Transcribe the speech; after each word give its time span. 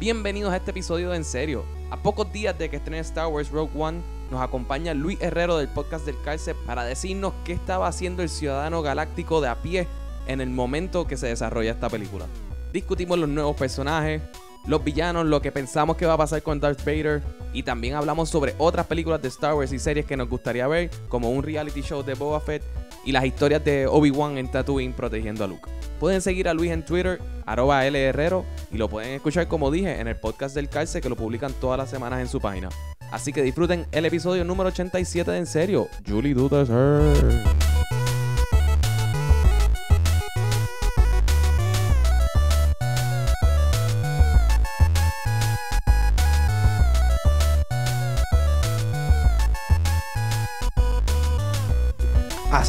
Bienvenidos 0.00 0.50
a 0.50 0.56
este 0.56 0.70
episodio 0.70 1.10
de 1.10 1.16
En 1.18 1.24
Serio. 1.24 1.62
A 1.90 1.98
pocos 1.98 2.32
días 2.32 2.56
de 2.56 2.70
que 2.70 2.76
estrene 2.76 3.00
Star 3.00 3.26
Wars 3.26 3.50
Rogue 3.50 3.78
One, 3.78 4.00
nos 4.30 4.40
acompaña 4.40 4.94
Luis 4.94 5.20
Herrero 5.20 5.58
del 5.58 5.68
podcast 5.68 6.06
del 6.06 6.16
Calce 6.24 6.54
para 6.54 6.84
decirnos 6.84 7.34
qué 7.44 7.52
estaba 7.52 7.86
haciendo 7.86 8.22
el 8.22 8.30
ciudadano 8.30 8.80
galáctico 8.80 9.42
de 9.42 9.48
a 9.48 9.60
pie 9.60 9.86
en 10.26 10.40
el 10.40 10.48
momento 10.48 11.06
que 11.06 11.18
se 11.18 11.26
desarrolla 11.26 11.72
esta 11.72 11.90
película. 11.90 12.24
Discutimos 12.72 13.18
los 13.18 13.28
nuevos 13.28 13.56
personajes, 13.56 14.22
los 14.66 14.82
villanos, 14.82 15.26
lo 15.26 15.42
que 15.42 15.52
pensamos 15.52 15.98
que 15.98 16.06
va 16.06 16.14
a 16.14 16.16
pasar 16.16 16.42
con 16.42 16.60
Darth 16.60 16.82
Vader 16.82 17.22
y 17.52 17.62
también 17.62 17.94
hablamos 17.94 18.30
sobre 18.30 18.54
otras 18.56 18.86
películas 18.86 19.20
de 19.20 19.28
Star 19.28 19.52
Wars 19.52 19.70
y 19.70 19.78
series 19.78 20.06
que 20.06 20.16
nos 20.16 20.30
gustaría 20.30 20.66
ver, 20.66 20.90
como 21.10 21.30
un 21.30 21.42
reality 21.42 21.82
show 21.82 22.02
de 22.02 22.14
Boba 22.14 22.40
Fett 22.40 22.62
y 23.04 23.12
las 23.12 23.24
historias 23.24 23.64
de 23.64 23.86
Obi-Wan 23.86 24.38
en 24.38 24.50
Tatooine 24.50 24.92
protegiendo 24.92 25.44
a 25.44 25.48
Luke. 25.48 25.70
Pueden 25.98 26.20
seguir 26.20 26.48
a 26.48 26.54
Luis 26.54 26.70
en 26.70 26.84
Twitter, 26.84 27.20
arroba 27.46 27.86
L 27.86 28.00
Herrero, 28.00 28.44
y 28.72 28.78
lo 28.78 28.88
pueden 28.88 29.12
escuchar, 29.12 29.48
como 29.48 29.70
dije, 29.70 30.00
en 30.00 30.08
el 30.08 30.16
podcast 30.16 30.54
del 30.54 30.68
Calce 30.68 31.00
que 31.00 31.08
lo 31.08 31.16
publican 31.16 31.52
todas 31.60 31.78
las 31.78 31.90
semanas 31.90 32.20
en 32.20 32.28
su 32.28 32.40
página. 32.40 32.68
Así 33.10 33.32
que 33.32 33.42
disfruten 33.42 33.86
el 33.92 34.06
episodio 34.06 34.44
número 34.44 34.68
87 34.68 35.30
de 35.30 35.38
En 35.38 35.46
Serio. 35.46 35.88
Julie 36.06 36.34
Dudas 36.34 36.70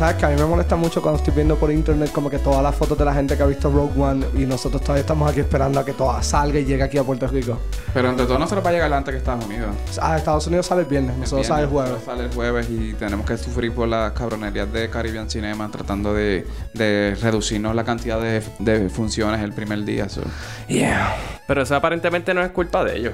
sabes 0.01 0.15
que 0.15 0.25
a 0.25 0.29
mí 0.29 0.35
me 0.35 0.45
molesta 0.47 0.75
mucho 0.75 0.99
cuando 0.99 1.19
estoy 1.19 1.31
viendo 1.35 1.55
por 1.57 1.71
internet 1.71 2.11
como 2.11 2.27
que 2.27 2.39
todas 2.39 2.63
las 2.63 2.73
fotos 2.73 2.97
de 2.97 3.05
la 3.05 3.13
gente 3.13 3.37
que 3.37 3.43
ha 3.43 3.45
visto 3.45 3.69
Rogue 3.69 4.01
One 4.01 4.25
y 4.33 4.47
nosotros 4.47 4.81
todavía 4.81 5.01
estamos 5.01 5.29
aquí 5.29 5.41
esperando 5.41 5.79
a 5.79 5.85
que 5.85 5.93
toda 5.93 6.23
salga 6.23 6.57
y 6.57 6.65
llegue 6.65 6.81
aquí 6.81 6.97
a 6.97 7.03
Puerto 7.03 7.27
Rico. 7.27 7.59
Pero 7.93 8.09
entre 8.09 8.25
todos 8.25 8.39
nosotros 8.39 8.65
va 8.65 8.69
a 8.71 8.73
llegar 8.73 8.91
antes 8.91 9.11
que 9.13 9.17
Estados 9.19 9.45
Unidos. 9.45 9.75
Ah, 10.01 10.17
Estados 10.17 10.47
Unidos 10.47 10.65
sale 10.65 10.81
el 10.81 10.87
viernes, 10.87 11.15
nosotros 11.17 11.45
sale 11.45 11.63
el 11.65 11.69
jueves. 11.69 12.01
Sale 12.03 12.23
el 12.25 12.33
jueves 12.33 12.67
y 12.71 12.93
tenemos 12.93 13.27
que 13.27 13.37
sufrir 13.37 13.71
por 13.75 13.87
las 13.87 14.13
cabronerías 14.13 14.73
de 14.73 14.89
Caribbean 14.89 15.29
Cinema 15.29 15.69
tratando 15.69 16.15
de, 16.15 16.47
de 16.73 17.15
reducirnos 17.21 17.75
la 17.75 17.83
cantidad 17.83 18.19
de, 18.19 18.41
de 18.57 18.89
funciones 18.89 19.39
el 19.41 19.53
primer 19.53 19.83
día. 19.85 20.09
so. 20.09 20.21
Yeah. 20.67 21.15
Pero 21.47 21.61
eso 21.61 21.75
aparentemente 21.75 22.33
no 22.33 22.41
es 22.41 22.49
culpa 22.49 22.83
de 22.83 22.97
ellos. 22.97 23.13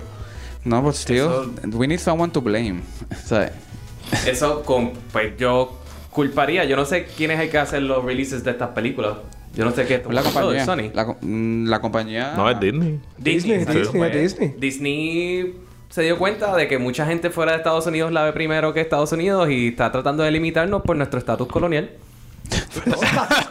No, 0.63 0.81
but 0.81 0.93
still, 0.95 1.17
Eso- 1.17 1.51
we 1.77 1.85
need 1.85 1.99
someone 1.99 2.31
to 2.31 2.39
blame. 2.41 2.81
Eso, 4.25 4.63
con, 4.63 4.93
pues 5.11 5.35
yo 5.37 5.77
culparía. 6.17 6.65
Yo 6.65 6.75
no 6.75 6.83
sé 6.83 7.05
quién 7.15 7.29
es 7.29 7.39
el 7.39 7.49
que 7.51 7.59
hace 7.59 7.79
los 7.79 8.03
releases 8.03 8.43
de 8.43 8.49
estas 8.51 8.69
películas. 8.69 9.17
Yo 9.55 9.63
no 9.65 9.71
sé 9.71 9.85
qué. 9.85 10.01
la 10.09 10.23
compañía. 10.23 10.65
Sony. 10.65 10.89
La, 10.93 11.05
co- 11.05 11.17
mm, 11.21 11.67
la 11.67 11.79
compañía. 11.79 12.33
No 12.35 12.49
es 12.49 12.59
Disney. 12.59 12.99
Disney, 13.19 13.59
Disney, 13.65 14.11
Disney. 14.11 14.55
Disney 14.57 15.53
se 15.89 16.01
dio 16.01 16.17
cuenta 16.17 16.55
de 16.55 16.67
que 16.67 16.79
mucha 16.79 17.05
gente 17.05 17.29
fuera 17.29 17.51
de 17.51 17.57
Estados 17.59 17.85
Unidos 17.85 18.11
la 18.11 18.23
ve 18.23 18.33
primero 18.33 18.73
que 18.73 18.81
Estados 18.81 19.11
Unidos 19.11 19.47
y 19.51 19.67
está 19.69 19.91
tratando 19.91 20.23
de 20.23 20.31
limitarnos 20.31 20.81
por 20.81 20.95
nuestro 20.95 21.19
estatus 21.19 21.47
colonial. 21.47 21.91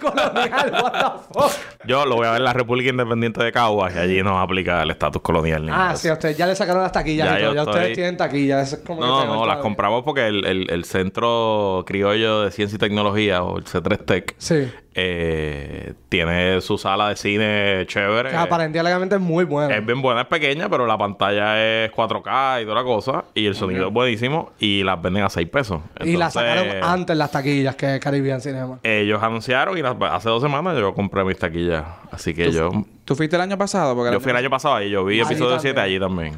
Colonial, 0.00 0.72
what 0.82 0.92
the 0.92 1.34
fuck. 1.40 1.52
Yo 1.86 2.04
lo 2.06 2.16
voy 2.16 2.26
a 2.26 2.30
ver 2.32 2.38
en 2.40 2.44
la 2.44 2.52
República 2.52 2.90
Independiente 2.90 3.42
de 3.42 3.52
Caguas 3.52 3.94
y 3.94 3.98
allí 3.98 4.22
no 4.22 4.40
aplica 4.40 4.82
el 4.82 4.90
estatus 4.90 5.22
colonial 5.22 5.62
ni 5.62 5.68
nada 5.70 5.90
Ah, 5.90 5.92
de 5.92 5.98
sí, 5.98 6.08
a 6.08 6.14
ustedes 6.14 6.36
ya 6.36 6.46
le 6.46 6.56
sacaron 6.56 6.82
las 6.82 6.92
taquillas 6.92 7.26
Ya 7.28 7.38
y 7.38 7.42
todo. 7.42 7.50
yo 7.50 7.54
Ya 7.54 7.70
ustedes 7.70 7.92
tienen 7.94 8.16
taquillas. 8.16 8.72
Es 8.72 8.78
como 8.80 9.00
No, 9.00 9.24
no, 9.24 9.34
corta 9.34 9.46
las 9.46 9.56
la- 9.56 9.62
compramos 9.62 10.02
porque 10.04 10.26
el, 10.26 10.44
el- 10.44 10.70
el 10.70 10.84
Centro 10.84 11.84
Criollo 11.86 12.42
de 12.42 12.50
Ciencia 12.50 12.76
y 12.76 12.78
Tecnología, 12.78 13.42
o 13.42 13.58
el 13.58 13.64
C3 13.64 14.04
Tech, 14.04 14.34
Sí. 14.38 14.68
Eh, 14.98 15.92
tiene 16.08 16.60
su 16.62 16.78
sala 16.78 17.10
de 17.10 17.16
cine 17.16 17.84
chévere. 17.86 18.30
Que 18.30 18.36
aparentemente 18.36 19.16
es 19.16 19.20
muy 19.20 19.44
bueno. 19.44 19.72
Es 19.74 19.84
bien 19.84 20.00
buena, 20.00 20.22
es 20.22 20.26
pequeña, 20.26 20.70
pero 20.70 20.86
la 20.86 20.96
pantalla 20.96 21.62
es 21.84 21.92
4K 21.92 22.62
y 22.62 22.64
toda 22.64 22.76
la 22.76 22.82
cosa. 22.82 23.24
Y 23.34 23.44
el 23.46 23.54
sonido 23.54 23.88
es 23.88 23.92
buenísimo. 23.92 24.52
Y 24.58 24.82
las 24.82 25.00
venden 25.02 25.24
a 25.24 25.28
6 25.28 25.48
pesos. 25.48 25.80
y 26.00 26.16
la 26.16 26.26
Entonces, 26.26 26.32
sacaron 26.32 26.66
antes 26.82 27.16
las 27.16 27.30
taquillas 27.30 27.76
que 27.76 28.00
Caribbean 28.00 28.40
Cinema. 28.40 28.78
Ellos 28.82 29.22
anunciaron 29.22 29.76
y 29.76 29.82
las- 29.82 29.96
hace 30.10 30.28
dos 30.30 30.42
semanas 30.42 30.76
yo 30.78 30.94
compré 30.94 31.24
mis 31.24 31.38
taquillas. 31.38 31.84
Así 32.10 32.32
que 32.32 32.50
yo, 32.50 32.70
¿Tú 33.04 33.14
fuiste 33.14 33.36
el 33.36 33.42
año 33.42 33.58
pasado? 33.58 33.94
Porque 33.94 34.12
yo 34.12 34.20
fui 34.20 34.30
el 34.30 34.36
año 34.38 34.50
pasado 34.50 34.82
y 34.82 34.90
yo 34.90 35.04
vi 35.04 35.20
Allí 35.20 35.30
episodio 35.32 35.60
7 35.60 35.74
también. 35.74 35.84
allí 35.84 36.00
también. 36.00 36.36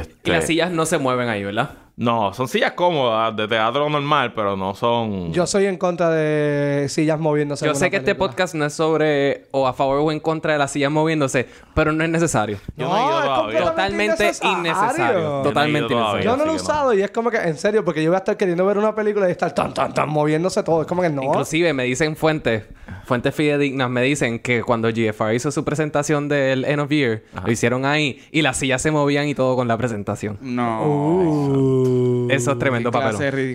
Este, 0.00 0.14
Y 0.24 0.30
las 0.32 0.46
sillas 0.46 0.70
no 0.70 0.84
se 0.86 0.98
mueven 0.98 1.28
ahí, 1.28 1.44
¿verdad? 1.44 1.70
No, 1.96 2.32
son 2.32 2.48
sillas 2.48 2.72
cómodas 2.72 3.36
de 3.36 3.46
teatro 3.46 3.88
normal, 3.90 4.32
pero 4.34 4.56
no 4.56 4.74
son. 4.74 5.32
Yo 5.32 5.46
soy 5.46 5.66
en 5.66 5.76
contra 5.76 6.08
de 6.10 6.88
sillas 6.88 7.20
moviéndose. 7.20 7.66
Yo 7.66 7.74
sé 7.74 7.90
que 7.90 7.98
este 7.98 8.14
podcast 8.14 8.54
no 8.54 8.64
es 8.64 8.72
sobre 8.72 9.46
o 9.50 9.66
a 9.66 9.72
favor 9.72 10.00
o 10.00 10.12
en 10.12 10.20
contra 10.20 10.54
de 10.54 10.58
las 10.58 10.70
sillas 10.70 10.90
moviéndose, 10.90 11.46
pero 11.74 11.92
no 11.92 12.02
es 12.02 12.10
necesario. 12.10 12.58
Yo 12.76 12.88
no 12.88 12.96
he 12.96 13.00
ido 13.02 13.50
es. 13.50 13.64
Totalmente 13.64 14.24
innecesario. 14.24 14.58
innecesario. 14.58 15.42
Totalmente 15.42 15.94
Yo 15.94 16.00
no 16.00 16.00
innecesario. 16.00 16.24
Yo 16.24 16.36
no 16.36 16.44
lo 16.46 16.52
he 16.52 16.56
usado 16.56 16.94
y 16.94 17.02
es 17.02 17.10
como 17.10 17.30
que, 17.30 17.36
en 17.36 17.58
serio, 17.58 17.84
porque 17.84 18.02
yo 18.02 18.10
voy 18.10 18.16
a 18.16 18.18
estar 18.18 18.36
queriendo 18.36 18.64
ver 18.64 18.78
una 18.78 18.94
película 18.94 19.28
y 19.28 19.32
estar 19.32 19.54
tan, 19.54 19.74
tan, 19.74 19.92
tan 19.92 20.08
moviéndose 20.08 20.62
todo. 20.62 20.82
Es 20.82 20.86
como 20.86 21.02
que 21.02 21.10
no. 21.10 21.22
Inclusive 21.22 21.72
me 21.74 21.84
dicen 21.84 22.16
fuentes, 22.16 22.64
fuentes 23.04 23.34
fidedignas, 23.34 23.90
me 23.90 24.02
dicen 24.02 24.38
que 24.38 24.62
cuando 24.62 24.88
GFR 24.88 25.34
hizo 25.34 25.50
su 25.50 25.64
presentación 25.64 26.28
del 26.28 26.64
End 26.64 26.80
of 26.80 26.90
Year, 26.90 27.22
lo 27.44 27.50
hicieron 27.50 27.84
ahí 27.84 28.20
y 28.30 28.42
las 28.42 28.56
sillas 28.56 28.82
se 28.82 28.90
movían 28.90 29.28
y 29.28 29.34
todo 29.34 29.56
con 29.56 29.68
la 29.68 29.76
presentación. 29.76 30.38
No. 30.40 30.86
Uh. 30.86 32.28
Eso 32.30 32.52
es 32.52 32.58
tremendo 32.58 32.90
papel. 32.90 33.52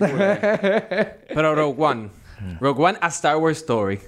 Pero 1.34 1.54
Rogue 1.54 1.82
One. 1.82 2.08
Rogue 2.60 2.82
One 2.84 2.98
a 3.00 3.08
Star 3.08 3.36
Wars 3.36 3.58
Story. 3.58 3.98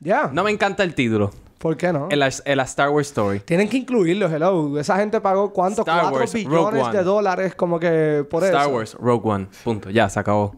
Ya. 0.00 0.30
No 0.32 0.44
me 0.44 0.50
encanta 0.50 0.82
el 0.82 0.94
título. 0.94 1.30
¿Por 1.58 1.76
qué 1.76 1.92
no? 1.92 2.08
El, 2.10 2.22
el 2.44 2.60
a 2.60 2.62
Star 2.64 2.90
Wars 2.90 3.08
Story. 3.08 3.40
Tienen 3.40 3.68
que 3.68 3.78
incluirlo, 3.78 4.26
hello. 4.26 4.78
Esa 4.78 4.96
gente 4.98 5.20
pagó 5.20 5.52
cuánto? 5.52 5.82
Star 5.82 6.00
Cuatro 6.02 6.20
Wars, 6.20 6.32
Rogue 6.32 6.44
billones 6.44 6.82
One. 6.82 6.98
de 6.98 7.04
dólares 7.04 7.54
como 7.54 7.80
que 7.80 8.26
por 8.30 8.44
Star 8.44 8.62
eso. 8.62 8.70
Wars, 8.70 8.94
Rogue 9.00 9.28
One. 9.28 9.46
Punto. 9.64 9.90
Ya, 9.90 10.08
se 10.08 10.20
acabó. 10.20 10.54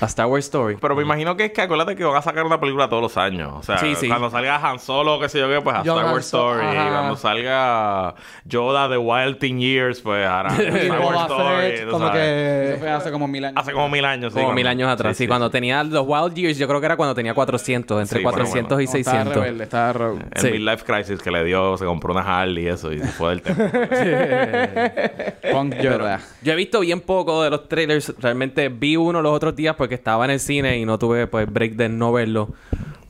A 0.00 0.06
Star 0.06 0.26
Wars 0.26 0.44
Story. 0.46 0.76
Pero 0.80 0.96
me 0.96 1.02
imagino 1.02 1.36
que 1.36 1.44
es 1.46 1.52
que 1.52 1.60
acuérdate 1.62 1.94
que 1.94 2.04
van 2.04 2.16
a 2.16 2.22
sacar 2.22 2.44
una 2.44 2.58
película 2.58 2.88
todos 2.88 3.02
los 3.02 3.16
años. 3.16 3.52
O 3.54 3.62
sea, 3.62 3.78
Sí, 3.78 3.94
sí. 3.94 4.08
cuando 4.08 4.30
salga 4.30 4.56
Han 4.56 4.78
Solo, 4.78 5.20
qué 5.20 5.28
sé 5.28 5.38
yo 5.38 5.48
qué, 5.48 5.60
pues 5.60 5.76
a 5.76 5.80
John 5.84 5.98
Star 5.98 6.12
Wars 6.12 6.24
Story. 6.26 6.66
ajá. 6.66 6.86
Y 6.86 6.90
cuando 6.90 7.16
salga 7.16 8.14
Yoda 8.44 8.88
The 8.88 8.96
Wild 8.98 9.38
Teen 9.38 9.60
Years, 9.60 10.00
pues 10.00 10.20
Y 10.58 10.62
Star 10.86 11.00
Wars 11.00 11.20
Story. 11.22 11.56
Fett, 11.76 11.90
como 11.90 12.10
que... 12.12 12.76
fue 12.78 12.90
hace 12.90 13.12
como 13.12 13.28
mil 13.28 13.44
años. 13.44 13.60
Hace 13.60 13.72
como 13.72 13.88
mil 13.88 14.04
años, 14.04 14.32
sí. 14.32 14.38
Como 14.38 14.46
cuando- 14.46 14.56
mil 14.56 14.66
años 14.66 14.88
atrás. 14.88 15.16
Sí, 15.16 15.20
Sí, 15.20 15.24
sí. 15.24 15.28
cuando 15.28 15.50
tenía 15.50 15.84
los 15.84 16.04
Wild 16.06 16.34
Years, 16.34 16.56
yo 16.56 16.66
creo 16.66 16.80
que 16.80 16.86
era 16.86 16.96
cuando 16.96 17.14
tenía 17.14 17.34
400, 17.34 18.00
entre 18.00 18.18
Sí, 18.18 18.24
bueno, 18.24 18.38
400 18.38 18.68
bueno. 18.76 18.82
y 18.82 18.86
No, 18.86 18.98
estaba 18.98 19.16
600. 19.18 19.34
rebelde, 19.44 19.64
estaba. 19.64 20.10
El 20.32 20.40
Sí. 20.40 20.50
Midlife 20.52 20.84
Crisis 20.84 21.20
que 21.22 21.30
le 21.30 21.44
dio, 21.44 21.76
se 21.76 21.84
compró 21.84 22.12
una 22.12 22.22
Harley 22.22 22.64
y 22.64 22.68
eso, 22.68 22.90
y 22.92 23.00
se 23.00 23.06
fue 23.08 23.30
del 23.30 23.42
tema. 23.42 23.70
Punk 25.52 25.74
Yoda. 25.80 26.20
Yo 26.42 26.52
he 26.52 26.56
visto 26.56 26.80
bien 26.80 27.00
poco 27.00 27.42
de 27.42 27.50
los 27.50 27.68
trailers. 27.68 28.14
Realmente 28.18 28.68
vi 28.68 28.96
uno 28.96 29.20
los 29.22 29.32
otros 29.32 29.54
días 29.56 29.74
porque 29.76 29.89
estaba 29.94 30.24
en 30.24 30.30
el 30.32 30.40
cine 30.40 30.78
y 30.78 30.84
no 30.84 30.98
tuve 30.98 31.26
pues 31.26 31.50
break 31.52 31.72
de 31.74 31.88
no 31.88 32.12
verlo. 32.12 32.50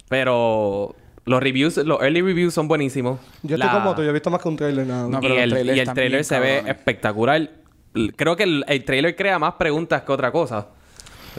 Pero 0.09 0.95
los 1.25 1.43
reviews, 1.43 1.77
los 1.79 2.01
early 2.03 2.23
reviews 2.23 2.55
son 2.55 2.69
buenísimos. 2.69 3.21
Yo 3.43 3.57
La- 3.57 3.67
estoy 3.67 3.81
como 3.81 3.95
tú, 3.95 4.03
yo 4.03 4.11
he 4.11 4.13
visto 4.13 4.31
más 4.31 4.43
que 4.43 4.49
un 4.49 4.57
trailer 4.57 4.87
nada. 4.87 5.03
No, 5.05 5.21
más. 5.21 5.23
y 5.23 5.27
el, 5.37 5.79
y 5.79 5.85
trailer 5.85 6.25
se 6.25 6.39
ve 6.41 6.55
cabrones. 6.57 6.77
espectacular. 6.77 7.51
Creo 8.17 8.37
que 8.37 8.45
el, 8.45 8.65
el 8.69 8.85
trailer 8.85 9.17
crea 9.17 9.39
más 9.39 9.55
preguntas 9.55 10.03
que 10.03 10.13
otra 10.13 10.31
cosa. 10.33 10.69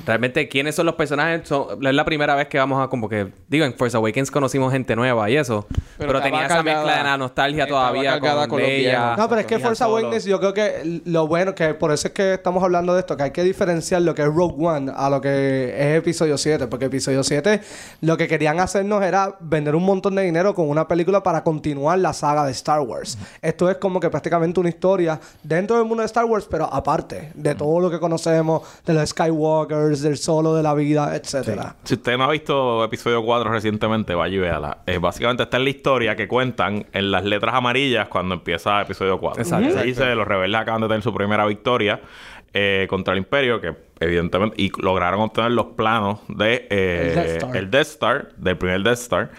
Realmente, 0.06 0.48
¿quiénes 0.48 0.76
son 0.76 0.86
los 0.86 0.96
personajes? 0.96 1.48
Son- 1.48 1.86
es 1.86 1.94
la 1.94 2.06
primera 2.06 2.36
vez 2.36 2.48
que 2.48 2.58
vamos 2.58 2.84
a 2.84 2.88
como 2.88 3.10
que... 3.10 3.32
Digo, 3.48 3.66
en 3.66 3.74
Force 3.74 3.96
Awakens 3.98 4.32
conocimos 4.32 4.72
gente 4.72 4.96
nueva 4.96 5.30
y 5.30 5.38
eso. 5.38 5.68
Pero, 5.98 6.12
estaba 6.18 6.24
tenía 6.24 6.46
esa 6.46 6.56
cargada- 6.56 6.78
mezcla 6.84 6.98
de 6.98 7.04
la 7.04 7.18
nostalgia 7.18 7.68
todavía 7.68 8.12
cargada 8.14 8.48
con, 8.48 8.60
con 8.62 8.70
viejos. 8.70 9.18
No, 9.18 9.28
pero 9.30 9.42
es 9.42 9.48
que 9.48 9.60
Force. 9.60 9.84
Awakens, 9.84 10.26
yo 10.26 10.40
creo 10.40 10.54
que 10.54 11.02
lo 11.06 11.28
bueno 11.28 11.54
que 11.56 11.74
por 11.74 11.92
eso 11.92 12.08
es 12.08 12.14
que 12.14 12.34
estamos 12.36 12.64
hablando 12.64 12.94
de 12.94 13.00
esto, 13.02 13.18
que 13.18 13.24
hay 13.24 13.32
que 13.32 13.44
diferenciar 13.44 14.02
lo 14.02 14.16
que 14.16 14.22
es 14.22 14.28
Rogue 14.28 14.56
One 14.66 14.92
a 14.96 15.10
lo 15.10 15.20
que 15.22 15.74
es 15.78 15.98
episodio 15.98 16.38
7, 16.38 16.68
porque 16.68 16.86
episodio 16.86 17.24
7 17.24 17.62
lo 18.02 18.18
que 18.18 18.28
querían 18.28 18.60
hacernos 18.60 19.04
era 19.04 19.36
vender 19.40 19.76
un 19.76 19.84
montón 19.84 20.16
de 20.16 20.24
dinero 20.24 20.54
con 20.56 20.70
una 20.70 20.88
película 20.88 21.22
para 21.24 21.44
continuar 21.44 22.00
la 22.00 22.14
saga 22.14 22.46
de 22.46 22.52
Star 22.52 22.80
Wars. 22.82 23.18
Esto 23.42 23.70
es 23.70 23.78
como 23.78 24.00
que 24.00 24.10
prácticamente 24.10 24.60
una 24.60 24.70
historia 24.70 25.20
dentro 25.44 25.78
del 25.78 25.86
mundo 25.86 26.02
de 26.02 26.06
Star 26.08 26.26
Wars, 26.26 26.48
pero 26.50 26.66
aparte 26.72 27.32
de 27.34 27.56
todo 27.56 27.80
lo 27.80 27.90
que 27.92 28.00
conocemos 28.00 28.62
de 28.86 28.94
los 28.94 29.04
Del 29.90 30.18
solo 30.18 30.56
de 30.56 30.64
la 30.64 30.74
vida, 30.74 31.16
etcétera. 31.16 31.76
Si 31.84 31.96
usted 31.96 32.18
no 32.18 32.24
ha 32.26 32.32
visto 32.32 32.84
episodio 32.84 33.24
4 33.24 33.52
recientemente, 33.52 34.16
vaya 34.16 34.36
y 34.36 34.40
véala. 34.40 34.78
Eh, 34.86 34.98
básicamente 35.00 35.44
está 35.44 35.58
en 35.58 35.64
la 35.66 35.70
historia 35.70 36.16
que 36.16 36.28
cuentan 36.28 36.86
en 36.94 37.12
las 37.12 37.24
letras 37.26 37.54
amarillas 37.56 38.08
cuando 38.08 38.36
empieza 38.36 38.82
episodio 38.82 39.20
4. 39.20 39.42
Exacto. 39.42 39.72
Se 39.72 39.84
dice, 39.84 40.16
los 40.16 40.28
rebeldes 40.28 40.62
acaban 40.62 40.82
de 40.82 40.88
tener 40.88 41.02
su 41.02 41.14
primera 41.14 41.46
victoria 41.46 42.00
eh, 42.54 42.86
contra 42.90 43.14
el 43.14 43.20
Imperio, 43.20 43.62
que 43.62 43.74
evidentemente... 44.00 44.62
Y 44.62 44.72
lograron 44.82 45.22
obtener 45.22 45.52
los 45.52 45.68
planos 45.68 46.20
de... 46.28 46.68
eh, 46.70 47.08
El 47.10 47.16
Death 47.16 47.28
Star. 47.38 47.56
el 47.58 47.72
Death 47.72 47.88
Star, 47.88 48.30
del 48.38 48.58
primer 48.58 48.84
Death 48.84 48.98
Star. 49.00 49.32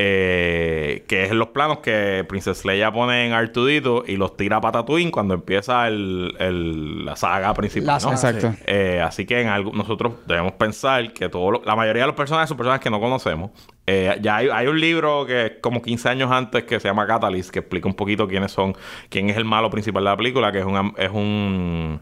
Eh, 0.00 1.04
que 1.08 1.24
es 1.24 1.32
los 1.32 1.48
planos 1.48 1.78
que 1.78 2.24
Princess 2.28 2.64
Leia 2.64 2.92
pone 2.92 3.26
en 3.26 3.32
Artudito 3.32 4.04
y 4.06 4.16
los 4.16 4.36
tira 4.36 4.60
para 4.60 4.78
Tatooine 4.80 5.10
cuando 5.10 5.34
empieza 5.34 5.88
el, 5.88 6.36
el- 6.38 7.04
la 7.04 7.16
saga 7.16 7.52
principal. 7.52 7.86
La 7.88 7.98
¿no? 7.98 8.12
Exacto. 8.12 8.54
Eh, 8.66 9.02
así 9.04 9.26
que 9.26 9.40
en 9.40 9.48
algo, 9.48 9.72
nosotros 9.74 10.12
debemos 10.26 10.52
pensar 10.52 11.12
que 11.12 11.28
todo 11.28 11.50
lo- 11.50 11.62
la 11.64 11.74
mayoría 11.74 12.02
de 12.02 12.06
los 12.06 12.14
personajes 12.16 12.48
son 12.48 12.56
personajes 12.56 12.82
que 12.82 12.90
no 12.90 13.00
conocemos. 13.00 13.50
Eh, 13.88 14.16
ya 14.20 14.36
hay, 14.36 14.48
hay 14.52 14.66
un 14.68 14.78
libro 14.80 15.26
que 15.26 15.46
es 15.46 15.52
como 15.60 15.82
15 15.82 16.08
años 16.10 16.30
antes 16.30 16.62
que 16.62 16.78
se 16.78 16.86
llama 16.86 17.04
Catalyst, 17.06 17.50
que 17.50 17.58
explica 17.58 17.88
un 17.88 17.94
poquito 17.94 18.28
quiénes 18.28 18.52
son, 18.52 18.76
quién 19.08 19.30
es 19.30 19.36
el 19.36 19.44
malo 19.46 19.68
principal 19.68 20.04
de 20.04 20.10
la 20.10 20.16
película, 20.16 20.52
que 20.52 20.58
es 20.60 20.64
un, 20.64 20.76
am- 20.76 20.94
es 20.96 21.10
un, 21.10 21.98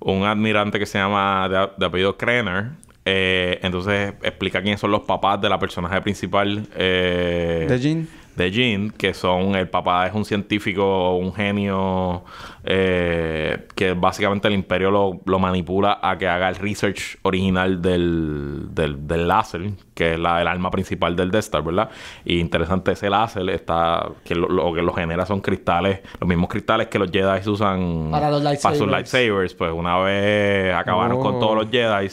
un 0.00 0.24
admirante 0.24 0.78
que 0.80 0.86
se 0.86 0.98
llama 0.98 1.48
de, 1.48 1.68
de 1.76 1.86
apellido 1.86 2.16
Krenner. 2.16 2.70
Eh, 3.10 3.58
entonces 3.62 4.12
explica 4.22 4.60
quiénes 4.60 4.80
son 4.80 4.90
los 4.90 5.00
papás 5.02 5.40
de 5.40 5.48
la 5.48 5.58
personaje 5.58 5.98
principal. 6.02 6.66
eh, 6.76 7.64
De 7.68 7.78
Jean. 7.78 8.06
De 8.38 8.50
Jean, 8.50 8.90
que 8.90 9.12
son 9.12 9.54
el 9.56 9.68
papá 9.68 10.06
es 10.06 10.14
un 10.14 10.24
científico, 10.24 11.16
un 11.16 11.34
genio, 11.34 12.24
eh, 12.64 13.66
que 13.74 13.92
básicamente 13.92 14.48
el 14.48 14.54
imperio 14.54 14.90
lo, 14.90 15.20
lo 15.26 15.38
manipula 15.38 15.98
a 16.00 16.16
que 16.16 16.26
haga 16.28 16.48
el 16.48 16.54
research 16.56 17.18
original 17.22 17.82
del, 17.82 18.68
del, 18.70 19.06
del 19.06 19.28
láser, 19.28 19.72
que 19.94 20.14
es 20.14 20.18
la, 20.20 20.40
el 20.40 20.48
arma 20.48 20.70
principal 20.70 21.16
del 21.16 21.30
Death 21.30 21.44
Star, 21.44 21.62
¿verdad? 21.62 21.90
Y 22.24 22.38
interesante, 22.38 22.92
ese 22.92 23.10
láser 23.10 23.48
está, 23.50 24.08
que 24.24 24.34
lo, 24.34 24.48
lo 24.48 24.72
que 24.72 24.82
lo 24.82 24.92
genera 24.94 25.26
son 25.26 25.40
cristales, 25.40 26.00
los 26.20 26.28
mismos 26.28 26.48
cristales 26.48 26.86
que 26.86 26.98
los 26.98 27.10
Jedi 27.10 27.48
usan 27.48 28.08
Para 28.10 28.30
los 28.30 28.42
para 28.62 28.74
sus 28.76 28.88
lightsabers. 28.88 29.54
Pues 29.54 29.72
una 29.72 29.98
vez 29.98 30.74
acabaron 30.74 31.18
Oh. 31.18 31.20
con 31.20 31.40
todos 31.40 31.56
los 31.56 31.70
Jedi, 31.70 32.08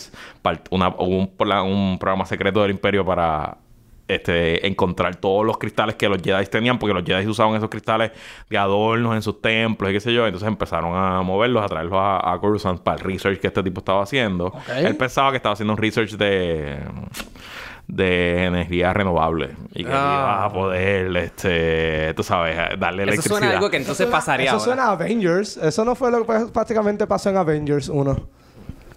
una, 0.71 0.89
hubo 0.89 1.29
un 1.63 1.97
programa 1.99 2.25
secreto 2.25 2.61
del 2.61 2.71
imperio 2.71 3.05
para 3.05 3.57
este, 4.07 4.65
encontrar 4.67 5.15
todos 5.15 5.45
los 5.45 5.57
cristales 5.57 5.95
que 5.95 6.07
los 6.07 6.21
Jedi 6.21 6.45
tenían, 6.45 6.77
porque 6.79 6.93
los 6.93 7.03
Jedi 7.03 7.25
usaban 7.27 7.55
esos 7.55 7.69
cristales 7.69 8.11
de 8.49 8.57
adornos 8.57 9.15
en 9.15 9.21
sus 9.21 9.41
templos 9.41 9.89
y 9.89 9.93
qué 9.93 9.99
sé 9.99 10.13
yo. 10.13 10.25
Entonces 10.25 10.47
empezaron 10.47 10.95
a 10.95 11.21
moverlos, 11.23 11.63
a 11.63 11.67
traerlos 11.67 11.99
a, 11.99 12.31
a 12.33 12.39
Coruscant 12.39 12.81
para 12.81 12.97
el 12.97 13.03
research 13.03 13.39
que 13.39 13.47
este 13.47 13.63
tipo 13.63 13.79
estaba 13.79 14.03
haciendo. 14.03 14.53
Él 14.77 14.95
pensaba 14.95 15.31
que 15.31 15.37
estaba 15.37 15.53
haciendo 15.53 15.73
un 15.73 15.77
research 15.79 16.11
de 16.11 16.79
de 17.87 18.45
energía 18.45 18.93
renovable 18.93 19.51
y 19.75 19.83
que 19.83 19.91
Ah. 19.93 20.15
iba 20.17 20.45
a 20.45 20.51
poder 20.51 21.15
este 21.17 22.13
tú 22.15 22.23
sabes 22.23 22.55
darle 22.79 23.03
Eso 23.03 23.11
electricidad 23.11 23.37
suena 23.37 23.51
a 23.51 23.55
algo 23.57 23.69
que 23.69 23.77
entonces 23.77 24.07
pasaría 24.07 24.45
Eso 24.47 24.53
ahora. 24.55 24.63
suena 24.65 24.83
a 24.85 24.91
Avengers. 24.93 25.57
Eso 25.57 25.85
no 25.85 25.93
fue 25.93 26.09
lo 26.09 26.25
que 26.25 26.47
prácticamente 26.51 27.05
pasó 27.05 27.29
en 27.29 27.37
Avengers 27.37 27.89
1. 27.89 28.15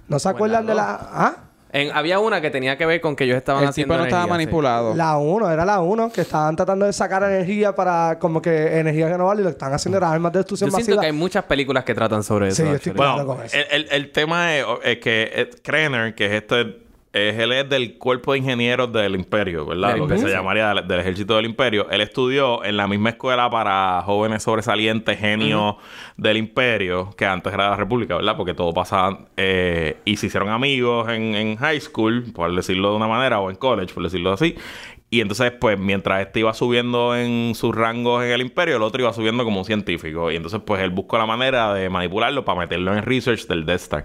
¿No 0.08 0.18
se 0.18 0.28
acuerdan 0.30 0.64
de 0.64 0.74
la... 0.74 0.98
¿Ah? 1.12 1.34
En- 1.70 1.90
había 1.92 2.18
una 2.18 2.40
que 2.40 2.50
tenía 2.50 2.78
que 2.78 2.86
ver 2.86 3.00
con 3.00 3.14
que 3.14 3.24
ellos 3.24 3.36
estaban 3.36 3.62
El 3.62 3.68
haciendo 3.68 3.92
tipo 3.94 3.98
no 4.00 4.06
estaba 4.06 4.22
energía, 4.24 4.38
sí. 4.40 4.46
manipulado. 4.46 4.94
La 4.94 5.18
1, 5.18 5.50
era 5.50 5.64
la 5.66 5.80
1, 5.80 6.10
que 6.10 6.22
estaban 6.22 6.56
tratando 6.56 6.86
de 6.86 6.92
sacar 6.94 7.22
energía 7.24 7.74
para 7.74 8.18
como 8.18 8.40
que 8.40 8.78
energía 8.78 9.08
renovable 9.08 9.42
y 9.42 9.44
lo 9.44 9.50
que 9.50 9.54
están 9.54 9.72
haciendo 9.74 9.98
era 9.98 10.10
armas 10.10 10.32
de 10.32 10.38
destrucción 10.38 10.70
Yo 10.70 10.76
siento 10.76 10.90
masiva. 10.92 11.00
que 11.02 11.06
hay 11.08 11.12
muchas 11.12 11.44
películas 11.44 11.84
que 11.84 11.94
tratan 11.94 12.22
sobre 12.22 12.48
eso. 12.48 12.62
Sí, 12.62 12.68
yo 12.68 12.74
estoy 12.76 12.92
Bueno, 12.92 13.26
con 13.26 13.42
eso. 13.42 13.56
el, 13.56 13.66
el- 13.84 13.88
el 13.92 14.12
tema 14.12 14.56
es, 14.56 14.64
es 14.84 14.98
que 14.98 15.30
eh, 15.34 15.50
Krenner, 15.62 16.14
que 16.14 16.26
es 16.26 16.32
este, 16.32 16.60
es, 16.62 16.66
él 17.12 17.52
es 17.52 17.68
del 17.68 17.98
cuerpo 17.98 18.32
de 18.32 18.38
ingenieros 18.38 18.92
del 18.92 19.14
imperio, 19.14 19.64
¿verdad? 19.66 19.96
Lo 19.96 20.06
que 20.06 20.18
se 20.18 20.28
llamaría 20.28 20.74
del, 20.74 20.86
del 20.86 21.00
ejército 21.00 21.36
del 21.36 21.46
imperio. 21.46 21.88
Él 21.90 22.00
estudió 22.00 22.64
en 22.64 22.76
la 22.76 22.86
misma 22.86 23.10
escuela 23.10 23.48
para 23.50 24.02
jóvenes 24.04 24.42
sobresalientes, 24.42 25.18
genios 25.18 25.76
del 26.16 26.36
imperio, 26.36 27.10
que 27.16 27.26
antes 27.26 27.52
era 27.52 27.70
la 27.70 27.76
república, 27.76 28.16
¿verdad? 28.16 28.36
Porque 28.36 28.54
todo 28.54 28.72
pasaba... 28.74 29.26
eh, 29.36 29.96
y 30.04 30.16
se 30.16 30.26
hicieron 30.26 30.48
amigos 30.50 31.08
en, 31.08 31.34
en 31.34 31.56
high 31.56 31.80
school, 31.80 32.24
por 32.34 32.54
decirlo 32.54 32.90
de 32.90 32.96
una 32.96 33.08
manera, 33.08 33.40
o 33.40 33.50
en 33.50 33.56
college, 33.56 33.94
por 33.94 34.02
decirlo 34.02 34.32
así. 34.32 34.56
Y 35.10 35.22
entonces, 35.22 35.52
pues, 35.52 35.78
mientras 35.78 36.20
este 36.20 36.40
iba 36.40 36.52
subiendo 36.52 37.16
en 37.16 37.54
sus 37.54 37.74
rangos 37.74 38.22
en 38.24 38.30
el 38.30 38.42
imperio, 38.42 38.76
el 38.76 38.82
otro 38.82 39.00
iba 39.00 39.12
subiendo 39.14 39.42
como 39.42 39.60
un 39.60 39.64
científico. 39.64 40.30
Y 40.30 40.36
entonces, 40.36 40.60
pues, 40.66 40.82
él 40.82 40.90
buscó 40.90 41.16
la 41.16 41.24
manera 41.24 41.72
de 41.72 41.88
manipularlo 41.88 42.44
para 42.44 42.58
meterlo 42.60 42.92
en 42.92 42.98
el 42.98 43.04
research 43.04 43.46
del 43.46 43.64
Death 43.64 43.80
Star. 43.80 44.04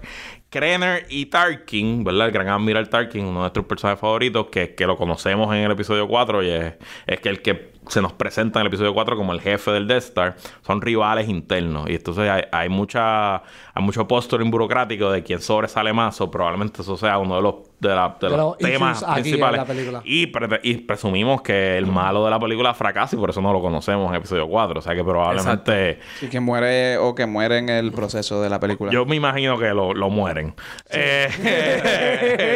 Krenner 0.54 1.04
y 1.08 1.26
Tarkin, 1.26 2.04
¿verdad? 2.04 2.28
El 2.28 2.32
gran 2.32 2.46
admiral 2.46 2.88
Tarkin, 2.88 3.24
uno 3.24 3.32
de 3.32 3.40
nuestros 3.40 3.66
personajes 3.66 4.00
favoritos, 4.00 4.46
que, 4.52 4.76
que 4.76 4.86
lo 4.86 4.96
conocemos 4.96 5.52
en 5.52 5.62
el 5.62 5.72
episodio 5.72 6.06
4 6.06 6.44
y 6.44 6.48
es, 6.48 6.74
es 7.08 7.18
que 7.18 7.28
el 7.28 7.42
que 7.42 7.72
se 7.88 8.00
nos 8.00 8.12
presenta 8.12 8.60
en 8.60 8.62
el 8.62 8.68
episodio 8.68 8.94
4 8.94 9.16
como 9.16 9.32
el 9.32 9.40
jefe 9.40 9.72
del 9.72 9.88
Death 9.88 10.04
Star, 10.04 10.36
son 10.64 10.80
rivales 10.80 11.28
internos. 11.28 11.90
Y 11.90 11.94
entonces 11.94 12.30
hay, 12.30 12.44
hay 12.52 12.68
mucha 12.68 13.38
hay 13.38 13.82
mucho 13.82 14.06
posturing 14.06 14.48
burocrático 14.48 15.10
de 15.10 15.24
quién 15.24 15.40
sobresale 15.40 15.92
más, 15.92 16.20
o 16.20 16.30
probablemente 16.30 16.82
eso 16.82 16.96
sea 16.96 17.18
uno 17.18 17.34
de 17.34 17.42
los, 17.42 17.54
de 17.80 17.88
la- 17.88 18.16
de 18.20 18.28
De 18.28 18.36
los 18.36 18.38
los 18.38 18.58
temas 18.58 19.04
principales. 19.04 19.58
la 19.58 19.64
película. 19.66 20.00
Y, 20.04 20.26
pre- 20.28 20.60
y 20.62 20.74
presumimos 20.78 21.42
que 21.42 21.76
el 21.76 21.86
malo 21.86 22.24
de 22.24 22.30
la 22.30 22.38
película 22.40 22.72
fracasa 22.74 23.14
y 23.16 23.18
por 23.18 23.30
eso 23.30 23.40
no 23.42 23.52
lo 23.52 23.60
conocemos 23.60 24.08
en 24.10 24.14
episodio 24.16 24.48
4. 24.48 24.78
O 24.78 24.82
sea 24.82 24.94
que 24.94 25.04
probablemente... 25.04 25.98
Y 26.22 26.26
que 26.28 26.40
muere 26.40 26.96
o 26.98 27.14
que 27.14 27.26
muere 27.26 27.58
en 27.58 27.68
el 27.68 27.92
proceso 27.92 28.40
de 28.40 28.48
la 28.48 28.58
película. 28.60 28.90
Yo 28.92 29.04
me 29.04 29.16
imagino 29.16 29.58
que 29.58 29.68
lo, 29.68 29.92
lo 29.92 30.08
mueren. 30.10 30.54
Eh, 30.90 31.28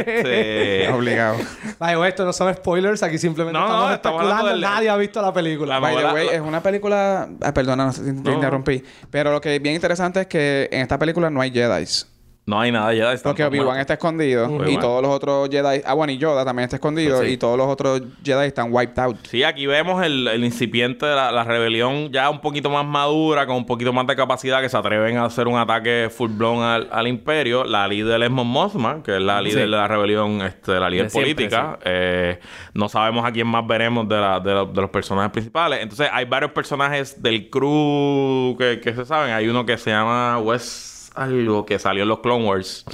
este, 0.06 0.88
Obligado. 0.92 1.36
Vaya, 1.78 2.08
esto 2.08 2.24
no 2.24 2.32
son 2.32 2.54
spoilers, 2.54 3.02
aquí 3.02 3.18
simplemente 3.18 3.58
No, 3.58 3.66
no, 3.66 3.72
estamos 3.74 3.94
estamos 3.94 4.20
especulando. 4.22 4.48
hablando 4.50 4.66
del- 4.68 4.74
Nadie 4.74 4.88
ha 4.90 4.96
visto 4.96 5.20
la 5.22 5.32
película. 5.32 5.74
La 5.74 5.80
By 5.80 5.96
the 5.96 6.04
way, 6.12 6.28
es 6.32 6.40
una 6.40 6.62
película... 6.62 7.28
Ah, 7.42 7.52
perdona, 7.52 7.84
no 7.86 7.92
sé 7.92 8.04
si 8.04 8.22
te 8.22 8.30
No. 8.30 8.34
interrumpí. 8.34 8.82
Pero 9.10 9.32
lo 9.32 9.40
que 9.40 9.56
es 9.56 9.62
bien 9.62 9.74
interesante 9.74 10.22
es 10.22 10.26
que 10.26 10.68
en 10.72 10.80
esta 10.82 10.98
película 10.98 11.30
no 11.30 11.40
hay 11.40 11.50
Jedi. 11.50 11.84
No 12.48 12.58
hay 12.60 12.72
nada 12.72 12.94
ya. 12.94 13.14
Porque 13.22 13.44
Obi-Wan 13.44 13.78
está 13.78 13.92
escondido. 13.94 14.66
Y 14.66 14.78
todos 14.78 15.02
los 15.02 15.10
otros 15.14 15.48
Jedi... 15.50 15.82
Ah, 15.84 15.92
bueno, 15.94 16.12
y 16.12 16.18
Yoda 16.18 16.44
también 16.44 16.64
está 16.64 16.76
escondido. 16.76 17.22
Sí. 17.22 17.28
Y 17.32 17.36
todos 17.36 17.58
los 17.58 17.66
otros 17.68 18.00
Jedi 18.24 18.46
están 18.46 18.68
wiped 18.72 18.98
out. 18.98 19.16
Sí, 19.28 19.44
aquí 19.44 19.66
vemos 19.66 20.02
el, 20.04 20.26
el 20.26 20.42
incipiente 20.44 21.04
de 21.04 21.14
la, 21.14 21.30
la 21.30 21.44
rebelión 21.44 22.10
ya 22.10 22.30
un 22.30 22.40
poquito 22.40 22.70
más 22.70 22.86
madura, 22.86 23.46
con 23.46 23.56
un 23.56 23.66
poquito 23.66 23.92
más 23.92 24.06
de 24.06 24.16
capacidad, 24.16 24.60
que 24.62 24.68
se 24.68 24.76
atreven 24.76 25.18
a 25.18 25.26
hacer 25.26 25.46
un 25.46 25.58
ataque 25.58 26.08
full 26.10 26.30
blown 26.30 26.62
al, 26.62 26.88
al 26.90 27.06
imperio. 27.06 27.64
La 27.64 27.86
líder 27.86 28.22
es 28.22 28.30
Mon 28.30 28.46
Mothma, 28.46 29.02
que 29.02 29.16
es 29.16 29.22
la 29.22 29.42
líder 29.42 29.64
Sí. 29.64 29.70
de 29.70 29.76
la 29.76 29.86
rebelión, 29.86 30.40
este, 30.40 30.72
la 30.80 30.88
líder 30.88 31.04
De 31.04 31.10
siempre, 31.10 31.34
política. 31.34 31.78
Eh, 31.84 32.38
no 32.72 32.88
sabemos 32.88 33.24
a 33.26 33.30
quién 33.32 33.46
más 33.46 33.66
veremos 33.66 34.08
de, 34.08 34.16
la- 34.16 34.40
de, 34.40 34.54
la- 34.54 34.64
de 34.64 34.80
los 34.80 34.90
personajes 34.90 35.30
principales. 35.32 35.80
Entonces, 35.82 36.08
hay 36.12 36.24
varios 36.24 36.52
personajes 36.52 37.22
del 37.22 37.50
crew 37.50 38.56
que, 38.58 38.80
que 38.82 38.94
se 38.94 39.04
saben. 39.04 39.32
Hay 39.34 39.48
uno 39.48 39.66
que 39.66 39.76
se 39.76 39.90
llama 39.90 40.38
Wes 40.38 40.94
algo 41.18 41.66
que 41.66 41.78
salió 41.78 42.04
en 42.04 42.08
los 42.08 42.20
Clone 42.20 42.44
Wars. 42.44 42.84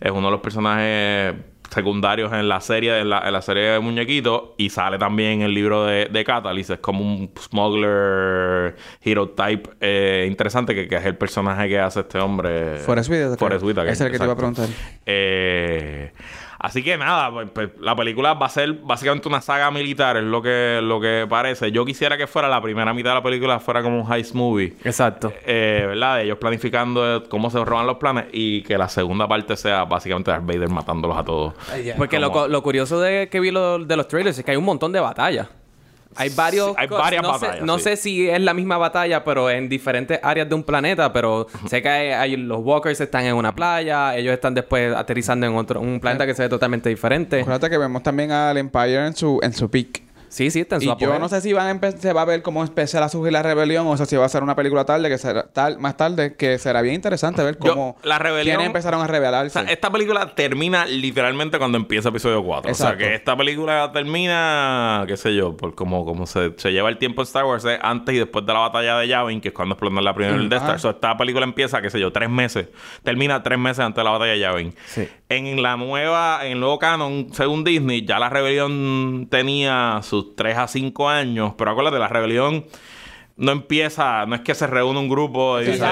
Es 0.00 0.10
uno 0.10 0.26
de 0.28 0.30
los 0.32 0.40
personajes 0.40 1.34
secundarios 1.70 2.32
en 2.32 2.48
la 2.48 2.62
serie, 2.62 2.98
en 2.98 3.10
la, 3.10 3.20
en 3.26 3.32
la 3.32 3.42
serie 3.42 3.64
de 3.64 3.78
muñequitos, 3.78 4.54
y 4.56 4.70
sale 4.70 4.96
también 4.96 5.32
en 5.32 5.42
el 5.42 5.54
libro 5.54 5.84
de, 5.84 6.06
de 6.06 6.24
Catalyst. 6.24 6.70
Es 6.70 6.78
como 6.78 7.04
un 7.04 7.30
smuggler 7.38 8.74
hero 9.02 9.28
type 9.28 9.68
eh, 9.80 10.26
interesante, 10.26 10.74
que, 10.74 10.88
que 10.88 10.96
es 10.96 11.04
el 11.04 11.16
personaje 11.16 11.68
que 11.68 11.78
hace 11.78 12.00
este 12.00 12.18
hombre. 12.18 12.78
Forrest 12.78 13.10
Whitaker. 13.10 13.38
Forrest 13.38 13.64
Whitaker, 13.64 13.92
es 13.92 14.00
el 14.00 14.10
que 14.10 14.18
te 14.18 14.24
iba 14.24 14.32
a 14.32 14.36
preguntar. 14.36 14.66
Eh, 15.04 16.12
así 16.58 16.82
que 16.82 16.96
nada, 16.98 17.30
pues, 17.30 17.48
pues, 17.52 17.70
la 17.80 17.94
película 17.96 18.34
va 18.34 18.46
a 18.46 18.48
ser 18.48 18.72
básicamente 18.74 19.28
una 19.28 19.40
saga 19.40 19.70
militar, 19.70 20.16
es 20.16 20.24
lo 20.24 20.42
que, 20.42 20.80
lo 20.82 21.00
que 21.00 21.26
parece. 21.28 21.70
Yo 21.72 21.84
quisiera 21.84 22.16
que 22.16 22.26
fuera 22.26 22.48
la 22.48 22.60
primera 22.60 22.92
mitad 22.94 23.10
de 23.10 23.14
la 23.16 23.22
película 23.22 23.60
fuera 23.60 23.82
como 23.82 24.00
un 24.02 24.12
heist 24.12 24.34
movie. 24.34 24.74
Exacto. 24.84 25.32
Eh, 25.46 25.84
¿Verdad? 25.86 26.16
De 26.16 26.24
ellos 26.24 26.38
planificando 26.38 27.16
eh, 27.16 27.22
cómo 27.28 27.50
se 27.50 27.64
roban 27.64 27.86
los 27.86 27.96
planes 27.98 28.26
y 28.32 28.62
que 28.62 28.76
la 28.78 28.88
segunda 28.88 29.26
parte 29.28 29.56
sea 29.56 29.84
básicamente 29.84 30.30
Darth 30.30 30.46
Vader 30.46 30.68
matándolos 30.68 31.16
a 31.16 31.24
todos. 31.24 31.54
Porque 31.96 32.18
lo, 32.18 32.30
Como- 32.32 32.48
lo 32.48 32.62
curioso 32.62 33.00
de 33.00 33.28
que 33.28 33.40
vi 33.40 33.50
lo- 33.50 33.78
de 33.78 33.96
los 33.96 34.08
trailers 34.08 34.38
es 34.38 34.44
que 34.44 34.50
hay 34.52 34.56
un 34.56 34.64
montón 34.64 34.92
de 34.92 35.00
batallas. 35.00 35.48
Hay 36.16 36.30
varios. 36.30 36.68
Sí, 36.70 36.74
hay 36.78 36.88
cos- 36.88 36.98
varias 36.98 37.22
no 37.22 37.38
sé- 37.38 37.46
batallas, 37.46 37.64
no 37.66 37.78
sí. 37.78 37.84
sé 37.84 37.96
si 37.96 38.28
es 38.28 38.40
la 38.40 38.54
misma 38.54 38.76
batalla, 38.78 39.22
pero 39.24 39.50
en 39.50 39.68
diferentes 39.68 40.18
áreas 40.22 40.48
de 40.48 40.54
un 40.54 40.62
planeta. 40.64 41.12
Pero 41.12 41.46
sé 41.68 41.80
que 41.82 41.88
hay, 41.88 42.08
hay- 42.10 42.36
los 42.36 42.60
Walkers 42.64 43.00
están 43.00 43.24
en 43.24 43.34
una 43.34 43.54
playa, 43.54 44.16
ellos 44.16 44.32
están 44.32 44.54
después 44.54 44.94
aterrizando 44.94 45.46
en 45.46 45.54
otro 45.56 45.80
un 45.80 46.00
planeta 46.00 46.26
que 46.26 46.34
se 46.34 46.42
ve 46.42 46.48
totalmente 46.48 46.88
diferente. 46.88 47.40
Acuérdate 47.40 47.70
que 47.70 47.78
vemos 47.78 48.02
también 48.02 48.32
al 48.32 48.56
Empire 48.56 49.06
en 49.06 49.14
su, 49.14 49.38
en 49.42 49.52
su 49.52 49.70
peak. 49.70 50.02
Sí, 50.28 50.50
sí, 50.50 50.60
está 50.60 50.76
en 50.76 50.82
Y 50.82 50.84
su 50.84 50.90
yo 50.90 50.94
apogeo. 50.94 51.18
no 51.18 51.28
sé 51.28 51.40
si 51.40 51.52
van 51.52 51.82
a 51.82 51.90
se 51.92 52.12
va 52.12 52.22
a 52.22 52.24
ver 52.24 52.42
cómo 52.42 52.62
empezar 52.62 53.02
a 53.02 53.08
surgir 53.08 53.32
la 53.32 53.42
rebelión 53.42 53.86
o 53.86 53.96
si 53.96 54.16
va 54.16 54.24
a 54.26 54.28
ser 54.28 54.42
una 54.42 54.54
película 54.56 54.84
tarde 54.84 55.08
que 55.08 55.18
será 55.18 55.44
tal, 55.52 55.78
más 55.78 55.96
tarde 55.96 56.34
que 56.36 56.58
será 56.58 56.82
bien 56.82 56.94
interesante 56.94 57.42
ver 57.42 57.58
Yo- 57.60 57.70
cómo 57.72 57.96
la 58.02 58.18
rebelión- 58.18 58.56
quiénes 58.56 58.66
empezaron 58.66 59.00
a 59.00 59.06
rebelarse. 59.06 59.58
O 59.58 59.62
sea, 59.62 59.70
esta 59.72 59.90
película 59.90 60.34
termina 60.34 60.86
literalmente 60.86 61.58
cuando 61.58 61.78
empieza 61.78 62.08
episodio 62.10 62.42
4. 62.42 62.68
O 62.70 62.72
Exacto. 62.72 62.98
sea, 62.98 63.08
que 63.08 63.14
esta 63.14 63.36
película 63.36 63.90
termina, 63.92 65.04
qué 65.06 65.16
sé 65.16 65.34
yo, 65.34 65.56
por 65.56 65.74
como, 65.74 66.04
como 66.04 66.26
se, 66.26 66.52
se 66.56 66.72
lleva 66.72 66.88
el 66.88 66.98
tiempo 66.98 67.22
en 67.22 67.26
Star 67.26 67.44
Wars, 67.44 67.64
es 67.64 67.78
antes 67.82 68.14
y 68.14 68.18
después 68.18 68.44
de 68.46 68.52
la 68.52 68.58
batalla 68.60 68.98
de 68.98 69.08
Yavin, 69.08 69.40
que 69.40 69.48
es 69.48 69.54
cuando 69.54 69.74
explotan 69.74 70.04
la 70.04 70.14
primera 70.14 70.36
del 70.36 70.48
Death 70.48 70.58
Star. 70.62 70.70
ajá. 70.76 70.78
So, 70.78 70.90
esta 70.90 71.16
película 71.16 71.44
empieza, 71.44 71.80
qué 71.80 71.90
sé 71.90 72.00
yo, 72.00 72.12
tres 72.12 72.28
meses. 72.30 72.68
Termina 73.02 73.42
tres 73.42 73.58
meses 73.58 73.80
antes 73.80 73.96
de 73.96 74.04
la 74.04 74.10
batalla 74.10 74.32
de 74.32 74.38
Yavin. 74.40 74.74
Sí. 74.86 75.08
En 75.28 75.62
la 75.62 75.76
nueva, 75.76 76.40
en 76.44 76.52
el 76.52 76.60
nuevo 76.60 76.78
canon, 76.78 77.28
según 77.32 77.64
Disney, 77.64 78.04
ya 78.04 78.18
la 78.18 78.28
rebelión 78.30 79.28
tenía 79.30 80.00
sus 80.22 80.36
3 80.36 80.56
a 80.58 80.68
5 80.68 81.08
años. 81.08 81.54
Pero 81.56 81.70
acuérdate, 81.70 81.98
la 81.98 82.08
rebelión 82.08 82.66
no 83.36 83.52
empieza, 83.52 84.26
no 84.26 84.34
es 84.34 84.40
que 84.40 84.54
se 84.54 84.66
reúne 84.66 84.98
un 84.98 85.08
grupo 85.08 85.60
y 85.60 85.66
Sí, 85.66 85.72
dice, 85.72 85.86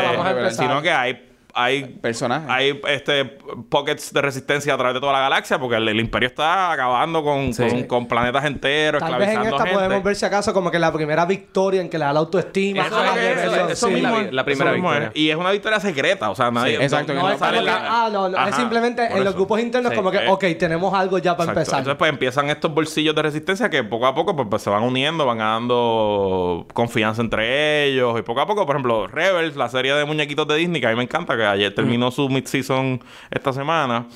sino 0.50 0.82
que 0.82 0.90
hay 0.90 1.25
hay 1.58 1.84
Personajes. 2.00 2.48
hay 2.50 2.80
este 2.88 3.24
pockets 3.70 4.12
de 4.12 4.20
resistencia 4.22 4.74
a 4.74 4.76
través 4.76 4.94
de 4.94 5.00
toda 5.00 5.12
la 5.14 5.20
galaxia 5.20 5.58
porque 5.58 5.76
el, 5.76 5.88
el 5.88 5.98
imperio 5.98 6.28
está 6.28 6.70
acabando 6.72 7.22
con, 7.24 7.52
Sí. 7.54 7.66
con, 7.68 7.82
con 7.84 8.06
planetas 8.08 8.44
enteros, 8.44 9.00
Tal 9.02 9.16
vez 9.18 9.30
en 9.30 9.42
esta 9.42 9.58
gente. 9.58 9.72
podemos 9.74 10.02
ver 10.02 10.16
si 10.16 10.24
acaso 10.26 10.52
como 10.52 10.70
que 10.70 10.78
la 10.78 10.92
primera 10.92 11.24
victoria 11.26 11.80
en 11.80 11.88
que 11.88 11.98
le 11.98 12.04
da 12.04 12.12
la 12.12 12.20
autoestima. 12.20 12.86
Eso 12.86 12.98
a 12.98 13.06
es 13.20 13.50
la 13.50 13.72
eso 13.72 13.86
sí. 13.88 13.94
mismo 13.94 14.14
primera 14.44 14.70
Eso 14.70 14.74
mismo 14.74 14.92
es. 14.92 15.00
victoria. 15.00 15.12
Y 15.14 15.30
es 15.30 15.36
una 15.36 15.50
victoria 15.50 15.80
secreta, 15.80 16.30
o 16.30 16.34
sea, 16.34 16.50
nadie... 16.50 16.76
exacto, 16.76 17.14
No, 17.14 17.22
no 17.22 17.30
es 17.30 17.38
sale 17.38 17.58
como 17.58 17.66
que, 17.66 17.72
la- 17.72 18.04
ah, 18.04 18.08
no, 18.12 18.28
no, 18.28 18.46
es 18.46 18.54
simplemente 18.54 19.04
en 19.06 19.24
los 19.24 19.34
grupos 19.34 19.60
internos 19.60 19.90
Sí, 19.92 19.96
como 19.96 20.10
que, 20.10 20.18
eh, 20.18 20.28
ok, 20.28 20.44
tenemos 20.58 20.92
algo 20.94 21.18
ya 21.18 21.36
para 21.36 21.50
Exacto. 21.52 21.60
empezar. 21.60 21.78
Entonces, 21.80 21.98
pues 21.98 22.10
empiezan 22.10 22.50
estos 22.50 22.72
bolsillos 22.74 23.14
de 23.14 23.22
resistencia 23.22 23.70
que 23.70 23.82
poco 23.82 24.06
a 24.06 24.14
poco 24.14 24.36
pues, 24.36 24.48
pues, 24.50 24.62
se 24.62 24.70
van 24.70 24.82
uniendo, 24.82 25.24
van 25.26 25.38
ganando 25.38 26.66
confianza 26.74 27.22
entre 27.22 27.84
ellos. 27.86 28.18
Y 28.18 28.22
poco 28.22 28.40
a 28.40 28.46
poco, 28.46 28.66
por 28.66 28.76
ejemplo, 28.76 29.06
Rebels, 29.06 29.56
la 29.56 29.68
serie 29.68 29.94
de 29.94 30.04
muñequitos 30.04 30.46
de 30.48 30.56
Disney, 30.56 30.80
que 30.80 30.86
a 30.86 30.90
mí 30.90 30.96
me 30.96 31.02
encanta, 31.04 31.36
que 31.36 31.45
ayer 31.46 31.74
terminó 31.74 32.10
su 32.10 32.28
mid-season 32.28 33.00
esta 33.30 33.52
semana. 33.52 34.06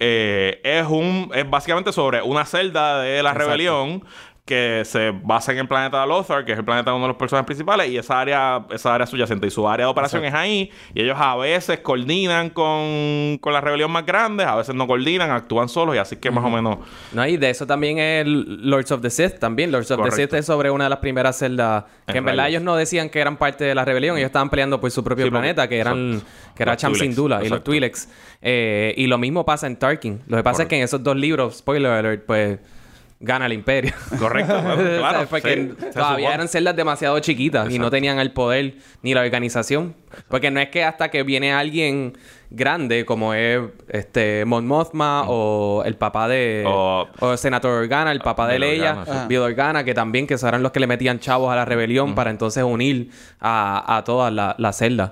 eh, 0.00 0.60
es 0.62 0.86
un 0.86 1.30
es 1.34 1.48
básicamente 1.48 1.92
sobre 1.92 2.22
una 2.22 2.44
celda 2.44 3.00
de 3.00 3.22
la 3.22 3.34
rebelión 3.34 4.04
que 4.48 4.82
se 4.86 5.10
basa 5.10 5.52
en 5.52 5.58
el 5.58 5.68
planeta 5.68 6.00
de 6.00 6.06
Lothar, 6.06 6.42
que 6.46 6.52
es 6.52 6.58
el 6.58 6.64
planeta 6.64 6.90
de 6.90 6.96
uno 6.96 7.04
de 7.04 7.08
los 7.08 7.16
personajes 7.18 7.44
principales, 7.44 7.90
y 7.90 7.98
esa 7.98 8.18
área, 8.18 8.64
esa 8.70 8.94
área 8.94 9.06
subyacente 9.06 9.46
y 9.46 9.50
su 9.50 9.68
área 9.68 9.84
de 9.84 9.92
operación 9.92 10.24
es 10.24 10.32
ahí, 10.32 10.70
y 10.94 11.02
ellos 11.02 11.18
a 11.20 11.36
veces 11.36 11.80
coordinan 11.80 12.48
con, 12.48 13.36
con 13.42 13.52
la 13.52 13.60
rebelión 13.60 13.90
más 13.90 14.06
grande, 14.06 14.44
a 14.44 14.56
veces 14.56 14.74
no 14.74 14.86
coordinan, 14.86 15.30
actúan 15.30 15.68
solos, 15.68 15.94
y 15.94 15.98
así 15.98 16.16
que 16.16 16.30
más 16.30 16.44
o 16.44 16.48
menos 16.48 16.78
No, 17.12 17.26
y 17.26 17.36
de 17.36 17.50
eso 17.50 17.66
también 17.66 17.98
es 17.98 18.26
Lords 18.26 18.90
of 18.90 19.02
the 19.02 19.10
Sith 19.10 19.38
también. 19.38 19.70
Lords 19.70 19.90
of 19.90 19.98
Correcto. 19.98 20.16
the 20.16 20.22
Sith 20.22 20.34
es 20.34 20.46
sobre 20.46 20.70
una 20.70 20.84
de 20.84 20.90
las 20.90 21.00
primeras 21.00 21.36
celdas 21.38 21.84
que 22.06 22.12
En 22.12 22.16
en, 22.18 22.24
verdad 22.24 22.48
ellos 22.48 22.62
no 22.62 22.74
decían 22.74 23.10
que 23.10 23.20
eran 23.20 23.36
parte 23.36 23.64
de 23.64 23.74
la 23.74 23.84
rebelión, 23.84 24.16
ellos 24.16 24.28
estaban 24.28 24.48
peleando 24.48 24.80
por 24.80 24.90
su 24.90 25.04
propio 25.04 25.26
Sí, 25.26 25.30
planeta, 25.30 25.68
que 25.68 25.78
eran 25.78 26.14
exacto. 26.14 26.54
que 26.56 26.62
era 26.62 26.76
y 27.44 27.48
los. 27.48 27.62
Twi'leks. 27.62 28.08
Eh, 28.40 28.94
y 28.96 29.06
lo 29.06 29.18
mismo 29.18 29.44
pasa 29.44 29.66
en 29.66 29.76
Tarkin. 29.76 30.22
Lo 30.26 30.36
que 30.36 30.42
pasa 30.42 30.62
es 30.62 30.68
que 30.68 30.76
en 30.76 30.82
esos 30.84 31.02
dos 31.02 31.16
libros, 31.16 31.58
spoiler 31.58 31.90
alert, 31.90 32.24
pues 32.26 32.58
gana 33.20 33.46
el 33.46 33.52
imperio. 33.52 33.92
Correcto, 34.18 34.52
bueno, 34.62 34.76
claro. 34.98 35.12
¿Sabes? 35.14 35.28
Porque 35.28 35.72
sí, 35.78 35.86
todavía 35.92 36.34
eran 36.34 36.48
celdas 36.48 36.76
demasiado 36.76 37.18
chiquitas 37.20 37.70
y 37.70 37.78
no 37.78 37.90
tenían 37.90 38.18
el 38.18 38.32
poder 38.32 38.74
ni 39.02 39.14
la 39.14 39.22
organización. 39.22 39.94
Porque 40.28 40.50
no 40.50 40.60
es 40.60 40.68
que 40.70 40.84
hasta 40.84 41.10
que 41.10 41.22
viene 41.22 41.52
alguien 41.52 42.16
grande 42.50 43.04
como 43.04 43.34
es 43.34 43.60
este 43.88 44.44
Mon 44.46 44.66
Mothma 44.66 45.24
o 45.28 45.82
el 45.84 45.96
papá 45.96 46.28
de 46.28 46.64
O- 46.66 47.06
o 47.20 47.32
el 47.32 47.38
senador 47.38 47.82
Organa, 47.82 48.10
el 48.12 48.20
papá 48.20 48.46
de 48.48 48.58
Leia. 48.58 49.04
Bill 49.28 49.38
Organa, 49.40 49.84
que 49.84 49.92
también 49.94 50.26
que 50.26 50.34
eran 50.34 50.62
los 50.62 50.72
que 50.72 50.80
le 50.80 50.86
metían 50.86 51.18
chavos 51.20 51.52
a 51.52 51.56
la 51.56 51.64
rebelión 51.66 52.14
para 52.14 52.30
entonces 52.30 52.62
unir 52.64 53.10
a, 53.40 53.96
a 53.98 54.04
todas 54.04 54.32
las 54.32 54.54
la 54.58 54.72
celdas 54.72 55.10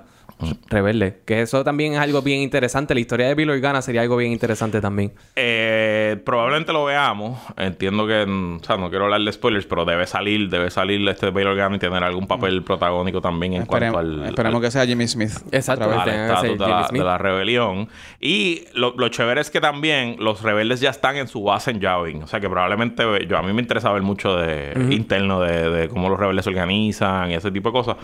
rebeldes. 0.69 1.15
Que 1.25 1.41
eso 1.41 1.63
también 1.63 1.93
es 1.93 1.99
algo 1.99 2.21
bien 2.21 2.41
interesante. 2.41 2.93
La 2.93 2.99
historia 2.99 3.27
de 3.27 3.35
Bill 3.35 3.49
Organa 3.49 3.81
sería 3.81 4.01
algo 4.01 4.17
bien 4.17 4.31
interesante 4.31 4.79
también. 4.81 5.11
Eh, 5.35 6.17
probablemente 6.25 6.71
lo 6.73 6.85
veamos. 6.85 7.39
Entiendo 7.57 8.05
que, 8.07 8.25
mm, 8.25 8.57
o 8.61 8.63
sea, 8.63 8.77
no 8.77 8.89
quiero 8.89 9.05
hablar 9.05 9.21
de 9.21 9.31
spoilers, 9.31 9.65
pero 9.65 9.85
debe 9.85 10.05
salir, 10.05 10.49
debe 10.49 10.69
salir 10.69 11.07
este 11.09 11.29
Bail 11.31 11.47
Organa 11.47 11.75
y 11.75 11.79
tener 11.79 12.03
algún 12.03 12.27
papel 12.27 12.63
protagónico 12.63 13.21
también 13.21 13.53
en 13.53 13.63
Esperem- 13.63 13.91
cuanto 13.91 13.97
al, 13.99 14.25
esperemos 14.25 14.55
al- 14.59 14.61
que 14.61 14.71
sea 14.71 14.85
Jimmy 14.85 15.07
Smith. 15.07 15.31
Exacto. 15.51 15.85
Al 15.91 16.07
estatus 16.09 16.41
de 16.51 16.57
la, 16.57 16.67
Jimmy 16.67 16.87
Smith. 16.89 16.99
de 17.01 17.05
la 17.05 17.17
rebelión. 17.17 17.89
Y 18.19 18.65
lo, 18.73 18.93
lo 18.97 19.09
chévere 19.09 19.41
es 19.41 19.49
que 19.49 19.59
también 19.61 20.17
los 20.19 20.41
rebeldes 20.43 20.79
ya 20.81 20.89
están 20.91 21.15
en 21.17 21.27
su 21.27 21.43
base 21.43 21.71
en 21.71 21.79
Yavin. 21.79 22.23
O 22.23 22.27
sea 22.27 22.39
que 22.39 22.49
probablemente 22.49 23.03
yo 23.27 23.37
a 23.37 23.41
mí 23.43 23.53
me 23.53 23.61
interesa 23.61 23.91
ver 23.91 24.01
mucho 24.03 24.35
de 24.37 24.73
interno 24.91 25.41
de, 25.41 25.69
de 25.69 25.89
cómo 25.89 26.09
los 26.09 26.19
rebeldes 26.19 26.43
se 26.45 26.49
organizan 26.51 27.31
y 27.31 27.35
ese 27.35 27.49
tipo 27.51 27.69
de 27.69 27.73
cosas. 27.73 27.95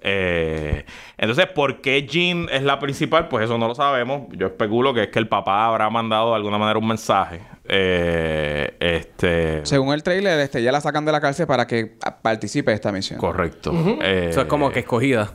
Eh, 0.00 0.84
entonces, 1.18 1.46
¿por 1.46 1.80
qué 1.82 2.06
Jean 2.06 2.46
es 2.50 2.62
la 2.62 2.78
principal? 2.78 3.28
Pues 3.28 3.44
eso 3.44 3.58
no 3.58 3.68
lo 3.68 3.74
sabemos. 3.74 4.22
Yo 4.32 4.46
especulo 4.46 4.94
que 4.94 5.02
es 5.04 5.08
que 5.08 5.18
el 5.18 5.28
papá 5.28 5.66
habrá 5.66 5.90
mandado 5.90 6.30
de 6.30 6.36
alguna 6.36 6.56
manera 6.58 6.78
un 6.78 6.88
mensaje. 6.88 7.40
Eh, 7.68 8.74
este. 8.80 9.64
Según 9.66 9.92
el 9.94 10.02
trailer, 10.02 10.38
este, 10.40 10.62
ya 10.62 10.72
la 10.72 10.80
sacan 10.80 11.04
de 11.04 11.12
la 11.12 11.20
cárcel 11.20 11.46
para 11.46 11.66
que 11.66 11.96
participe 12.22 12.70
de 12.70 12.74
esta 12.76 12.90
misión. 12.92 13.18
Correcto. 13.18 13.72
Eh, 14.00 14.28
Eso 14.30 14.40
es 14.42 14.46
como 14.46 14.70
que 14.70 14.80
escogida. 14.80 15.32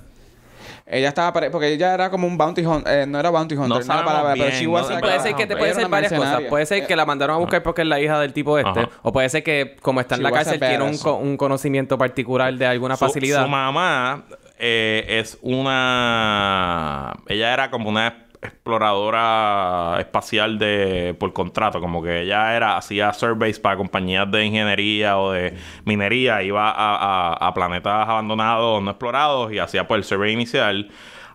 Ella 0.89 1.09
estaba... 1.09 1.33
pare- 1.33 1.49
Porque 1.49 1.67
ella 1.67 1.93
era 1.93 2.09
como 2.09 2.27
un 2.27 2.37
bounty 2.37 2.65
hunter. 2.65 3.05
no 3.09 3.19
era 3.19 3.29
bounty 3.29 3.55
hunter. 3.55 3.67
No 3.69 3.79
no 3.79 3.93
era 3.93 4.05
palabra, 4.05 4.33
bien, 4.35 4.45
pero 4.47 4.57
she 4.57 4.65
no- 4.65 4.71
was 4.71 4.87
puede 5.01 5.19
ser 5.19 5.35
que 5.35 5.45
te 5.45 5.57
puede 5.57 5.73
ser 5.73 5.87
varias 5.89 6.13
cosas. 6.13 6.41
Puede 6.49 6.65
ser 6.65 6.87
que 6.87 6.95
la 6.95 7.05
mandaron 7.05 7.35
a 7.35 7.39
buscar 7.39 7.61
porque 7.61 7.81
es 7.81 7.87
la 7.89 7.99
hija 7.99 8.19
del 8.21 8.31
tipo 8.31 8.57
este. 8.57 8.79
Ajá. 8.81 8.89
O 9.01 9.11
puede 9.11 9.27
ser 9.27 9.43
que, 9.43 9.75
como 9.81 9.99
está 9.99 10.15
en 10.15 10.19
She 10.21 10.23
la 10.23 10.31
cárcel, 10.31 10.59
tiene 10.59 10.75
un, 10.77 10.81
badass. 10.91 11.03
co- 11.03 11.15
un 11.17 11.35
conocimiento 11.35 11.97
particular 11.97 12.53
de 12.53 12.65
alguna 12.65 12.95
Su- 12.95 13.05
facilidad. 13.05 13.43
Su 13.43 13.49
mamá 13.49 14.23
eh, 14.59 15.05
es 15.19 15.37
una. 15.41 17.13
Ella 17.27 17.53
era 17.53 17.69
como 17.71 17.89
una 17.89 18.23
exploradora 18.41 19.97
espacial 19.99 20.59
de 20.59 21.15
por 21.19 21.33
contrato, 21.33 21.79
como 21.81 22.01
que 22.03 22.21
ella 22.21 22.55
era 22.55 22.77
hacía 22.77 23.11
surveys 23.13 23.59
para 23.59 23.77
compañías 23.77 24.29
de 24.31 24.45
ingeniería 24.45 25.17
o 25.17 25.31
de 25.31 25.55
minería, 25.85 26.43
iba 26.43 26.69
a, 26.69 26.95
a- 27.33 27.47
a 27.47 27.53
planetas 27.53 28.07
abandonados 28.07 28.81
no 28.83 28.91
explorados 28.91 29.51
y 29.51 29.59
hacía 29.59 29.87
pues 29.87 29.99
el 29.99 30.03
survey 30.03 30.33
inicial. 30.33 30.89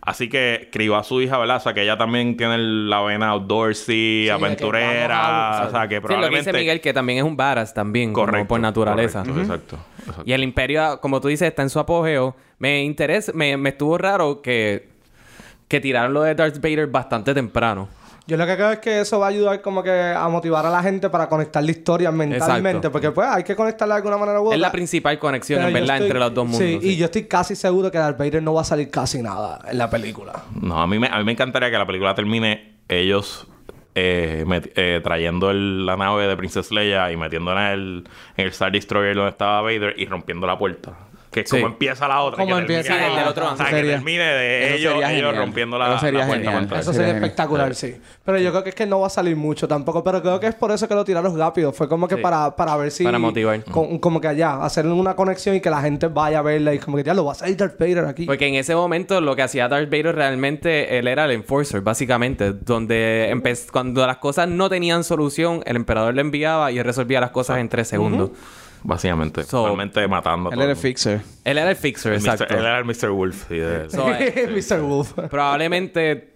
Así 0.05 0.29
que 0.29 0.69
crió 0.73 0.97
a 0.97 1.05
su 1.05 1.21
hija, 1.23 1.39
¿verdad? 1.39 1.59
O 1.59 1.61
sea, 1.61 1.75
que 1.75 1.83
ella 1.83 1.97
también 1.97 2.37
tiene 2.37 2.59
la 2.59 3.01
vena 3.03 3.29
outdoorsy, 3.31 4.29
aventurera. 4.31 5.61
a- 5.63 5.67
o 5.67 5.71
sea, 5.71 5.87
que 5.87 5.95
Sí, 5.97 6.01
lo 6.01 6.01
que 6.01 6.07
probablemente... 6.09 6.51
dice 6.51 6.53
Miguel, 6.59 6.81
que 6.81 6.93
también 6.93 7.19
es 7.19 7.25
un 7.25 7.37
varas 7.37 7.73
también, 7.73 8.13
como 8.13 8.27
Correcto. 8.27 8.49
por 8.49 8.61
naturaleza. 8.61 9.21
correcto, 9.21 9.41
Exacto. 9.43 9.79
exacto. 10.01 10.23
Y 10.27 10.33
el 10.33 10.43
imperio, 10.43 10.99
como 11.01 11.21
tú 11.21 11.29
dices, 11.29 11.47
está 11.49 11.63
en 11.63 11.71
su 11.71 11.79
apogeo. 11.79 12.35
Me 12.63 12.85
interesa, 12.85 13.33
me, 13.35 13.57
me 13.57 13.71
estuvo 13.71 13.99
raro 13.99 14.41
que, 14.41 14.89
que 15.67 15.81
tiraron 15.81 16.15
lo 16.15 16.23
de 16.23 16.37
Darth 16.37 16.61
Vader 16.61 16.87
bastante 16.87 17.35
temprano. 17.35 17.89
Yo 18.25 18.37
lo 18.37 18.47
que 18.47 18.55
creo 18.55 18.71
es 18.71 18.79
que 18.79 19.01
eso 19.01 19.19
va 19.19 19.27
a 19.27 19.31
ayudar 19.31 19.61
como 19.63 19.83
que 19.83 19.91
a 19.91 20.29
motivar 20.29 20.65
a 20.65 20.71
la 20.71 20.81
gente 20.81 21.11
para 21.11 21.29
conectar 21.29 21.61
la 21.61 21.73
historia 21.73 22.13
mentalmente. 22.13 22.69
Exacto. 22.71 22.93
Porque 22.93 23.11
pues 23.11 23.27
hay 23.29 23.43
que 23.43 23.57
conectarla 23.57 23.97
de 23.97 23.99
alguna 23.99 24.17
manera 24.17 24.41
u 24.41 24.45
otra. 24.45 24.55
Es 24.55 24.61
la 24.61 24.71
principal 24.71 25.19
conexión, 25.19 25.59
Pero 25.59 25.69
en 25.71 25.75
verdad, 25.75 25.97
estoy- 25.97 26.07
entre 26.07 26.21
los 26.21 26.35
dos 26.35 26.45
mundos. 26.45 26.61
Sí, 26.63 26.79
sí. 26.81 26.89
y 26.91 26.97
yo 26.97 27.07
estoy 27.07 27.25
casi 27.25 27.57
seguro 27.57 27.91
que 27.91 27.99
Darth 27.99 28.17
Vader 28.17 28.41
no 28.45 28.55
va 28.55 28.61
a 28.61 28.65
salir 28.65 28.91
casi 28.91 29.21
nada 29.21 29.59
en 29.69 29.77
la 29.77 29.91
película. 29.91 30.45
No, 30.61 30.81
a 30.81 30.87
mí, 30.87 31.01
me, 31.01 31.09
a 31.09 31.19
mí 31.19 31.25
me 31.25 31.33
encantaría 31.33 31.69
que 31.69 31.79
la 31.79 31.87
película 31.87 32.15
termine 32.15 32.77
ellos 32.89 33.49
eh, 33.97 34.45
met- 34.47 34.71
eh, 34.77 35.01
trayendo 35.03 35.51
el- 35.51 35.85
la 35.85 35.97
nave 35.97 36.29
de 36.29 36.37
Princess 36.37 36.71
Leia 36.71 37.11
y 37.11 37.17
metiéndola 37.17 37.73
en 37.73 37.81
el, 37.81 38.05
en 38.37 38.45
el 38.45 38.51
Star 38.53 38.71
Destroyer 38.71 39.17
donde 39.17 39.31
estaba 39.33 39.63
Vader 39.63 39.95
y 39.99 40.07
rompiendo 40.07 40.47
la 40.47 40.57
puerta. 40.57 40.93
Que 41.33 41.41
es 41.41 41.49
Sí. 41.51 41.57
como 41.57 41.73
empieza 41.73 42.07
la 42.07 42.21
otra. 42.21 42.45
Como 42.45 42.55
que 42.57 42.61
empieza 42.61 43.21
el 43.23 43.27
otro 43.27 43.53
O 43.53 43.57
sea, 43.57 43.67
que 43.67 43.83
termine 43.83 44.23
de 44.23 44.75
ellos, 44.77 44.95
ellos 45.09 45.37
rompiendo 45.37 45.79
la, 45.79 45.89
Eso 45.93 45.99
sería 46.01 46.21
la 46.21 46.27
puerta. 46.27 46.51
genial. 46.53 46.79
Eso 46.81 46.93
sería 46.93 47.15
espectacular, 47.15 47.75
sí. 47.75 47.97
Pero 48.25 48.39
yo 48.39 48.51
creo 48.51 48.63
que 48.63 48.69
es 48.69 48.75
que 48.75 48.87
no 48.87 49.01
va 49.01 49.07
a 49.07 49.11
salir 49.11 49.35
mucho 49.35 49.67
tampoco. 49.67 50.05
Pero 50.05 50.21
creo 50.23 50.39
que 50.39 50.47
es 50.49 50.55
por 50.55 50.71
eso 50.71 50.87
que 50.87 50.95
lo 50.95 51.05
tiraron 51.05 51.37
rápido. 51.39 51.73
Fue 51.73 51.89
como 51.89 52.07
que 52.07 52.17
Sí. 52.17 52.21
para, 52.21 52.55
para 52.55 52.77
ver 52.77 52.91
si... 52.91 53.03
Para 53.03 53.19
motivar. 53.19 53.65
con- 53.65 53.99
como 53.99 54.21
que 54.21 54.29
allá, 54.29 54.63
hacer 54.63 54.87
una 54.87 55.17
conexión 55.17 55.57
y 55.57 55.61
que 55.63 55.71
la 55.71 55.81
gente 55.81 56.09
vaya 56.09 56.41
a 56.41 56.43
verla 56.43 56.75
y 56.75 56.79
como 56.79 56.99
que 56.99 57.03
ya 57.03 57.15
lo 57.15 57.25
va 57.25 57.33
a 57.33 57.35
salir 57.35 57.57
Darth 57.57 57.79
Vader 57.81 58.05
aquí. 58.05 58.27
Porque 58.27 58.47
en 58.47 58.55
ese 58.57 58.75
momento 58.77 59.21
lo 59.23 59.35
que 59.35 59.43
hacía 59.43 59.69
Darth 59.69 59.91
Vader 59.91 60.15
realmente, 60.15 60.99
él 60.99 61.09
era 61.09 61.25
el 61.25 61.31
enforcer, 61.31 61.81
básicamente. 61.81 62.53
Donde 62.53 63.35
cuando 63.73 64.07
las 64.07 64.19
cosas 64.19 64.49
no 64.49 64.69
tenían 64.69 65.03
solución, 65.03 65.63
el 65.65 65.77
emperador 65.77 66.15
le 66.15 66.21
enviaba 66.21 66.71
y 66.71 66.79
él 66.79 66.85
resolvía 66.85 67.21
las 67.21 67.31
cosas 67.31 67.59
en 67.59 67.69
tres 67.71 67.89
segundos. 67.89 68.31
Básicamente. 68.85 69.45
So- 69.45 69.65
Realmente 69.67 70.07
matando 70.09 70.49
a 70.49 70.53
Él 70.53 70.57
todo 70.57 70.63
era 70.65 70.73
el 70.73 70.79
fixer. 70.79 71.21
Él 71.45 71.59
era 71.59 71.71
el 71.71 71.77
fixer, 71.77 72.13
El 72.15 72.21
Mr. 72.21 72.29
exacto. 72.33 72.55
Él 72.55 72.61
era 72.65 72.79
el 72.79 72.85
Mr. 72.85 73.11
Wolf. 73.11 73.45
sí, 73.49 73.57
de- 73.57 73.91
So, 73.91 74.09
eh, 74.13 74.49
Mr. 74.71 74.81
Wolf. 74.81 75.13
probablemente 75.31 76.29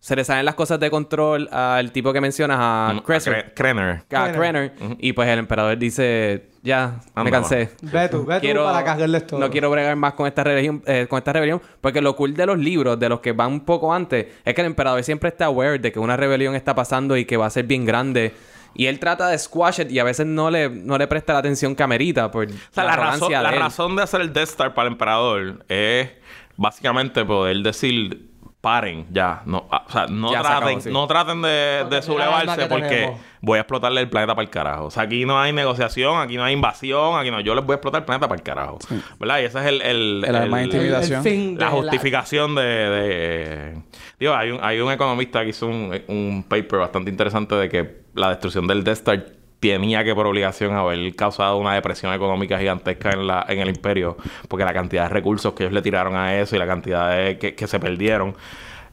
se 0.00 0.14
le 0.14 0.22
salen 0.22 0.44
las 0.44 0.54
cosas 0.54 0.78
de 0.78 0.88
control 0.88 1.48
al 1.50 1.90
tipo 1.90 2.12
que 2.12 2.20
mencionas, 2.20 2.58
a 2.60 2.92
Mm, 2.94 2.98
Cresser. 3.00 3.32
Cre- 3.34 3.54
Krenner. 3.54 4.02
a 4.14 4.30
Krenner, 4.32 4.72
y 4.98 5.12
pues 5.12 5.28
el 5.28 5.40
emperador 5.40 5.76
dice, 5.78 6.50
ya, 6.62 7.00
me 7.16 7.28
cansé. 7.28 7.70
Ve 7.82 8.08
tú, 8.08 8.24
ve 8.24 8.38
tú 8.40 8.54
para 8.62 8.84
cagarles 8.84 9.26
todo. 9.26 9.40
No 9.40 9.50
quiero 9.50 9.68
bregar 9.68 9.96
más 9.96 10.12
con 10.12 10.28
esta 10.28 10.44
religión, 10.44 10.80
eh, 10.86 11.06
con 11.08 11.18
esta 11.18 11.32
rebelión, 11.32 11.60
porque 11.80 12.00
lo 12.00 12.14
cool 12.14 12.34
de 12.34 12.46
los 12.46 12.56
libros, 12.56 13.00
de 13.00 13.08
los 13.08 13.18
que 13.18 13.32
van 13.32 13.50
un 13.50 13.60
poco 13.64 13.92
antes, 13.92 14.26
es 14.44 14.54
que 14.54 14.60
el 14.60 14.68
emperador 14.68 15.02
siempre 15.02 15.28
está 15.30 15.46
aware 15.46 15.80
de 15.80 15.90
que 15.90 15.98
una 15.98 16.16
rebelión 16.16 16.54
está 16.54 16.72
pasando 16.72 17.16
y 17.16 17.24
que 17.24 17.36
va 17.36 17.46
a 17.46 17.50
ser 17.50 17.64
bien 17.64 17.84
grande. 17.84 18.32
Y 18.76 18.86
él 18.86 18.98
trata 18.98 19.28
de 19.28 19.38
squash 19.38 19.80
it 19.80 19.90
y 19.90 19.98
a 19.98 20.04
veces 20.04 20.26
no 20.26 20.50
le, 20.50 20.68
no 20.68 20.98
le 20.98 21.06
presta 21.06 21.32
la 21.32 21.40
atención 21.40 21.74
que 21.74 21.82
amerita 21.82 22.30
por 22.30 22.46
O 22.46 22.50
sea, 22.70 22.84
la, 22.84 22.96
razón, 22.96 23.32
la 23.32 23.42
de 23.42 23.56
él. 23.56 23.60
razón 23.62 23.96
de 23.96 24.02
hacer 24.02 24.20
el 24.20 24.32
Death 24.32 24.48
Star 24.50 24.74
para 24.74 24.88
el 24.88 24.92
emperador 24.92 25.64
es 25.68 26.10
básicamente 26.56 27.24
poder 27.24 27.58
decir 27.58 28.28
paren 28.60 29.06
ya. 29.12 29.42
No, 29.46 29.66
ah, 29.70 29.84
o 29.86 29.92
sea, 29.92 30.06
no 30.08 30.32
Ya 30.32 30.38
se 30.42 30.48
traten, 30.48 30.68
acabó, 30.68 30.80
sí. 30.80 30.90
no 30.92 31.06
traten 31.06 31.42
de, 31.42 31.86
de 31.88 32.02
sublevarse 32.02 32.66
porque 32.66 32.88
tenemos. 32.88 33.20
voy 33.40 33.58
a 33.58 33.60
explotarle 33.60 34.00
el 34.00 34.08
planeta 34.10 34.34
para 34.34 34.44
el 34.44 34.50
carajo. 34.50 34.86
O 34.86 34.90
sea, 34.90 35.04
aquí 35.04 35.24
no 35.24 35.38
hay 35.40 35.52
negociación, 35.52 36.18
aquí 36.20 36.36
no 36.36 36.42
hay 36.44 36.54
invasión, 36.54 37.16
aquí 37.18 37.30
no. 37.30 37.40
Yo 37.40 37.54
les 37.54 37.64
voy 37.64 37.74
a 37.74 37.76
explotar 37.76 38.00
el 38.00 38.04
planeta 38.06 38.26
para 38.28 38.38
el 38.38 38.42
carajo. 38.42 38.78
¿Verdad? 39.20 39.38
Y 39.40 39.44
ese 39.44 39.58
es 39.60 39.66
el... 39.66 39.82
El, 39.82 40.24
El 40.26 40.34
El, 40.34 40.64
intimidación. 40.64 41.18
el 41.18 41.22
fin 41.32 41.54
de 41.54 41.60
la 41.64 41.70
justificación 41.70 42.54
de, 42.56 42.62
de- 42.62 43.82
Digo, 44.18 44.34
hay 44.34 44.50
un, 44.50 44.58
hay 44.62 44.80
un 44.80 44.90
economista 44.90 45.42
que 45.44 45.50
hizo 45.50 45.66
un, 45.66 45.92
un 46.08 46.44
paper 46.48 46.80
bastante 46.80 47.10
interesante 47.10 47.54
de 47.54 47.68
que 47.68 48.00
la 48.14 48.30
destrucción 48.30 48.66
del 48.66 48.82
Death 48.82 48.96
Star 48.98 49.26
tenía 49.60 50.04
que 50.04 50.14
por 50.14 50.26
obligación 50.26 50.74
haber 50.74 51.14
causado 51.14 51.56
una 51.56 51.74
depresión 51.74 52.12
económica 52.12 52.58
gigantesca 52.58 53.10
en, 53.10 53.26
la, 53.26 53.44
en 53.48 53.58
el 53.60 53.68
imperio 53.68 54.16
porque 54.48 54.64
la 54.64 54.72
cantidad 54.72 55.04
de 55.04 55.08
recursos 55.10 55.54
que 55.54 55.64
ellos 55.64 55.72
le 55.72 55.82
tiraron 55.82 56.14
a 56.14 56.34
eso 56.36 56.56
y 56.56 56.58
la 56.58 56.66
cantidad 56.66 57.16
de 57.16 57.38
que, 57.38 57.54
que 57.54 57.66
se 57.66 57.80
perdieron 57.80 58.36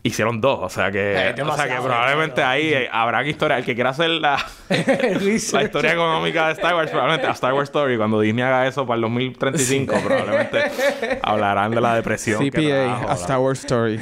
hicieron 0.03 0.41
dos. 0.41 0.59
O 0.61 0.69
sea 0.69 0.91
que, 0.91 1.29
Eh, 1.29 1.41
o 1.41 1.55
sea 1.55 1.67
que 1.67 1.81
probablemente 1.81 2.43
ahí 2.43 2.73
eh, 2.73 2.89
habrá 2.91 3.25
historia. 3.25 3.57
El 3.57 3.65
que 3.65 3.73
quiera 3.73 3.91
hacer 3.91 4.09
la, 4.09 4.37
la 4.69 5.63
historia 5.63 5.93
económica 5.93 6.47
de 6.47 6.53
Star 6.53 6.75
Wars, 6.75 6.91
probablemente 6.91 7.27
a 7.27 7.31
Star 7.31 7.53
Wars 7.53 7.69
Story, 7.69 7.97
cuando 7.97 8.19
Disney 8.19 8.43
haga 8.43 8.67
eso 8.67 8.85
para 8.85 8.95
el 8.95 9.01
2035, 9.01 9.95
probablemente 10.03 10.71
hablarán 11.23 11.71
de 11.71 11.81
la 11.81 11.95
depresión. 11.95 12.49
que 12.49 12.49
CPA, 12.51 13.11
a 13.11 13.15
Star 13.15 13.39
Wars 13.39 13.59
Story. 13.59 13.99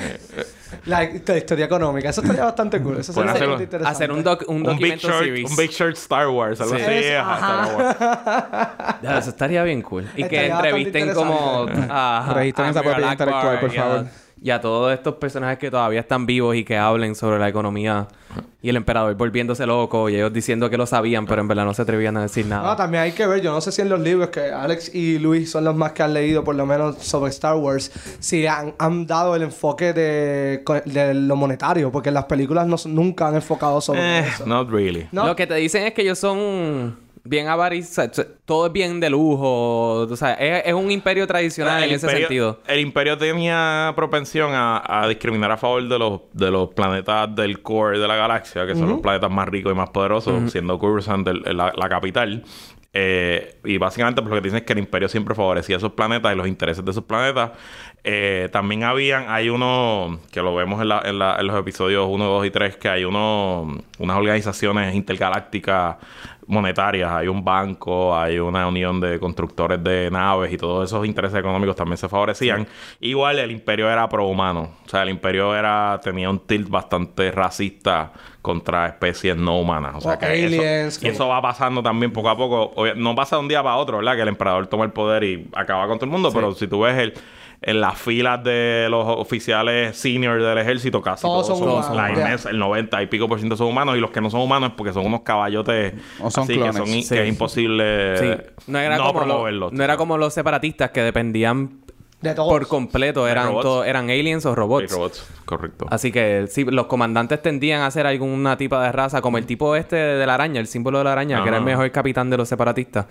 La, 0.86 1.02
la 1.26 1.38
historia 1.38 1.66
económica. 1.66 2.10
Eso 2.10 2.22
estaría 2.22 2.44
bastante 2.46 2.82
cool. 2.82 2.98
Eso 3.00 3.14
sería 3.14 3.32
bastante 3.32 3.64
interesante. 3.64 3.96
Hacer 3.96 4.12
un, 4.12 4.24
doc, 4.24 4.44
un 4.48 4.68
Un 4.68 4.78
Big, 4.78 5.00
series. 5.00 5.50
un 5.50 5.56
Big 5.58 5.72
Short 5.72 5.96
Star 5.98 6.28
Wars, 6.30 6.60
algo 6.62 6.76
Sí. 6.76 6.82
así. 6.82 6.94
Es- 6.94 7.18
ajá. 7.20 7.64
Star 7.64 9.00
Wars. 9.04 9.18
Eso 9.20 9.30
estaría 9.30 9.64
bien 9.64 9.82
cool. 9.82 10.04
Y 10.16 10.24
que 10.24 10.46
Estaría 10.48 10.56
entrevisten 10.56 11.14
como 11.14 11.66
a, 11.90 12.32
Registren 12.36 12.70
esa 12.70 12.82
propiedad 12.84 13.12
intelectual, 13.12 13.60
por 13.60 13.72
favor. 13.72 14.06
Y 14.44 14.50
a 14.50 14.60
todos 14.60 14.92
estos 14.94 15.16
personajes 15.16 15.60
que 15.60 15.70
todavía 15.70 16.00
están 16.00 16.26
vivos 16.26 16.56
y 16.56 16.64
que 16.64 16.78
hablen 16.78 17.14
sobre 17.16 17.38
la 17.40 17.48
economía. 17.50 18.08
Y 18.64 18.70
el 18.70 18.76
emperador 18.76 19.16
volviéndose 19.16 19.66
loco 19.66 20.08
y 20.08 20.16
ellos 20.16 20.32
diciendo 20.32 20.70
que 20.70 20.78
lo 20.78 20.86
sabían, 20.86 21.26
pero 21.26 21.42
en 21.42 21.48
verdad 21.48 21.66
no 21.66 21.74
se 21.74 21.82
atrevían 21.82 22.16
a 22.18 22.22
decir 22.22 22.46
No, 22.46 22.58
nada. 22.62 22.76
también 22.76 23.02
hay 23.04 23.12
que 23.12 23.26
ver, 23.26 23.42
yo 23.42 23.52
no 23.52 23.60
sé 23.60 23.72
si 23.72 23.82
en 23.82 23.90
los 23.90 24.00
libros 24.00 24.30
que 24.30 24.52
Alex 24.52 24.94
y 24.94 25.18
Luis 25.18 25.50
son 25.50 25.64
los 25.64 25.76
más 25.76 25.94
que 25.94 26.04
han 26.04 26.14
leído, 26.14 26.44
por 26.44 26.54
lo 26.54 26.68
menos 26.68 26.98
sobre 27.00 27.32
Star 27.32 27.56
Wars, 27.56 27.92
si 28.20 28.46
han, 28.46 28.76
han 28.78 29.08
dado 29.08 29.36
el 29.36 29.42
enfoque 29.42 29.94
de, 29.94 30.64
de 30.86 31.14
lo 31.16 31.36
monetario, 31.36 31.92
porque 31.92 32.12
las 32.12 32.26
películas 32.26 32.68
no, 32.68 32.76
nunca 32.86 33.30
han 33.30 33.36
enfocado 33.36 33.82
sobre 33.82 34.20
Eh, 34.20 34.26
eso. 34.28 34.46
not 34.46 34.70
really. 34.70 35.08
¿No? 35.12 35.26
Lo 35.26 35.36
que 35.36 35.48
te 35.48 35.56
dicen 35.56 35.84
es 35.84 35.94
que 35.94 36.04
ellos 36.04 36.20
son 36.20 36.96
bien 37.24 37.48
avarizados. 37.48 38.26
Todo 38.46 38.68
es 38.68 38.72
bien 38.74 39.00
de 39.00 39.10
lujo. 39.10 40.02
O 40.10 40.16
sea, 40.16 40.34
es, 40.34 40.64
es 40.66 40.74
un 40.74 40.90
imperio 40.92 41.26
tradicional 41.28 41.84
en 41.84 41.92
ese 41.96 42.08
sentido. 42.10 42.60
el 42.68 42.80
imperio 42.80 43.18
tenía 43.18 43.94
propensión 43.96 44.52
a, 44.54 44.82
a 44.86 45.08
discriminar 45.08 45.52
a 45.52 45.58
favor 45.58 45.88
de 45.88 46.00
los, 46.00 46.22
de 46.34 46.52
los 46.52 46.70
planetas 46.74 47.34
del 47.36 47.62
core 47.62 48.00
de 48.00 48.08
la 48.08 48.16
galaxia, 48.16 48.66
que 48.66 48.74
son 48.76 48.90
los 48.90 49.02
planetas 49.02 49.30
más 49.32 49.48
ricos 49.48 49.72
y 49.72 49.76
más 49.76 49.90
poderosos, 49.92 50.52
siendo 50.52 50.78
Coruscant 50.80 51.28
el- 51.28 51.44
la, 51.58 51.72
la 51.76 51.90
capital. 51.90 52.44
Eh, 52.94 53.56
y 53.64 53.78
básicamente, 53.78 54.22
pues 54.22 54.30
lo 54.30 54.36
que 54.36 54.42
dicen 54.42 54.58
es 54.58 54.64
que 54.66 54.74
el 54.74 54.80
imperio 54.80 55.08
siempre 55.08 55.34
favorecía 55.34 55.78
esos 55.78 55.94
planetas 55.94 56.34
y 56.34 56.36
los 56.36 56.46
intereses 56.46 56.84
de 56.84 56.92
esos 56.92 57.06
planetas. 57.06 57.52
Eh, 58.04 58.50
también 58.52 58.84
habían, 58.84 59.28
hay 59.30 59.48
uno, 59.48 60.20
que 60.32 60.42
lo 60.42 60.54
vemos 60.56 60.82
en, 60.82 60.90
la- 60.90 61.02
en 61.06 61.18
la- 61.18 61.38
en 61.40 61.48
los 61.48 61.58
episodios 61.58 62.06
1, 62.10 62.26
2 62.26 62.46
y 62.48 62.52
3, 62.52 62.76
que 62.76 62.90
hay 62.90 63.06
uno, 63.06 63.78
unas 64.00 64.18
organizaciones 64.18 64.94
intergalácticas 64.94 65.98
monetarias. 66.52 67.10
Hay 67.10 67.28
un 67.28 67.44
banco, 67.44 68.16
hay 68.16 68.38
una 68.38 68.68
unión 68.68 69.00
de 69.00 69.20
constructores 69.20 69.84
de 69.84 70.12
naves 70.12 70.52
y 70.54 70.58
todos 70.58 70.90
esos 70.90 71.06
intereses 71.06 71.40
económicos 71.40 71.76
también 71.76 71.98
se 71.98 72.10
favorecían. 72.10 72.68
Igual 73.00 73.40
el 73.40 73.52
imperio 73.52 73.90
era 73.90 74.08
prohumano. 74.08 74.70
O 74.86 74.90
sea, 74.90 75.04
el 75.04 75.10
imperio 75.10 75.56
era 75.56 76.00
tenía 76.04 76.30
un 76.30 76.40
tilt 76.40 76.70
bastante 76.70 77.32
racista 77.32 78.12
contra 78.42 78.88
especies 78.88 79.38
no 79.38 79.60
humanas. 79.60 79.96
O 79.96 80.02
sea, 80.02 80.14
O 80.14 80.20
que 80.20 80.26
aliens, 80.26 80.98
eso, 80.98 81.08
y 81.08 81.10
eso 81.10 81.28
va 81.28 81.42
pasando 81.42 81.82
también 81.82 82.12
poco 82.12 82.30
a 82.30 82.38
poco. 82.38 82.74
No 82.96 83.16
pasa 83.16 83.38
de 83.38 83.42
un 83.42 83.48
día 83.48 83.64
para 83.64 83.78
otro, 83.78 83.98
¿verdad? 83.98 84.16
Que 84.16 84.22
el 84.24 84.28
emperador 84.28 84.68
toma 84.68 84.84
el 84.84 84.92
poder 84.92 85.24
y 85.24 85.50
acaba 85.54 85.88
con 85.88 85.98
todo 85.98 86.06
el 86.06 86.12
mundo. 86.12 86.32
Pero 86.34 86.54
si 86.54 86.68
tú 86.68 86.82
ves 86.82 86.98
el... 86.98 87.14
En 87.64 87.80
las 87.80 88.00
filas 88.00 88.44
de 88.44 88.88
los 88.90 89.06
oficiales 89.08 89.96
senior 89.96 90.42
del 90.42 90.58
ejército, 90.58 91.00
casi 91.00 91.22
Todos 91.22 91.46
todos, 91.46 91.60
son 91.60 91.68
son, 91.68 91.78
humanos, 91.78 91.96
la 91.96 92.08
ya. 92.08 92.22
inmensa- 92.22 92.50
el 92.50 92.58
90 92.58 93.04
y 93.04 93.06
pico 93.08 93.28
por 93.28 93.38
ciento 93.38 93.56
son 93.56 93.68
humanos 93.68 93.96
y 93.98 94.00
los 94.00 94.10
que 94.10 94.20
no 94.20 94.32
son 94.32 94.42
humanos 94.42 94.70
es 94.72 94.76
porque 94.76 94.94
son 94.94 95.06
unos 95.06 95.22
caballotes 95.22 95.94
O 96.20 96.32
son 96.32 96.46
así 96.46 96.54
clones. 96.56 96.72
que, 96.76 96.78
son 96.80 96.88
in- 96.90 97.04
Sí. 97.04 97.14
que 97.14 97.22
es 97.22 97.30
imposible 97.30 98.18
Sí. 98.18 98.62
No 98.66 98.80
era, 98.80 98.98
no 98.98 99.04
como 99.08 99.20
lo- 99.20 99.26
promoverlos. 99.28 99.74
no 99.74 99.84
era 99.84 99.96
como 99.96 100.18
los 100.18 100.34
separatistas 100.34 100.90
que 100.90 101.02
dependían 101.04 101.82
De 102.20 102.34
todos. 102.34 102.50
por 102.50 102.68
completo. 102.68 103.28
Eran, 103.28 103.54
eran 103.86 104.10
aliens 104.10 104.44
o 104.48 104.56
robots. 104.56 104.92
robots, 104.92 105.28
correcto. 105.46 105.86
Así 105.92 106.12
que 106.12 106.46
sí, 106.48 106.64
los 106.66 106.88
comandantes 106.88 107.44
tendían 107.44 107.84
a 107.84 107.92
ser 107.92 108.08
alguna 108.08 108.58
tipo 108.58 108.80
de 108.80 108.92
raza, 108.92 109.22
como 109.22 109.38
el 109.38 109.46
tipo 109.46 109.76
este 109.76 109.96
de 109.98 110.26
la 110.26 110.34
araña, 110.34 110.60
el 110.60 110.66
símbolo 110.68 110.98
de 110.98 111.04
la 111.04 111.12
araña, 111.12 111.44
que 111.44 111.50
era 111.50 111.58
el 111.60 111.64
mejor 111.64 111.92
capitán 111.92 112.30
de 112.32 112.38
los 112.38 112.50
separatistas. 112.50 113.06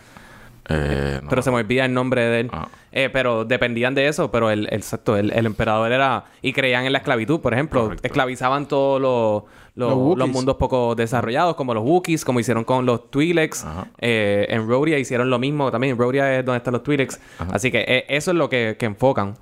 Eh, 0.70 1.20
no. 1.22 1.28
Pero 1.28 1.42
se 1.42 1.50
me 1.50 1.56
olvida 1.58 1.84
el 1.84 1.92
nombre 1.92 2.22
de 2.22 2.40
él. 2.40 2.50
Ah. 2.52 2.68
Eh, 2.92 3.08
pero 3.12 3.44
dependían 3.44 3.94
de 3.94 4.08
eso, 4.08 4.30
pero 4.30 4.50
el, 4.50 4.66
el, 4.70 4.74
exacto, 4.74 5.16
el, 5.16 5.32
el 5.32 5.46
emperador 5.46 5.92
era... 5.92 6.24
Y 6.42 6.52
creían 6.52 6.86
en 6.86 6.92
la 6.92 6.98
esclavitud, 6.98 7.40
por 7.40 7.52
ejemplo. 7.54 7.82
Correcto. 7.84 8.06
Esclavizaban 8.06 8.66
todos 8.66 9.00
los, 9.00 9.44
los, 9.76 9.90
Los 9.90 9.98
Wookiees. 9.98 10.18
los 10.18 10.28
mundos 10.28 10.56
poco 10.56 10.94
desarrollados, 10.96 11.54
como 11.54 11.72
los 11.74 11.84
Wookiees, 11.84 12.24
como 12.24 12.40
hicieron 12.40 12.64
con 12.64 12.86
los 12.86 13.10
Twi'leks. 13.10 13.64
Eh, 13.98 14.46
en 14.48 14.66
Rhodia 14.68 14.98
hicieron 14.98 15.30
lo 15.30 15.38
mismo 15.38 15.70
también. 15.70 15.96
Rhodia 15.96 16.38
es 16.38 16.44
donde 16.44 16.58
están 16.58 16.72
los 16.72 16.82
Twi'leks. 16.82 17.20
Así 17.52 17.70
que 17.70 17.84
eh, 17.86 18.06
eso 18.08 18.32
es 18.32 18.36
lo 18.36 18.48
que, 18.48 18.76
que 18.78 18.86
enfocan. 18.86 19.36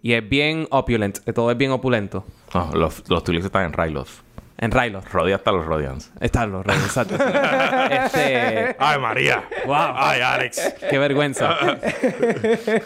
Y 0.00 0.12
es 0.12 0.26
bien 0.28 0.66
opulent. 0.70 1.18
Todo 1.34 1.50
es 1.50 1.56
bien 1.58 1.70
opulento. 1.70 2.24
Los, 2.74 3.08
los 3.08 3.22
Twi'leks 3.24 3.46
están 3.46 3.66
en 3.66 3.72
Ryloth. 3.72 4.23
En 4.58 4.70
Ryloth. 4.70 5.06
Rodia 5.10 5.34
hasta 5.36 5.50
los 5.52 5.66
Rodians. 5.66 6.12
Están 6.20 6.52
los 6.52 6.64
exacto. 6.66 7.14
este... 7.90 8.76
¡Ay, 8.78 8.98
María! 9.00 9.44
Wow. 9.66 9.74
¡Ay, 9.96 10.20
Alex! 10.20 10.74
Qué 10.88 10.98
vergüenza. 10.98 11.56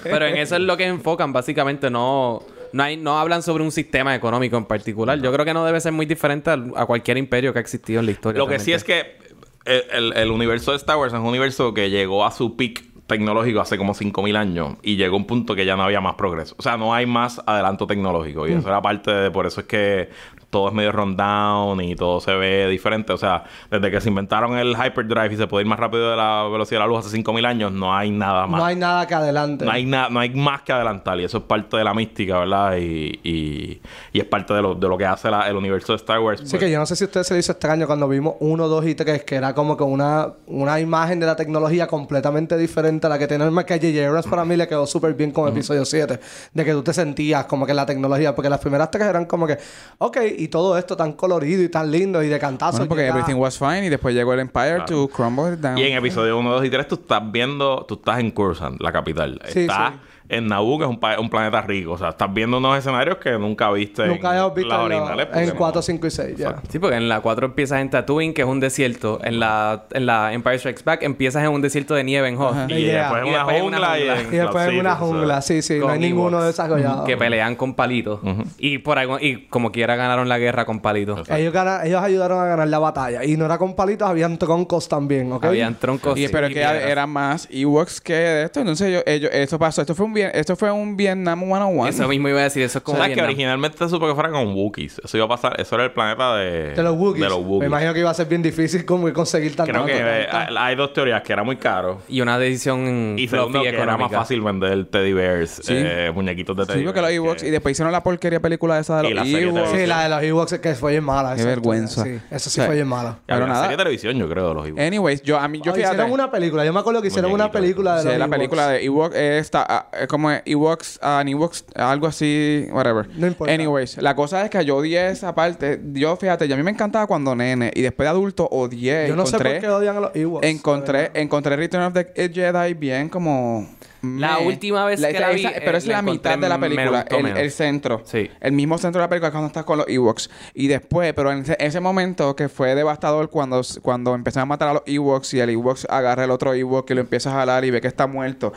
Pero 0.02 0.26
en 0.26 0.36
eso 0.38 0.56
es 0.56 0.62
lo 0.62 0.76
que 0.76 0.86
enfocan, 0.86 1.32
básicamente. 1.32 1.90
No, 1.90 2.42
no, 2.72 2.82
hay, 2.82 2.96
no 2.96 3.18
hablan 3.18 3.42
sobre 3.42 3.62
un 3.64 3.70
sistema 3.72 4.14
económico 4.14 4.56
en 4.56 4.64
particular. 4.64 5.20
Yo 5.20 5.32
creo 5.32 5.44
que 5.44 5.54
no 5.54 5.64
debe 5.64 5.80
ser 5.80 5.92
muy 5.92 6.06
diferente 6.06 6.50
a, 6.50 6.86
cualquier 6.86 7.18
imperio 7.18 7.52
que 7.52 7.58
ha 7.58 7.62
existido 7.62 8.00
en 8.00 8.06
la 8.06 8.12
historia. 8.12 8.38
Lo 8.38 8.48
que 8.48 8.58
sí 8.58 8.72
es 8.72 8.82
que 8.82 9.18
el, 9.64 9.84
el- 9.92 10.12
el 10.16 10.30
universo 10.30 10.70
de 10.70 10.78
Star 10.78 10.96
Wars 10.96 11.12
es 11.12 11.18
un 11.20 11.26
universo 11.26 11.74
que 11.74 11.90
llegó 11.90 12.24
a 12.24 12.30
su 12.30 12.56
peak 12.56 12.84
tecnológico 13.06 13.60
hace 13.60 13.78
como 13.78 13.94
5000 13.94 14.36
años 14.36 14.76
y 14.82 14.96
llegó 14.96 15.16
a 15.16 15.18
un 15.18 15.26
punto 15.26 15.54
que 15.54 15.64
ya 15.64 15.76
no 15.76 15.82
había 15.82 16.00
más 16.00 16.14
progreso. 16.14 16.54
O 16.58 16.62
sea, 16.62 16.76
no 16.76 16.92
hay 16.94 17.06
más 17.06 17.40
adelanto 17.46 17.86
tecnológico 17.86 18.46
y 18.46 18.52
eso 18.52 18.68
era 18.68 18.82
parte 18.82 19.10
de 19.10 19.30
por 19.30 19.46
eso 19.46 19.62
es 19.62 19.66
que 19.66 20.10
todo 20.50 20.68
es 20.68 20.74
medio 20.74 20.92
rundown 20.92 21.80
y 21.82 21.94
todo 21.94 22.20
se 22.20 22.32
ve 22.34 22.68
diferente. 22.68 23.12
O 23.12 23.16
sea, 23.18 23.44
desde 23.70 23.90
que 23.90 24.00
se 24.00 24.08
inventaron 24.08 24.56
el 24.56 24.72
hyperdrive 24.74 25.34
y 25.34 25.36
se 25.36 25.46
puede 25.46 25.64
ir 25.64 25.68
más 25.68 25.78
rápido 25.78 26.10
de 26.10 26.16
la 26.16 26.48
velocidad 26.50 26.80
de 26.80 26.86
la 26.86 26.88
luz 26.88 27.00
hace 27.00 27.10
5000 27.10 27.44
años, 27.44 27.72
no 27.72 27.94
hay 27.94 28.10
nada 28.10 28.46
más. 28.46 28.58
No 28.60 28.64
hay 28.64 28.76
nada 28.76 29.06
que 29.06 29.14
adelante. 29.14 29.64
No 29.64 29.70
hay, 29.70 29.84
nada 29.84 30.08
no 30.08 30.20
hay 30.20 30.30
más 30.30 30.62
que 30.62 30.72
adelantar 30.72 31.20
y 31.20 31.24
eso 31.24 31.38
es 31.38 31.44
parte 31.44 31.76
de 31.76 31.84
la 31.84 31.92
mística, 31.94 32.38
¿verdad? 32.38 32.76
Y, 32.76 33.20
y, 33.22 33.80
y 34.12 34.18
es 34.20 34.24
parte 34.24 34.54
de 34.54 34.62
lo, 34.62 34.74
de 34.74 34.88
lo 34.88 34.96
que 34.96 35.04
hace 35.06 35.30
la- 35.30 35.48
el 35.48 35.56
universo 35.56 35.92
de 35.92 35.96
Star 35.96 36.20
Wars. 36.20 36.40
Pues. 36.40 36.54
que 36.58 36.70
yo 36.70 36.78
no 36.78 36.86
sé 36.86 36.96
si 36.96 37.04
a 37.04 37.06
ustedes 37.06 37.26
se 37.26 37.34
les 37.34 37.44
hizo 37.44 37.52
extraño 37.52 37.86
cuando 37.86 38.08
vimos 38.08 38.34
1, 38.40 38.68
2 38.68 38.86
y 38.86 38.94
3, 38.94 39.24
que 39.24 39.34
era 39.36 39.54
como 39.54 39.76
que 39.76 39.84
una, 39.84 40.28
una 40.46 40.80
imagen 40.80 41.20
de 41.20 41.26
la 41.26 41.36
tecnología 41.36 41.86
completamente 41.86 42.56
diferente 42.56 43.06
a 43.06 43.10
la 43.10 43.18
que 43.18 43.26
tenía 43.26 43.46
el 43.46 43.54
que 43.64 43.74
J.J. 43.74 44.06
Abrams 44.08 44.26
para 44.26 44.44
mí 44.44 44.56
le 44.56 44.66
quedó 44.66 44.86
súper 44.86 45.14
bien 45.14 45.30
con 45.30 45.48
episodio 45.48 45.84
7. 45.84 46.18
De 46.54 46.64
que 46.64 46.72
tú 46.72 46.82
te 46.82 46.92
sentías 46.94 47.44
como 47.46 47.66
que 47.66 47.74
la 47.74 47.84
tecnología, 47.86 48.34
porque 48.34 48.48
las 48.48 48.60
primeras 48.60 48.90
tres 48.90 49.04
eran 49.06 49.26
como 49.26 49.46
que, 49.46 49.58
ok, 49.98 50.16
y 50.38 50.48
todo 50.48 50.78
esto 50.78 50.96
tan 50.96 51.12
colorido 51.12 51.62
y 51.62 51.68
tan 51.68 51.90
lindo 51.90 52.22
y 52.22 52.28
de 52.28 52.38
cantazo. 52.38 52.72
Bueno, 52.78 52.88
porque 52.88 53.02
llega- 53.02 53.14
everything 53.18 53.38
was 53.40 53.58
fine 53.58 53.84
y 53.86 53.88
después 53.88 54.14
llegó 54.14 54.32
el 54.34 54.40
Empire 54.40 54.82
to 54.86 55.08
crumble 55.08 55.52
it 55.54 55.60
down. 55.60 55.76
Y 55.78 55.82
en 55.84 55.96
episodio 55.98 56.38
1, 56.38 56.50
2 56.50 56.64
y 56.64 56.70
3 56.70 56.88
tú 56.88 56.94
estás 56.96 57.22
viendo, 57.30 57.84
tú 57.88 57.94
estás 57.96 58.20
en 58.20 58.30
Coruscant, 58.30 58.80
la 58.80 58.92
capital. 58.92 59.40
Sí, 59.52 59.60
estás 59.60 59.92
sí. 59.94 59.98
En 60.28 60.46
Naboo, 60.46 60.78
que 60.78 60.84
es 60.84 60.90
un, 60.90 61.00
pa- 61.00 61.18
un 61.18 61.30
planeta 61.30 61.60
rico. 61.62 61.92
O 61.92 61.98
sea, 61.98 62.10
estás 62.10 62.32
viendo 62.32 62.58
unos 62.58 62.76
escenarios 62.78 63.16
que 63.18 63.32
nunca 63.38 63.70
viste 63.70 64.06
Nunca 64.06 64.36
en 64.36 64.54
visto 64.54 64.68
las 64.68 64.82
en, 64.82 64.88
lo- 64.90 64.96
originales. 65.04 65.28
en 65.34 65.48
no- 65.48 65.54
4, 65.56 65.82
5 65.82 66.06
y 66.06 66.10
6, 66.10 66.36
ya. 66.36 66.56
Sí, 66.68 66.78
porque 66.78 66.96
en 66.96 67.08
la 67.08 67.20
4 67.20 67.46
empiezas 67.46 67.80
en 67.80 67.90
Tatooine, 67.90 68.34
que 68.34 68.42
es 68.42 68.48
un 68.48 68.60
desierto. 68.60 69.20
En 69.24 69.40
la, 69.40 69.84
en 69.92 70.06
la 70.06 70.32
Empire 70.32 70.58
Strikes 70.58 70.82
Back 70.84 71.02
empiezas 71.02 71.42
en 71.44 71.50
un 71.50 71.62
desierto 71.62 71.94
de 71.94 72.04
nieve 72.04 72.28
en 72.28 72.36
Hoth. 72.36 72.54
Y 72.68 72.74
Yeah. 72.88 73.10
después 73.12 73.22
en 73.22 73.26
Y 73.26 73.30
una 73.30 73.38
después 73.38 73.56
en 73.56 73.64
una 73.64 73.76
jungla. 73.78 73.98
y, 73.98 74.00
jungla. 74.02 74.20
en 74.20 74.26
Y 74.34 74.36
después 74.36 74.68
en 74.68 74.78
una 74.78 74.78
City, 74.78 74.78
o 74.78 74.82
sea. 74.82 74.94
jungla, 74.96 75.42
sí, 75.42 75.62
sí, 75.62 75.78
no 75.78 75.88
hay 75.88 75.98
ninguno 75.98 76.28
Ewoks. 76.38 76.46
desarrollado. 76.46 77.04
Que 77.04 77.16
pelean 77.16 77.56
con 77.56 77.74
palitos. 77.74 78.20
Y 78.58 78.78
por 78.78 78.98
algo, 78.98 79.18
y 79.20 79.46
como 79.48 79.72
quiera 79.72 79.96
ganaron 79.96 80.28
la 80.28 80.38
guerra 80.38 80.64
con 80.66 80.80
palitos. 80.80 81.28
Ellos, 81.30 81.52
gana- 81.52 81.84
ellos 81.84 82.02
ayudaron 82.02 82.38
a 82.40 82.44
ganar 82.44 82.68
la 82.68 82.78
batalla. 82.78 83.24
Y 83.24 83.36
no 83.36 83.44
era 83.46 83.56
con 83.58 83.74
palitos, 83.74 84.08
habían 84.08 84.36
troncos 84.38 84.88
también, 84.88 85.32
¿ok? 85.32 85.44
Habían 85.46 85.74
troncos. 85.74 86.18
Y, 86.18 86.28
pero 86.28 86.46
y 86.46 86.50
que 86.54 86.60
piedras. 86.60 86.82
era 86.84 87.06
más 87.06 87.48
Ewoks 87.50 88.00
que 88.00 88.12
de 88.14 88.44
esto. 88.44 88.60
Entonces, 88.60 88.92
yo, 88.92 89.00
ellos, 89.06 89.30
esto 89.32 89.58
pasó. 89.58 89.80
Esto 89.80 89.94
fue 89.94 90.06
un 90.06 90.12
bien, 90.18 90.30
esto 90.34 90.54
fue 90.56 90.70
un 90.70 90.96
Vietnam 90.96 91.40
101. 91.40 91.88
Eso 91.88 92.06
mismo 92.08 92.28
iba 92.28 92.40
a 92.40 92.44
decir, 92.44 92.62
eso 92.62 92.78
es 92.78 92.84
como 92.84 92.98
¿Sabes 92.98 93.08
que 93.10 93.14
Vietnam. 93.14 93.28
originalmente 93.30 93.78
se 93.78 93.88
supo 93.88 94.06
que 94.06 94.14
fuera 94.14 94.30
con 94.30 94.48
Wookiees? 94.54 95.00
Eso 95.04 95.16
iba 95.16 95.26
a 95.26 95.28
pasar, 95.28 95.60
eso 95.60 95.74
era 95.74 95.84
el 95.84 95.92
planeta 95.92 96.36
de, 96.36 96.72
De 96.74 96.82
los 96.82 96.94
Wookiees. 96.96 97.22
De 97.24 97.28
los 97.30 97.40
Me 97.40 97.46
Wookiees. 97.46 97.68
imagino 97.68 97.94
que 97.94 98.00
iba 98.00 98.10
a 98.10 98.14
ser 98.14 98.26
bien 98.26 98.42
difícil 98.42 98.84
como 98.84 99.12
conseguir 99.12 99.56
tanto. 99.56 99.72
Creo 99.72 99.86
que 99.86 99.96
eh, 99.96 100.26
tanto. 100.30 100.58
hay 100.58 100.76
dos 100.76 100.92
teorías, 100.92 101.22
que 101.22 101.32
era 101.32 101.42
muy 101.42 101.56
caro. 101.56 101.98
Y 102.08 102.20
una 102.20 102.38
decisión 102.38 103.16
Y 103.18 103.28
segundo, 103.28 103.62
que 103.62 103.68
era 103.68 103.96
más 103.96 104.12
fácil 104.12 104.40
vender 104.42 104.84
teddy 104.86 105.12
bears, 105.12 105.50
Sí. 105.62 105.72
eh, 105.76 106.10
muñequitos 106.14 106.56
de 106.56 106.66
teddy 106.66 106.78
Sí, 106.80 106.84
porque 106.84 107.00
los 107.00 107.10
Ewoks. 107.10 107.42
que- 107.42 107.48
Y 107.48 107.50
después 107.50 107.72
hicieron 107.72 107.92
la 107.92 108.02
porquería 108.02 108.40
película 108.40 108.78
esa 108.78 109.00
de 109.02 109.14
los 109.14 109.26
Ewoks. 109.26 109.70
Sí, 109.70 109.86
la 109.86 110.02
de 110.02 110.08
los 110.08 110.22
Ewoks 110.22 110.58
que 110.58 110.74
fue 110.74 110.92
bien 110.92 111.04
mala. 111.04 111.34
Qué 111.34 111.40
esa 111.40 111.48
vergüenza. 111.48 112.04
Sí, 112.04 112.18
eso 112.30 112.50
sí 112.50 112.60
O 112.60 112.62
sea, 112.62 112.66
fue 112.66 112.74
bien 112.74 112.88
mala. 112.88 113.18
Pero 113.26 113.38
una 113.44 113.48
nada. 113.48 113.62
serie 113.62 113.76
de 113.76 113.82
televisión, 113.84 114.16
yo 114.18 114.28
creo, 114.28 114.48
de 114.48 114.54
los 114.54 114.66
Ewoks. 114.66 114.82
Anyways, 114.82 115.22
yo 115.22 115.38
a 115.38 115.46
mí, 115.48 115.60
yo 115.62 115.72
Oh, 115.72 115.74
fíjate. 115.74 115.94
hicieron 115.94 116.12
una 116.12 116.30
película. 116.30 116.64
Yo 116.64 116.72
me 116.72 116.80
acuerdo 116.80 117.00
que 117.02 117.08
hicieron 117.08 117.32
una 117.32 117.50
película 117.50 117.96
de 117.96 118.02
Sí, 118.02 118.08
los 118.08 118.18
la 118.18 118.24
Ewoks. 118.24 118.36
película 118.36 118.68
de 118.68 118.84
Ewok 118.84 119.14
esta 119.14 119.66
ah, 119.68 119.86
es 119.92 120.06
como 120.08 120.30
Ewoks, 120.44 120.98
ah, 121.02 121.22
Ewoks, 121.24 121.64
algo 121.74 122.06
así, 122.06 122.66
whatever. 122.72 123.08
No 123.14 123.26
importa. 123.26 123.52
Anyways, 123.52 123.98
la 123.98 124.16
cosa 124.16 124.44
es 124.44 124.50
que 124.50 124.64
yo 124.64 124.76
odié 124.76 125.10
esa 125.10 125.34
parte. 125.34 125.80
Yo, 125.92 126.16
fíjate, 126.16 126.48
yo 126.48 126.54
a 126.54 126.56
mí 126.56 126.62
me 126.62 126.70
encantaba 126.70 127.06
cuando 127.06 127.36
nene 127.36 127.70
y 127.74 127.82
después 127.82 128.06
de 128.06 128.10
adulto 128.10 128.48
odié. 128.50 129.08
Yo 129.08 129.16
no 129.16 129.26
sé 129.26 129.38
por 129.38 129.60
qué 129.60 129.68
odian 129.68 129.96
a 129.96 130.00
los 130.00 130.16
Ewoks. 130.16 130.46
encontré, 130.46 131.10
encontré 131.14 131.56
Return 131.56 131.84
of 131.84 131.92
the 131.94 132.30
Jedi 132.32 132.74
bien 132.74 133.08
como 133.08 133.68
La 134.02 134.38
última 134.38 134.84
vez 134.84 135.00
que 135.00 135.18
la 135.18 135.30
vi, 135.30 135.40
esa- 135.44 135.52
pero 135.58 135.72
eh, 135.72 135.78
es 135.78 135.86
la 135.86 136.02
mitad 136.02 136.38
de 136.38 136.48
la 136.48 136.58
película, 136.58 137.04
el, 137.10 137.22
menos. 137.22 137.38
el 137.38 137.50
centro. 137.50 138.02
Sí. 138.04 138.30
El 138.40 138.52
mismo 138.52 138.78
centro 138.78 139.00
de 139.00 139.04
la 139.04 139.08
película 139.08 139.30
cuando 139.30 139.48
estás 139.48 139.64
con 139.64 139.78
los 139.78 139.88
Ewoks. 139.88 140.30
Y 140.54 140.68
después, 140.68 141.12
pero 141.14 141.32
en 141.32 141.38
ese, 141.40 141.56
ese 141.58 141.80
momento 141.80 142.36
que 142.36 142.48
fue 142.48 142.74
devastador 142.74 143.30
cuando, 143.30 143.60
cuando 143.82 144.14
empezaron 144.14 144.42
a 144.42 144.46
matar 144.46 144.68
a 144.68 144.74
los 144.74 144.82
Ewoks 144.86 145.34
y 145.34 145.40
el 145.40 145.50
Ewoks 145.50 145.86
agarra 145.90 146.24
el 146.24 146.30
otro 146.30 146.54
Ewok 146.54 146.90
y 146.90 146.94
lo 146.94 147.00
empieza 147.00 147.30
a 147.30 147.34
jalar 147.34 147.64
y 147.64 147.70
ve 147.70 147.80
que 147.80 147.88
está 147.88 148.06
muerto. 148.06 148.52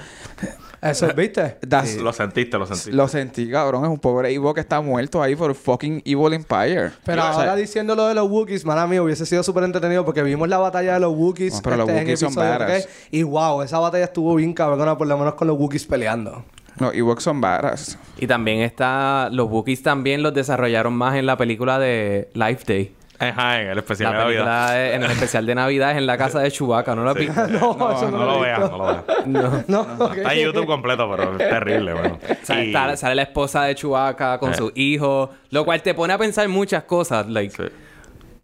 Eso, 0.81 1.07
¿viste? 1.15 1.57
Lo 2.01 2.11
sentiste, 2.11 2.57
lo 2.57 2.65
sentiste. 2.65 2.91
Lo 2.91 3.07
sentí, 3.07 3.49
cabrón. 3.51 3.83
Es 3.83 3.89
un 3.91 3.99
pobre 3.99 4.33
Ewok 4.33 4.55
que 4.55 4.61
está 4.61 4.81
muerto 4.81 5.21
ahí 5.21 5.35
por 5.35 5.53
fucking 5.53 6.01
Evil 6.05 6.33
Empire. 6.33 6.91
Pero 7.05 7.21
O 7.21 7.25
sea, 7.25 7.33
ahora 7.33 7.55
diciendo 7.55 7.95
lo 7.95 8.07
de 8.07 8.15
los 8.15 8.27
Wookiees, 8.27 8.65
mala 8.65 8.87
mía, 8.87 9.03
hubiese 9.03 9.27
sido 9.27 9.43
súper 9.43 9.63
entretenido 9.63 10.03
porque 10.03 10.23
vimos 10.23 10.49
la 10.49 10.57
batalla 10.57 10.95
de 10.95 10.99
los 11.01 11.13
Wookiees. 11.15 11.53
No, 11.53 11.61
pero 11.61 11.77
los 11.77 11.89
en 11.89 11.95
Wookiees 11.97 12.19
son 12.19 12.29
episodio 12.31 12.85
Y 13.11 13.21
wow, 13.21 13.61
esa 13.61 13.77
batalla 13.77 14.05
estuvo 14.05 14.33
bien 14.33 14.53
cabrona, 14.53 14.97
por 14.97 15.05
lo 15.05 15.17
menos 15.19 15.30
con 15.35 15.47
los 15.47 15.57
Wookiees 15.57 15.85
peleando. 15.85 16.43
Los 16.79 16.95
Ewoks 16.95 17.23
son 17.23 17.41
varas. 17.41 17.99
Y 18.17 18.27
también 18.27 18.61
está... 18.61 19.29
Los 19.31 19.49
Wookiees 19.49 19.83
también 19.83 20.23
los 20.23 20.33
desarrollaron 20.33 20.93
más 20.93 21.15
en 21.15 21.25
la 21.25 21.35
película 21.37 21.77
de 21.79 22.29
Life 22.33 22.63
Day. 22.65 22.95
Ajá, 23.19 23.61
en 23.61 23.67
el 23.67 23.77
especial 23.77 24.13
La 24.13 24.17
de 24.19 24.23
Navidad. 24.23 24.73
de- 24.73 24.95
en 24.95 25.03
el 25.03 25.11
especial 25.11 25.45
de 25.45 25.53
Navidad 25.53 25.91
es 25.91 25.97
en 25.97 26.07
la 26.07 26.17
casa 26.17 26.39
de 26.39 26.49
Chewbacca, 26.49 26.95
¿no 26.95 27.03
la 27.03 27.13
vi? 27.13 27.27
no, 27.27 27.45
eso 27.45 28.09
no, 28.09 28.17
No 28.17 28.25
lo 28.25 28.37
he 28.37 28.47
veas, 28.47 28.59
no 28.71 28.77
lo 28.77 28.85
veas. 28.85 29.03
No. 29.27 29.63
No, 29.67 29.81
ok. 30.05 30.17
Está 30.17 30.33
en 30.33 30.39
YouTube 30.45 30.65
completo, 30.65 31.07
pero 31.15 31.33
es 31.33 31.37
terrible, 31.37 31.93
bueno. 31.93 32.17
Sale, 32.41 32.63
Y- 32.65 32.67
está- 32.69 32.97
sale 32.97 33.13
la 33.15 33.21
esposa 33.23 33.63
de 33.65 33.75
Chewbacca 33.75 34.39
con 34.39 34.53
Eh. 34.53 34.55
su 34.55 34.71
hijo, 34.73 35.29
lo 35.51 35.65
cual 35.65 35.83
te 35.83 35.93
pone 35.93 36.13
a 36.13 36.17
pensar 36.17 36.47
muchas 36.47 36.85
cosas. 36.85 37.27
Like, 37.27 37.55
Sí. 37.55 37.63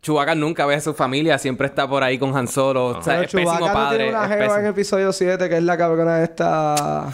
Chewbacca 0.08 0.36
nunca 0.36 0.66
ve 0.66 0.76
a 0.76 0.80
su 0.80 0.94
familia, 0.94 1.38
siempre 1.38 1.68
está 1.68 1.86
por 1.86 2.02
ahí 2.02 2.18
con 2.18 2.34
Han 2.36 2.48
Solo. 2.48 2.86
O 2.86 3.04
sea, 3.04 3.16
Pero 3.16 3.22
es 3.26 3.32
pésimo 3.34 3.52
Chewbacca 3.58 3.68
no 3.68 3.74
padre. 3.74 3.98
tiene 4.06 4.18
una 4.18 4.28
jeva 4.30 4.60
en 4.62 4.66
episodio 4.68 5.12
7 5.12 5.50
que 5.50 5.58
es 5.58 5.64
la 5.64 5.78
cabrona 5.78 6.24
esta... 6.24 7.10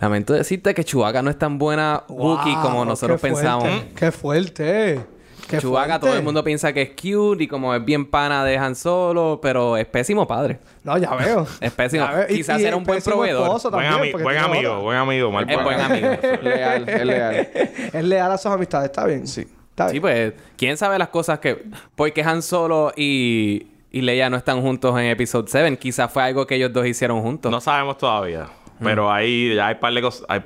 Lamento 0.00 0.32
decirte 0.32 0.74
que 0.74 0.84
Chewbacca 0.84 1.22
no 1.22 1.30
es 1.30 1.38
tan 1.38 1.56
buena 1.58 2.02
Wookiee 2.08 2.54
Wow, 2.54 2.62
como 2.62 2.84
nosotros 2.84 3.20
qué 3.20 3.28
pensamos. 3.28 3.68
¡Qué 3.94 4.10
fuerte! 4.10 5.00
¡Qué 5.48 5.58
Chewbacca, 5.58 5.86
fuerte! 5.92 6.06
todo 6.08 6.16
el 6.16 6.24
mundo 6.24 6.42
piensa 6.42 6.72
que 6.72 6.82
es 6.82 6.90
cute 6.90 7.44
y 7.44 7.46
como 7.48 7.72
es 7.72 7.84
bien 7.84 8.10
pana 8.10 8.44
de 8.44 8.58
Han 8.58 8.74
Solo, 8.74 9.38
pero 9.40 9.76
es 9.76 9.86
pésimo 9.86 10.26
padre. 10.26 10.58
No, 10.82 10.98
ya 10.98 11.14
veo. 11.14 11.46
Es 11.60 11.70
pésimo. 11.72 12.06
Veo. 12.08 12.26
Quizás 12.26 12.60
y 12.60 12.64
era 12.64 12.76
un 12.76 12.82
buen 12.84 13.00
proveedor. 13.00 13.60
Buen, 13.70 13.86
ami- 13.86 14.20
buen 14.22 14.36
amigo, 14.38 14.80
buen 14.80 14.98
amigo, 14.98 15.30
mal 15.30 15.48
Es 15.48 15.62
buen 15.62 15.80
amigo. 15.80 16.08
leal, 16.42 16.88
es 16.88 17.04
leal. 17.04 17.48
Es 17.92 18.04
leal 18.04 18.32
a 18.32 18.38
sus 18.38 18.50
amistades, 18.50 18.86
está 18.86 19.06
bien. 19.06 19.26
Sí. 19.28 19.46
Está 19.74 19.88
Sí, 19.88 19.98
pues, 19.98 20.34
quién 20.56 20.76
sabe 20.76 20.98
las 20.98 21.08
cosas 21.08 21.40
que. 21.40 21.64
Porque 21.96 22.22
Han 22.22 22.42
Solo 22.42 22.92
y, 22.96 23.66
y 23.90 24.02
Leia 24.02 24.30
no 24.30 24.36
están 24.36 24.60
juntos 24.62 24.96
en 25.00 25.06
Episode 25.06 25.46
7. 25.48 25.76
Quizás 25.78 26.12
fue 26.12 26.22
algo 26.22 26.46
que 26.46 26.54
ellos 26.54 26.72
dos 26.72 26.86
hicieron 26.86 27.20
juntos. 27.22 27.50
No 27.50 27.60
sabemos 27.60 27.98
todavía. 27.98 28.46
Pero 28.80 29.10
ahí 29.10 29.54
ya 29.54 29.66
hay 29.68 29.74
par 29.76 29.92
de 29.92 30.00
cosas. 30.02 30.24
hay- 30.28 30.42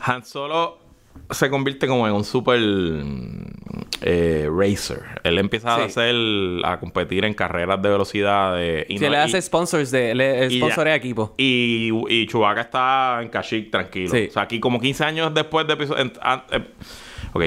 Han 0.00 0.24
Solo 0.24 0.78
se 1.30 1.50
convierte 1.50 1.86
como 1.88 2.06
en 2.06 2.12
un 2.12 2.22
super 2.24 2.58
eh, 4.02 4.48
racer. 4.50 5.02
Él 5.24 5.38
empieza 5.38 5.74
a 5.74 5.78
Sí. 5.78 5.82
hacer 5.84 6.14
a 6.64 6.78
competir 6.80 7.24
en 7.24 7.34
carreras 7.34 7.80
de 7.82 7.88
velocidad. 7.88 8.54
De, 8.56 8.86
y 8.88 8.98
Si 8.98 9.04
no- 9.04 9.10
le 9.10 9.16
y- 9.16 9.20
hace 9.20 9.42
sponsors 9.42 9.90
de. 9.90 10.14
Le 10.14 10.46
y 10.46 10.58
sponsorea 10.58 10.94
ya- 10.94 10.98
equipo. 10.98 11.34
Y, 11.36 11.90
y 12.08 12.26
Chewbacca 12.26 12.60
está 12.62 13.18
en 13.22 13.28
Kashyyyk 13.28 13.70
tranquilo. 13.70 14.10
Sí. 14.10 14.26
O 14.28 14.32
sea, 14.32 14.42
aquí 14.42 14.60
como 14.60 14.80
15 14.80 15.04
años 15.04 15.34
después 15.34 15.66
de 15.66 15.72
episodio... 15.74 16.02
en- 16.02 16.12
ok. 17.32 17.42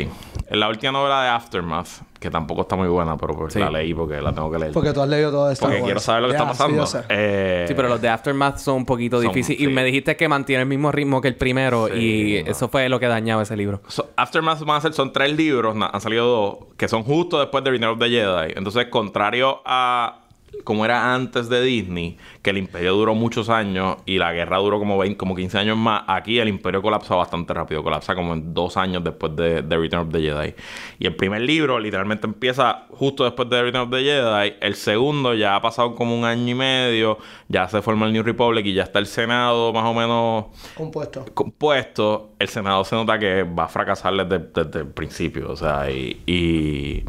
En 0.50 0.60
la 0.60 0.68
última 0.70 0.92
novela 0.92 1.24
de 1.24 1.30
Aftermath, 1.30 1.88
que 2.20 2.30
tampoco 2.30 2.62
está 2.62 2.76
muy 2.76 2.88
buena, 2.88 3.18
pero 3.18 3.36
pues 3.36 3.54
Sí. 3.54 3.60
la 3.60 3.70
leí 3.70 3.94
porque 3.94 4.22
la 4.22 4.32
tengo 4.34 4.52
que 4.52 4.60
leer. 4.60 4.72
Porque, 4.72 4.90
Porque 4.90 4.94
tú 4.94 5.02
has 5.02 5.10
leído 5.10 5.32
todo 5.32 5.50
esto. 5.52 5.68
quiero 5.68 6.00
saber 6.00 6.22
lo 6.22 6.28
que 6.30 6.34
está 6.36 6.48
pasando. 6.48 6.86
Eh, 7.10 7.66
Sí, 7.68 7.74
pero 7.74 7.90
los 7.90 8.00
de 8.02 8.10
Aftermath 8.10 8.58
son 8.60 8.76
un 8.78 8.86
poquito 8.86 9.20
difíciles. 9.20 9.58
sí. 9.60 9.64
Y 9.66 9.68
me 9.68 9.84
dijiste 9.84 10.16
que 10.16 10.28
mantiene 10.30 10.62
el 10.64 10.70
mismo 10.70 10.92
ritmo 10.92 11.20
que 11.22 11.28
el 11.30 11.36
primero. 11.36 11.88
Sí, 11.88 12.38
y 12.40 12.44
no. 12.44 12.52
eso 12.52 12.68
fue 12.70 12.88
lo 12.90 13.00
que 13.00 13.08
dañaba 13.08 13.42
ese 13.44 13.58
libro. 13.58 13.82
So, 13.88 14.10
Aftermath 14.16 14.62
van 14.64 14.78
a 14.78 14.82
ser, 14.82 14.94
son 14.94 15.12
tres 15.12 15.36
libros, 15.36 15.76
na- 15.76 15.88
han 15.92 16.02
salido 16.02 16.26
dos, 16.28 16.58
que 16.78 16.88
son 16.88 17.04
justo 17.04 17.40
después 17.40 17.64
de 17.64 17.72
Return 17.72 17.92
of 17.94 18.00
the 18.00 18.10
Jedi. 18.10 18.54
Entonces, 18.56 18.86
contrario 18.88 19.62
a 19.66 20.23
como 20.64 20.86
era 20.86 21.14
antes 21.14 21.50
de 21.50 21.62
Disney, 21.62 22.18
que 22.42 22.52
el 22.52 22.58
imperio 22.58 22.94
duró 22.94 23.16
muchos 23.16 23.50
años 23.50 23.98
y 24.06 24.18
la 24.18 24.32
guerra 24.34 24.58
duró 24.58 24.80
como 24.80 24.98
20, 24.98 25.18
como 25.18 25.36
15 25.36 25.58
años 25.58 25.78
más, 25.78 26.04
aquí 26.08 26.40
el 26.40 26.48
imperio 26.48 26.82
colapsa 26.82 27.16
bastante 27.16 27.54
rápido, 27.54 27.84
colapsa 27.84 28.16
como 28.16 28.34
en 28.34 28.54
dos 28.54 28.78
años 28.78 29.04
después 29.04 29.36
de, 29.36 29.62
de 29.62 29.78
Return 29.78 30.08
of 30.08 30.14
the 30.14 30.22
Jedi. 30.22 30.54
Y 31.00 31.06
el 31.08 31.16
primer 31.16 31.42
libro 31.42 31.80
literalmente 31.80 32.28
empieza 32.28 32.86
justo 32.92 33.24
después 33.24 33.50
de 33.50 33.62
Return 33.62 33.84
of 33.84 33.92
the 33.92 34.04
Jedi, 34.04 34.56
el 34.62 34.76
segundo 34.76 35.34
ya 35.34 35.56
ha 35.56 35.62
pasado 35.62 35.96
como 35.96 36.18
un 36.18 36.26
año 36.26 36.52
y 36.52 36.56
medio, 36.56 37.18
ya 37.48 37.68
se 37.68 37.82
forma 37.82 38.06
el 38.06 38.14
New 38.14 38.24
Republic 38.24 38.66
y 38.66 38.74
ya 38.74 38.84
está 38.84 39.00
el 39.00 39.08
Senado 39.08 39.74
más 39.74 39.86
o 39.86 39.94
menos 39.94 40.46
Compuesto. 40.76 41.26
compuesto, 41.34 42.33
el 42.44 42.50
Senado 42.50 42.84
se 42.84 42.96
nota 42.96 43.18
que 43.18 43.44
va 43.44 43.64
a 43.66 43.68
fracasar 43.68 44.14
desde, 44.28 44.46
desde 44.54 44.80
el 44.82 44.88
principio. 44.88 45.50
O 45.52 45.56
sea, 45.56 45.90
y, 45.90 46.22
y- 46.26 47.04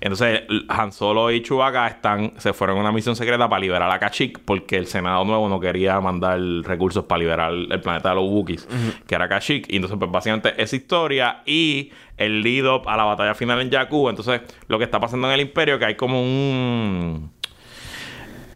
entonces 0.00 0.42
Han 0.68 0.92
Solo 0.92 1.30
y 1.30 1.42
Chewbacca 1.42 1.86
están, 1.88 2.34
se 2.36 2.52
fueron 2.52 2.76
a 2.76 2.80
una 2.80 2.92
misión 2.92 3.16
secreta 3.16 3.48
para 3.48 3.60
liberar 3.60 3.90
a 3.90 3.98
Kashyyyk 3.98 4.40
porque 4.44 4.76
el 4.76 4.86
Senado 4.86 5.24
nuevo 5.24 5.48
no 5.48 5.58
quería 5.58 5.98
mandar 6.00 6.38
recursos 6.64 7.04
para 7.04 7.18
liberar 7.18 7.52
el 7.52 7.80
planeta 7.80 8.10
de 8.10 8.14
los 8.16 8.24
Wookiees, 8.24 8.68
que 9.06 9.14
era 9.14 9.28
Kashyyyk. 9.28 9.66
Y 9.70 9.76
entonces, 9.76 9.98
pues 9.98 10.10
básicamente 10.10 10.54
esa 10.62 10.76
historia 10.76 11.42
y 11.46 11.90
el 12.18 12.42
lead 12.42 12.66
up 12.72 12.88
a 12.88 12.96
la 12.96 13.04
batalla 13.04 13.34
final 13.34 13.60
en 13.60 13.70
Jakku. 13.70 14.08
Entonces, 14.08 14.42
lo 14.68 14.78
que 14.78 14.84
está 14.84 15.00
pasando 15.00 15.26
en 15.28 15.34
el 15.34 15.40
Imperio, 15.40 15.78
que 15.78 15.86
hay 15.86 15.94
como 15.96 16.20
un 16.22 17.30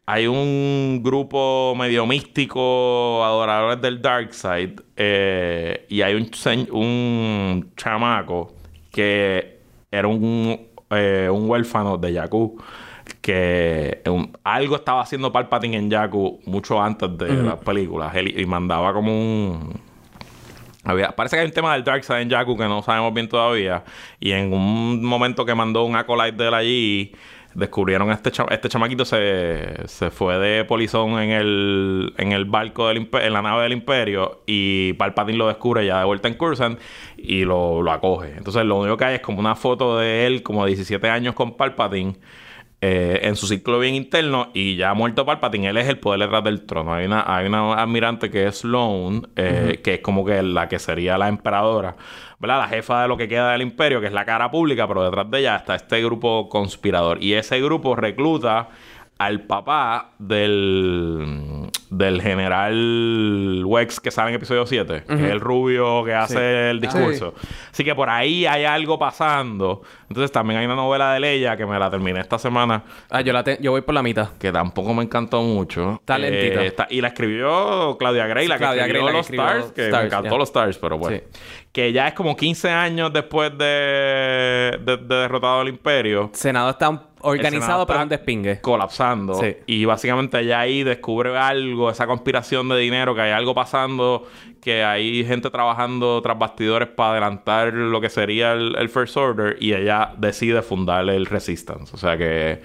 hay 0.07 0.27
un 0.27 1.01
grupo 1.03 1.75
medio 1.77 2.05
místico, 2.07 3.25
adoradores 3.25 3.81
del 3.81 4.03
Dark 4.03 4.35
Side, 4.35 4.77
eh, 4.97 5.87
y 5.89 6.03
hay 6.03 6.15
un, 6.15 6.31
un 6.73 7.73
chamaco 7.77 8.55
que 8.91 9.61
era 9.91 10.09
un, 10.09 10.69
eh, 10.91 11.29
un 11.33 11.49
huérfano 11.49 11.97
de 11.97 12.15
Jakku, 12.15 12.61
que 13.21 14.03
un- 14.07 14.37
algo 14.45 14.77
estaba 14.77 15.03
haciendo 15.03 15.31
Palpatine 15.33 15.77
en 15.77 15.91
Jakku 15.91 16.41
mucho 16.47 16.81
antes 16.83 17.17
de 17.17 17.33
las 17.43 17.57
películas, 17.59 18.15
Él- 18.15 18.39
y 18.41 18.47
mandaba 18.47 18.93
como 18.93 19.13
un... 19.13 19.81
Había, 20.83 21.11
parece 21.15 21.37
que 21.37 21.41
hay 21.41 21.47
un 21.47 21.53
tema 21.53 21.75
del 21.75 21.85
Dark 21.85 22.03
Side 22.05 22.23
en 22.23 22.31
Jakku 22.31 22.57
que 22.57 22.65
no 22.65 22.83
sabemos 22.83 23.13
bien 23.13 23.29
todavía. 23.29 23.85
Y 24.19 24.31
en 24.33 24.51
un 24.53 25.05
momento 25.05 25.45
que 25.45 25.55
mandó 25.55 25.85
un 25.85 25.95
acolyte 25.95 26.43
de 26.43 26.49
él 26.49 26.55
allí, 26.55 27.13
descubrieron 27.55 28.11
este 28.13 28.31
cha- 28.31 28.47
este 28.51 28.69
chamaquito 28.69 29.05
se, 29.05 29.87
se 29.87 30.11
fue 30.11 30.39
de 30.39 30.65
polizón 30.65 31.19
en 31.19 31.31
el, 31.31 32.15
en 32.17 32.33
el 32.33 32.45
barco 32.45 32.89
del 32.89 33.09
en 33.13 33.33
la 33.33 33.43
nave 33.43 33.65
del 33.65 33.73
imperio 33.73 34.43
y 34.47 34.93
Palpatine 34.95 35.39
lo 35.39 35.49
descubre 35.49 35.85
ya 35.85 35.99
de 36.01 36.05
vuelta 36.05 36.29
en 36.29 36.35
Coruscant 36.35 36.79
y 37.17 37.45
lo, 37.45 37.83
lo 37.83 37.91
acoge. 37.93 38.35
Entonces 38.37 38.65
lo 38.65 38.77
único 38.79 38.97
que 38.97 39.05
hay 39.05 39.15
es 39.17 39.21
como 39.21 39.41
una 39.41 39.57
foto 39.57 39.99
de 39.99 40.27
él 40.27 40.43
como 40.43 40.65
de 40.65 40.69
17 40.71 41.09
años 41.09 41.35
con 41.35 41.57
Palpatine 41.57 42.15
eh, 42.83 43.21
en 43.25 43.37
su 43.37 43.47
ciclo 43.47 43.79
bien 43.79 43.95
interno 43.95 44.51
y 44.55 44.77
ya 44.77 44.95
muerto 44.95 45.27
Palpatine, 45.27 45.69
él 45.69 45.77
es 45.77 45.87
el 45.87 45.99
poder 45.99 46.21
detrás 46.21 46.43
del 46.45 46.65
trono. 46.65 46.95
Hay 46.95 47.05
una, 47.05 47.25
hay 47.27 47.47
una 47.47 47.75
admirante 47.75 48.31
que 48.31 48.47
es 48.47 48.61
Sloane, 48.61 49.23
eh, 49.37 49.81
que 49.85 49.95
es 49.95 50.01
como 50.01 50.25
que 50.25 50.43
la 50.43 50.67
que 50.67 50.79
sería 50.79 51.19
la 51.19 51.29
emperadora, 51.29 51.97
¿verdad? 52.39 52.59
La 52.59 52.69
jefa 52.69 53.03
de 53.03 53.09
lo 53.09 53.19
que 53.19 53.29
queda 53.29 53.53
del 53.53 53.61
imperio, 53.61 54.01
que 54.01 54.07
es 54.07 54.15
la 54.15 54.25
cara 54.25 54.51
pública, 54.51 54.89
pero 54.89 55.05
detrás 55.05 55.31
de 55.31 55.41
ella 55.41 55.57
está 55.57 55.75
este 55.75 56.03
grupo 56.03 56.49
conspirador. 56.49 57.23
Y 57.23 57.35
ese 57.35 57.61
grupo 57.61 57.97
recluta 57.97 58.71
al 59.19 59.43
papá 59.43 60.13
del, 60.19 61.60
del 61.91 62.23
general 62.23 63.63
Wex 63.67 63.99
que 64.01 64.11
sale 64.11 64.31
en 64.31 64.37
episodio 64.37 64.65
7, 64.65 65.05
que 65.07 65.13
es 65.15 65.21
el 65.21 65.41
rubio 65.41 66.05
que 66.05 66.15
hace 66.15 66.71
el 66.71 66.81
discurso. 66.81 67.35
Así 67.71 67.83
que 67.85 67.95
por 67.95 68.09
ahí 68.09 68.47
hay 68.47 68.65
algo 68.65 68.99
pasando. 68.99 69.83
Entonces 70.09 70.31
también 70.33 70.61
hay 70.61 70.67
una 70.67 70.77
novela 70.77 71.13
de 71.15 71.21
Leia 71.21 71.57
que 71.57 71.67
me 71.67 71.79
la 71.79 71.91
terminé 71.91 72.21
esta 72.21 72.39
semana, 72.39 72.85
Ah, 73.11 73.21
yo, 73.21 73.33
la 73.33 73.43
te- 73.45 73.59
yo 73.61 73.73
voy 73.73 73.81
por 73.83 73.95
la 73.95 74.03
mitad. 74.03 74.31
que 74.39 74.51
tampoco 74.53 74.95
me 74.95 75.03
encantó 75.03 75.43
mucho. 75.43 75.95
Está 76.01 76.17
lentita. 76.19 76.63
está- 76.65 76.87
y 76.91 77.01
la 77.01 77.09
escribió 77.09 77.97
Claudia 77.99 78.27
Gray, 78.27 78.47
la 78.49 78.55
que 78.57 78.59
Claudia 78.61 78.83
escribió 78.83 79.05
Gray, 79.05 79.07
la 79.07 79.11
que 79.11 79.17
Los 79.17 79.27
escribió 79.27 79.49
Stars, 79.49 79.73
que 79.73 79.83
me 79.97 80.07
encantó. 80.07 80.39
Los 80.39 80.49
Stars, 80.49 80.79
pero 80.79 80.99
bueno. 80.99 81.17
Sí. 81.17 81.23
Que 81.73 81.93
ya 81.93 82.09
es 82.09 82.15
como 82.15 82.37
15 82.37 82.71
años 82.71 83.13
después 83.13 83.57
de, 83.59 84.79
de, 84.85 84.97
de 84.97 85.15
derrotado 85.17 85.63
el 85.63 85.69
Imperio 85.69 86.31
Senado 86.33 86.71
está 86.71 86.89
un- 86.89 87.01
organizado, 87.21 87.87
es 87.89 88.03
un 88.03 88.09
despingue. 88.09 88.61
colapsando. 88.61 89.35
Sí. 89.35 89.57
Y 89.67 89.85
básicamente 89.85 90.41
ella 90.41 90.61
ahí 90.61 90.83
descubre 90.83 91.37
algo, 91.37 91.91
esa 91.91 92.07
conspiración 92.07 92.69
de 92.69 92.79
dinero, 92.79 93.15
que 93.15 93.21
hay 93.23 93.33
algo 93.33 93.55
pasando, 93.55 94.27
que 94.61 94.85
hay 94.85 95.25
gente 95.25 95.51
trabajando 95.51 96.21
tras 96.23 96.39
bastidores 96.39 96.89
para 96.89 97.13
adelantar 97.13 97.73
lo 97.73 98.01
que 98.01 98.11
sería 98.11 98.53
el, 98.53 98.77
el 98.79 98.89
First 98.89 99.17
Order 99.17 99.57
y 99.61 99.73
ella 99.75 100.13
decide 100.19 100.63
fundar 100.63 101.09
el 101.09 101.27
Resistance. 101.27 101.95
O 101.95 101.99
sea 101.99 102.17
que, 102.19 102.61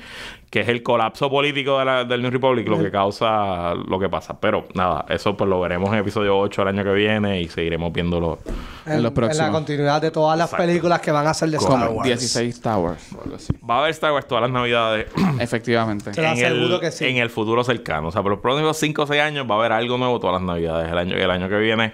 que 0.49 0.59
es 0.61 0.67
el 0.67 0.83
colapso 0.83 1.29
político 1.29 1.79
de 1.79 1.85
la- 1.85 2.03
del 2.03 2.21
New 2.21 2.31
Republic 2.31 2.67
lo 2.67 2.77
que 2.81 2.91
causa 2.91 3.73
lo 3.75 3.97
que 3.99 4.09
pasa. 4.09 4.39
Pero 4.39 4.67
nada, 4.73 5.05
eso 5.09 5.35
pues 5.37 5.49
lo 5.49 5.59
veremos 5.61 5.89
en 5.93 5.99
episodio 5.99 6.37
8 6.37 6.61
el 6.63 6.67
año 6.69 6.83
que 6.83 6.91
viene 6.93 7.41
y 7.41 7.47
seguiremos 7.47 7.91
viéndolo. 7.93 8.39
En 8.85 9.01
los 9.01 9.11
En 9.11 9.13
próximos. 9.15 9.47
la 9.47 9.51
continuidad 9.51 10.01
de 10.01 10.11
todas 10.11 10.37
las 10.37 10.47
Exacto. 10.49 10.67
películas 10.67 11.01
que 11.01 11.11
van 11.11 11.25
a 11.27 11.33
ser 11.33 11.49
de 11.49 11.57
Star 11.57 11.89
Wars. 11.89 12.05
16 12.07 12.61
Towers. 12.61 13.13
o 13.13 13.23
algo 13.23 13.35
así. 13.37 13.53
Va 13.67 13.75
a 13.75 13.79
haber 13.79 13.91
Star 13.91 14.11
Wars 14.11 14.27
todas 14.27 14.43
las 14.43 14.51
navidades 14.51 15.07
Efectivamente. 15.39 16.11
Te 16.11 16.21
lo 16.21 16.27
en, 16.27 16.37
el, 16.37 16.45
aseguro 16.45 16.79
que 16.79 16.91
sí. 16.91 17.05
en 17.05 17.17
el 17.17 17.29
futuro 17.29 17.63
cercano. 17.63 18.09
O 18.09 18.11
sea, 18.11 18.21
por 18.21 18.31
los 18.31 18.39
próximos 18.41 18.77
5 18.77 19.01
o 19.03 19.07
6 19.07 19.21
años 19.21 19.47
va 19.49 19.55
a 19.55 19.57
haber 19.59 19.71
algo 19.71 19.97
nuevo 19.97 20.19
todas 20.19 20.35
las 20.35 20.43
navidades. 20.43 20.91
El 20.91 20.97
año, 20.97 21.15
el 21.15 21.31
año 21.31 21.49
que 21.49 21.57
viene, 21.57 21.84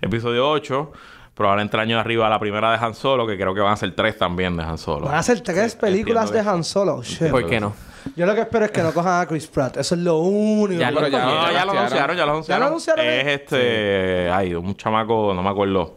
episodio 0.00 0.48
8. 0.50 0.92
Probablemente 1.34 1.76
el 1.76 1.80
año 1.82 1.94
de 1.96 2.00
arriba 2.00 2.28
la 2.28 2.40
primera 2.40 2.72
de 2.72 2.84
Han 2.84 2.94
Solo, 2.94 3.24
que 3.24 3.36
creo 3.36 3.54
que 3.54 3.60
van 3.60 3.72
a 3.72 3.76
ser 3.76 3.94
tres 3.94 4.18
también 4.18 4.56
de 4.56 4.64
Han 4.64 4.76
Solo. 4.76 5.06
Van 5.06 5.14
a 5.14 5.22
ser 5.22 5.40
tres 5.40 5.76
películas 5.76 6.32
de 6.32 6.40
Han 6.40 6.64
Solo. 6.64 7.00
Shit. 7.02 7.30
¿Por 7.30 7.46
qué 7.46 7.60
no? 7.60 7.74
Yo 8.16 8.26
lo 8.26 8.34
que 8.34 8.40
espero 8.40 8.64
es 8.64 8.70
que 8.72 8.82
no 8.82 8.92
cojan 8.92 9.20
a 9.22 9.26
Chris 9.26 9.46
Pratt. 9.46 9.76
Eso 9.76 9.94
es 9.94 10.00
lo 10.00 10.18
único. 10.18 10.80
Ya 10.80 10.88
que- 10.88 10.94
lo 10.94 11.00
Pero 11.00 11.12
ya- 11.12 11.24
No, 11.24 11.46
ya, 11.46 11.52
ya 11.52 11.64
lo 11.64 11.72
anunciaron, 11.72 12.16
ya 12.16 12.24
lo 12.26 12.32
anunciaron. 12.32 12.66
anunciaron? 12.66 13.06
Es 13.06 13.26
este. 13.26 14.30
Ay, 14.32 14.54
un 14.54 14.74
chamaco, 14.76 15.32
no 15.34 15.42
me 15.42 15.50
acuerdo 15.50 15.96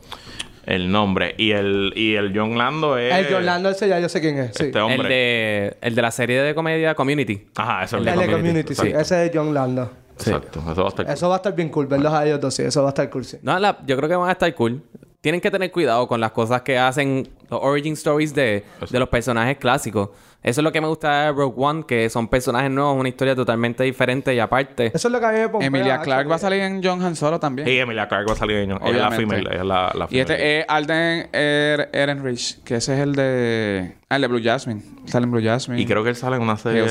el 0.65 0.91
nombre. 0.91 1.33
Y 1.39 1.51
el, 1.51 1.91
y 1.95 2.13
el 2.15 2.31
John 2.37 2.55
Lando 2.57 2.97
es. 2.97 3.11
El 3.11 3.33
John 3.33 3.45
Lando, 3.45 3.69
ese 3.71 3.87
ya 3.87 3.99
yo 3.99 4.09
sé 4.09 4.21
quién 4.21 4.37
es. 4.37 4.51
Sí. 4.55 4.65
Este 4.65 4.79
hombre. 4.79 5.01
El 5.01 5.07
de, 5.09 5.77
el 5.81 5.95
de 5.95 6.01
la 6.03 6.11
serie 6.11 6.41
de 6.43 6.53
comedia 6.53 6.93
Community. 6.93 7.47
Ajá, 7.55 7.83
eso 7.85 7.97
es 7.97 8.01
El 8.01 8.05
de 8.05 8.11
Community, 8.13 8.75
Community, 8.75 8.75
sí. 8.75 8.87
Ese 8.95 9.25
es 9.25 9.31
John 9.33 9.53
Lando. 9.53 9.91
Exacto. 10.17 10.59
Eso 10.71 10.81
va 10.81 10.87
a 10.87 10.89
estar. 10.89 11.09
Eso 11.09 11.29
va 11.29 11.35
a 11.35 11.37
estar 11.37 11.55
bien 11.55 11.69
cool. 11.69 11.87
Verlos 11.87 12.13
a 12.13 12.25
ellos 12.25 12.39
dos, 12.39 12.53
sí. 12.53 12.63
Eso 12.63 12.81
va 12.81 12.89
a 12.89 12.91
estar 12.91 13.09
cool, 13.09 13.25
sí. 13.25 13.37
No, 13.41 13.57
la- 13.59 13.77
yo 13.85 13.95
creo 13.97 14.09
que 14.09 14.15
van 14.15 14.29
a 14.29 14.33
estar 14.33 14.53
cool. 14.55 14.81
Tienen 15.21 15.39
que 15.39 15.51
tener 15.51 15.71
cuidado 15.71 16.07
con 16.07 16.19
las 16.19 16.31
cosas 16.31 16.63
que 16.63 16.79
hacen 16.79 17.29
los 17.49 17.59
origin 17.61 17.93
stories 17.93 18.33
de, 18.33 18.65
de 18.89 18.99
los 18.99 19.07
personajes 19.07 19.57
clásicos. 19.57 20.09
Eso 20.41 20.61
es 20.61 20.63
lo 20.63 20.71
que 20.71 20.81
me 20.81 20.87
gusta 20.87 21.25
de 21.25 21.31
Rogue 21.33 21.53
One, 21.55 21.83
que 21.87 22.09
son 22.09 22.27
personajes 22.27 22.71
nuevos, 22.71 22.99
una 22.99 23.07
historia 23.09 23.35
totalmente 23.35 23.83
diferente 23.83 24.33
y 24.33 24.39
aparte. 24.39 24.87
Eso 24.91 25.07
es 25.07 25.11
lo 25.11 25.19
que 25.19 25.25
a 25.27 25.31
mí 25.31 25.37
me 25.37 25.49
pompea, 25.49 25.67
Emilia. 25.67 26.01
Clark 26.01 26.31
va 26.31 26.35
a 26.35 26.39
salir 26.39 26.61
en 26.61 26.83
John 26.83 27.03
Han 27.03 27.15
Solo 27.15 27.39
también. 27.39 27.67
Y 27.67 27.77
Emilia 27.77 28.07
Clarke 28.07 28.29
va 28.29 28.33
a 28.33 28.37
salir 28.37 28.57
en 28.57 28.71
Ella 28.71 28.79
es 28.83 28.95
la 28.95 29.07
Obviamente. 29.09 29.17
female. 29.17 29.49
Ella 29.51 29.61
es 29.61 29.67
la, 29.67 29.91
la 29.93 30.07
Y 30.09 30.17
este 30.17 30.33
female. 30.35 30.59
es 30.61 30.65
Alden 30.67 31.29
Er- 31.33 31.89
Ehrenreich, 31.93 32.63
que 32.63 32.75
ese 32.77 32.95
es 32.95 32.99
el 33.01 33.13
de... 33.13 33.95
Ah, 34.09 34.15
el 34.15 34.21
de 34.23 34.27
Blue 34.27 34.41
Jasmine. 34.43 34.81
Sale 35.05 35.25
en 35.25 35.31
Blue 35.31 35.43
Jasmine. 35.43 35.79
Y 35.79 35.85
creo 35.85 36.03
que 36.03 36.09
él 36.09 36.15
sale 36.15 36.37
en 36.37 36.41
una 36.41 36.57
serie. 36.57 36.81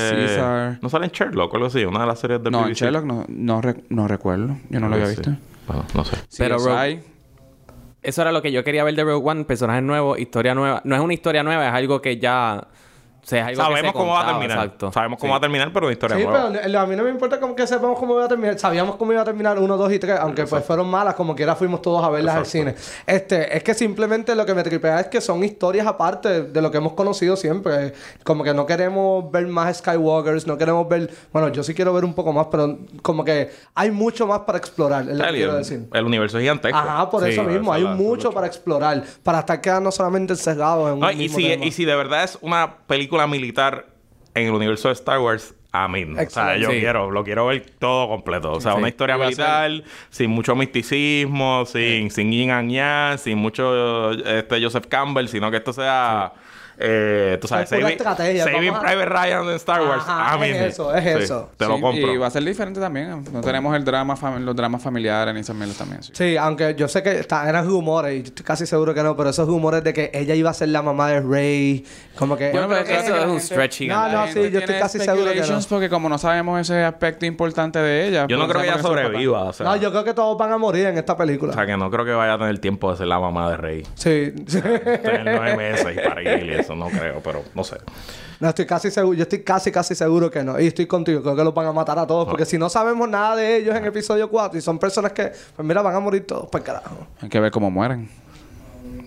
No 0.81 0.87
sale 0.87 1.05
en 1.07 1.11
Sherlock 1.11 1.51
o 1.51 1.55
algo 1.57 1.67
así, 1.67 1.83
una 1.83 1.99
de 1.99 2.07
las 2.07 2.19
series 2.19 2.41
de 2.41 2.49
No, 2.49 2.59
en 2.59 2.65
BBC. 2.69 2.77
Sherlock 2.77 3.03
no, 3.03 3.25
no, 3.27 3.61
re- 3.61 3.83
no 3.89 4.07
recuerdo. 4.07 4.55
Yo 4.69 4.79
no 4.79 4.87
lo 4.87 4.95
había 4.95 5.07
Sí. 5.07 5.15
visto. 5.17 5.31
Bueno, 5.67 5.83
no 5.93 6.05
sé. 6.05 6.15
Pero. 6.37 6.57
Rogue- 6.57 7.03
Eso 8.01 8.21
era 8.21 8.31
lo 8.31 8.41
que 8.41 8.51
yo 8.51 8.63
quería 8.63 8.83
ver 8.83 8.95
de 8.95 9.03
Rogue 9.03 9.29
One, 9.29 9.45
personajes 9.45 9.83
nuevos, 9.83 10.19
historia 10.19 10.55
nueva. 10.55 10.81
No 10.85 10.95
es 10.95 11.01
una 11.01 11.13
historia 11.13 11.43
nueva, 11.43 11.67
es 11.67 11.73
algo 11.73 12.01
que 12.01 12.17
ya... 12.17 12.67
O 13.23 13.27
sea, 13.27 13.51
es 13.51 13.59
algo 13.59 13.75
que 13.75 13.75
se 13.75 13.81
Sabemos 13.81 13.93
cómo 13.93 14.11
va 14.13 14.21
a 14.21 14.25
terminar. 14.25 14.57
Exacto. 14.57 14.91
Sabemos 14.91 15.19
cómo 15.19 15.29
Sí. 15.29 15.31
va 15.31 15.37
a 15.37 15.41
terminar, 15.41 15.71
pero 15.73 15.85
una 15.85 15.93
historia 15.93 16.17
Sí, 16.17 16.23
nueva. 16.23 16.49
pero 16.51 16.79
a 16.79 16.85
mí 16.87 16.95
no 16.95 17.03
me 17.03 17.09
importa 17.11 17.39
como 17.39 17.55
que 17.55 17.67
sepamos 17.67 17.99
cómo 17.99 18.15
iba 18.15 18.25
a 18.25 18.27
terminar. 18.27 18.57
Sabíamos 18.59 18.95
cómo 18.95 19.11
iba 19.13 19.21
a 19.21 19.25
terminar 19.25 19.59
1, 19.59 19.77
2 19.77 19.93
y 19.93 19.99
3, 19.99 20.19
aunque 20.19 20.45
pues 20.47 20.65
fueron 20.65 20.89
malas, 20.89 21.13
como 21.15 21.35
quiera 21.35 21.55
fuimos 21.55 21.81
todos 21.81 22.03
a 22.03 22.09
verlas 22.09 22.35
al 22.35 22.45
cine. 22.47 22.75
Este, 23.05 23.55
es 23.55 23.63
que 23.63 23.73
simplemente 23.73 24.35
lo 24.35 24.45
que 24.45 24.53
me 24.55 24.63
tripea 24.63 24.99
es 25.01 25.07
que 25.07 25.21
son 25.21 25.43
historias 25.43 25.85
aparte 25.85 26.43
de 26.43 26.61
lo 26.61 26.71
que 26.71 26.77
hemos 26.77 26.93
conocido 26.93 27.35
siempre. 27.35 27.93
Como 28.23 28.43
que 28.43 28.53
no 28.53 28.65
queremos 28.65 29.31
ver 29.31 29.45
más 29.47 29.77
Skywalkers, 29.77 30.47
no 30.47 30.57
queremos 30.57 30.87
ver. 30.89 31.09
Bueno, 31.31 31.49
yo 31.49 31.61
sí 31.63 31.73
quiero 31.75 31.93
ver 31.93 32.05
un 32.05 32.13
poco 32.15 32.33
más, 32.33 32.47
pero 32.51 32.79
como 33.03 33.23
que 33.23 33.51
hay 33.75 33.91
mucho 33.91 34.25
más 34.25 34.39
para 34.39 34.57
explorar, 34.57 35.03
es 35.07 35.15
lo 35.17 35.23
que 35.23 35.29
el, 35.29 35.35
quiero 35.35 35.55
decir. 35.55 35.87
el 35.93 36.05
universo 36.05 36.37
es 36.39 36.41
gigantesco. 36.41 36.77
Ajá, 36.77 37.09
por 37.09 37.23
Sí, 37.23 37.29
eso 37.31 37.43
mismo, 37.43 37.71
hay 37.71 37.83
mucho 37.83 38.31
para 38.31 38.47
explorar, 38.47 39.03
para 39.21 39.39
estar 39.39 39.61
quedando 39.61 39.91
solamente 39.91 40.33
encerrados 40.33 40.87
en 40.87 40.93
un 40.95 40.99
No, 41.01 41.11
y, 41.11 41.15
mismo 41.17 41.37
si, 41.37 41.47
tema. 41.49 41.65
y 41.65 41.71
si 41.71 41.85
de 41.85 41.95
verdad 41.95 42.23
es 42.23 42.37
una 42.41 42.77
película 42.87 43.10
militar 43.27 43.87
en 44.33 44.47
el 44.47 44.53
universo 44.53 44.87
de 44.87 44.93
Star 44.93 45.19
Wars, 45.19 45.53
a 45.73 45.87
mí. 45.87 46.03
O 46.03 46.29
sea, 46.29 46.57
yo 46.57 46.69
Sí. 46.71 46.79
quiero, 46.79 47.11
lo 47.11 47.23
quiero 47.23 47.45
ver 47.47 47.65
todo 47.79 48.07
completo. 48.09 48.51
O 48.51 48.61
sea, 48.61 48.73
Sí. 48.73 48.77
una 48.79 48.89
historia 48.89 49.17
militar, 49.17 49.71
sin 50.09 50.29
mucho 50.29 50.55
misticismo, 50.55 51.65
sin, 51.65 52.11
sin 52.11 52.31
yin 52.31 52.51
and 52.51 52.71
yang, 52.71 53.17
sin 53.17 53.37
mucho 53.37 54.11
este, 54.11 54.61
Joseph 54.61 54.87
Campbell, 54.87 55.27
sino 55.27 55.49
que 55.51 55.57
esto 55.57 55.71
sea. 55.73 56.33
Eh, 56.81 57.37
tú 57.39 57.47
sabes, 57.47 57.69
Saving, 57.69 57.97
Saving 57.97 58.73
Private 58.73 59.05
Ryan 59.05 59.43
en 59.49 59.55
Star 59.55 59.81
Wars. 59.81 60.03
Ajá, 60.05 60.33
a 60.33 60.37
mí. 60.37 60.47
es 60.47 60.61
eso, 60.73 60.93
es 60.95 61.05
eso. 61.05 61.49
Te 61.57 61.65
lo 61.67 61.79
compro. 61.79 62.11
Y 62.13 62.17
va 62.17 62.27
a 62.27 62.31
ser 62.31 62.43
diferente 62.43 62.79
también. 62.79 63.23
No 63.31 63.41
tenemos 63.41 63.75
el 63.75 63.83
drama 63.85 64.15
fam- 64.15 64.39
los 64.39 64.55
dramas 64.55 64.81
familiares 64.81 65.33
ni 65.33 65.53
mierdas 65.55 65.77
también. 65.77 66.01
sí. 66.03 66.11
Sí, 66.13 66.37
aunque 66.37 66.75
yo 66.75 66.87
sé 66.87 67.03
que 67.03 67.19
está- 67.19 67.47
eran 67.47 67.65
rumores, 67.67 68.15
y 68.15 68.19
estoy 68.27 68.45
casi 68.45 68.65
seguro 68.65 68.93
que 68.93 69.03
no, 69.03 69.15
pero 69.15 69.29
esos 69.29 69.47
rumores 69.47 69.83
de 69.83 69.93
que 69.93 70.11
ella 70.13 70.33
iba 70.35 70.49
a 70.49 70.53
ser 70.53 70.69
la 70.69 70.81
mamá 70.81 71.09
de 71.09 71.21
Rey, 71.21 71.85
como 72.15 72.35
que... 72.37 72.51
Bueno, 72.51 72.67
pero 72.67 72.83
creo 72.83 72.99
que 73.01 73.05
eso 73.05 73.15
es 73.17 73.25
un 73.25 73.39
stretch 73.39 73.77
gigante. 73.77 74.15
No, 74.15 74.25
no, 74.25 74.31
sí, 74.31 74.49
yo 74.51 74.59
estoy 74.59 74.75
casi 74.79 74.99
seguro 74.99 75.31
que 75.33 75.41
no. 75.41 75.59
Porque 75.69 75.89
como 75.89 76.09
no 76.09 76.17
sabemos 76.17 76.59
ese 76.59 76.83
aspecto 76.83 77.25
importante 77.25 77.79
de 77.79 78.07
ella... 78.07 78.25
Yo 78.27 78.37
no 78.37 78.45
pues 78.45 78.57
creo 78.57 78.61
que 78.63 78.69
ella 78.79 78.81
sobreviva. 78.81 79.43
O 79.43 79.53
sea, 79.53 79.65
no, 79.65 79.75
yo 79.75 79.91
creo 79.91 80.03
que 80.03 80.13
todos 80.13 80.37
van 80.37 80.51
a 80.51 80.57
morir 80.57 80.87
en 80.87 80.97
esta 80.97 81.15
película. 81.17 81.51
o 81.51 81.55
sea, 81.55 81.65
que 81.65 81.77
no 81.77 81.89
creo 81.91 82.05
que 82.05 82.11
vaya 82.11 82.33
a 82.33 82.37
tener 82.37 82.59
tiempo 82.59 82.91
de 82.91 82.97
ser 82.97 83.07
la 83.07 83.19
mamá 83.19 83.49
de 83.51 83.57
Rey. 83.57 83.83
Sí. 83.95 84.33
Tener 84.51 85.23
nueve 85.25 85.57
meses 85.57 85.87
y 85.95 86.07
parir 86.07 86.43
y 86.45 86.53
eso 86.59 86.70
no 86.75 86.87
creo, 86.87 87.21
pero 87.23 87.43
no 87.55 87.63
sé. 87.63 87.77
no, 88.39 88.49
estoy 88.49 88.65
casi 88.65 88.89
seguro, 88.91 89.15
yo 89.15 89.23
estoy 89.23 89.43
casi, 89.43 89.71
casi 89.71 89.95
seguro 89.95 90.29
que 90.31 90.43
no. 90.43 90.59
Y 90.59 90.67
estoy 90.67 90.85
contigo, 90.87 91.21
creo 91.21 91.35
que 91.35 91.43
los 91.43 91.53
van 91.53 91.67
a 91.67 91.71
matar 91.73 91.97
a 91.99 92.07
todos, 92.07 92.27
porque 92.27 92.45
si 92.45 92.57
no 92.57 92.69
sabemos 92.69 93.07
nada 93.09 93.35
de 93.35 93.57
ellos 93.57 93.75
en 93.75 93.85
episodio 93.85 94.29
4 94.29 94.57
y 94.57 94.61
son 94.61 94.79
personas 94.79 95.11
que, 95.13 95.31
pues 95.55 95.67
mira, 95.67 95.81
van 95.81 95.95
a 95.95 95.99
morir 95.99 96.25
todos, 96.25 96.47
pues 96.51 96.63
carajo. 96.63 97.07
Hay 97.21 97.29
que 97.29 97.39
ver 97.39 97.51
cómo 97.51 97.69
mueren. 97.71 98.09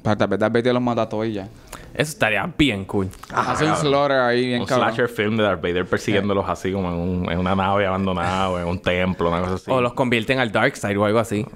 Para 0.03 0.17
tal 0.17 0.29
vez 0.29 0.39
Darth 0.39 0.53
Vader 0.53 0.73
los 0.75 0.83
mata 0.83 1.03
a 1.03 1.09
todos 1.09 1.27
y 1.27 1.33
ya. 1.33 1.49
Eso 1.95 2.11
estaría 2.13 2.53
bien 2.59 2.85
cool. 2.85 3.09
Hace 3.33 3.65
un 3.65 3.77
slaughter 3.77 4.19
ahí 4.19 4.47
bien 4.47 4.61
un 4.63 4.67
cabrón. 4.67 4.89
slasher 4.89 5.09
film 5.09 5.37
de 5.37 5.45
Darth 5.45 5.63
Vader 5.63 5.87
persiguiéndolos 5.87 6.45
así 6.49 6.73
como 6.73 6.89
en, 6.89 6.95
un- 6.95 7.33
en 7.33 7.39
una 7.39 7.55
nave 7.55 7.87
abandonada 7.87 8.51
o 8.51 8.59
en 8.59 8.67
un 8.67 8.79
templo, 8.81 9.29
una 9.31 9.41
cosa 9.41 9.55
así. 9.55 9.71
O 9.71 9.81
los 9.81 9.95
convierten 9.95 10.39
al 10.41 10.53
Dark 10.53 10.77
Side 10.77 10.97
o 10.97 11.05
algo 11.05 11.19
así. 11.21 11.47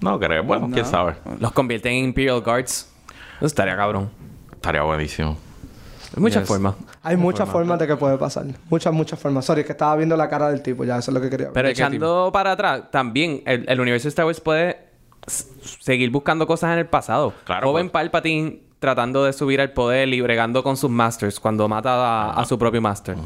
No 0.00 0.18
creo. 0.20 0.44
Bueno, 0.44 0.68
quién 0.72 0.84
sabe. 0.84 1.14
Los 1.40 1.50
convierten 1.52 1.92
en 1.92 2.04
Imperial 2.04 2.40
Guards. 2.40 2.88
Eso 3.38 3.46
estaría 3.46 3.74
cabrón. 3.76 4.10
Estaría 4.52 4.82
buenísimo. 4.82 5.36
Hay 6.16 6.22
muchas 6.22 6.42
Yes. 6.42 6.48
formas. 6.48 6.74
Hay 7.02 7.16
muchas 7.16 7.48
formas 7.48 7.78
de 7.78 7.86
que 7.86 7.96
puede 7.96 8.16
pasar. 8.18 8.46
Muchas, 8.70 8.92
muchas 8.92 9.18
formas. 9.18 9.44
Sorry, 9.44 9.60
es 9.60 9.66
que 9.66 9.72
estaba 9.72 9.94
viendo 9.96 10.16
la 10.16 10.28
cara 10.28 10.48
del 10.50 10.62
tipo, 10.62 10.84
ya 10.84 10.98
eso 10.98 11.10
es 11.10 11.14
lo 11.14 11.20
que 11.20 11.28
quería 11.30 11.46
ver. 11.46 11.54
Pero 11.54 11.68
¿De 11.68 11.74
qué 11.74 11.80
echando 11.82 12.30
para 12.32 12.52
atrás, 12.52 12.84
también 12.90 13.42
el, 13.46 13.64
el 13.68 13.80
universo 13.80 14.04
de 14.04 14.10
Star 14.10 14.24
Wars 14.26 14.40
puede 14.40 14.78
seguir 15.26 16.10
buscando 16.10 16.46
cosas 16.46 16.72
en 16.72 16.78
el 16.78 16.86
pasado. 16.86 17.32
Claro, 17.44 17.68
Joven 17.68 17.86
pues. 17.86 17.92
Palpatine 17.92 18.60
tratando 18.78 19.24
de 19.24 19.32
subir 19.32 19.60
al 19.60 19.72
poder 19.72 20.08
y 20.14 20.20
bregando 20.20 20.62
con 20.62 20.76
sus 20.76 20.88
masters 20.90 21.40
cuando 21.40 21.66
mata 21.68 22.30
a, 22.30 22.40
a 22.40 22.44
su 22.44 22.58
propio 22.58 22.80
master. 22.80 23.16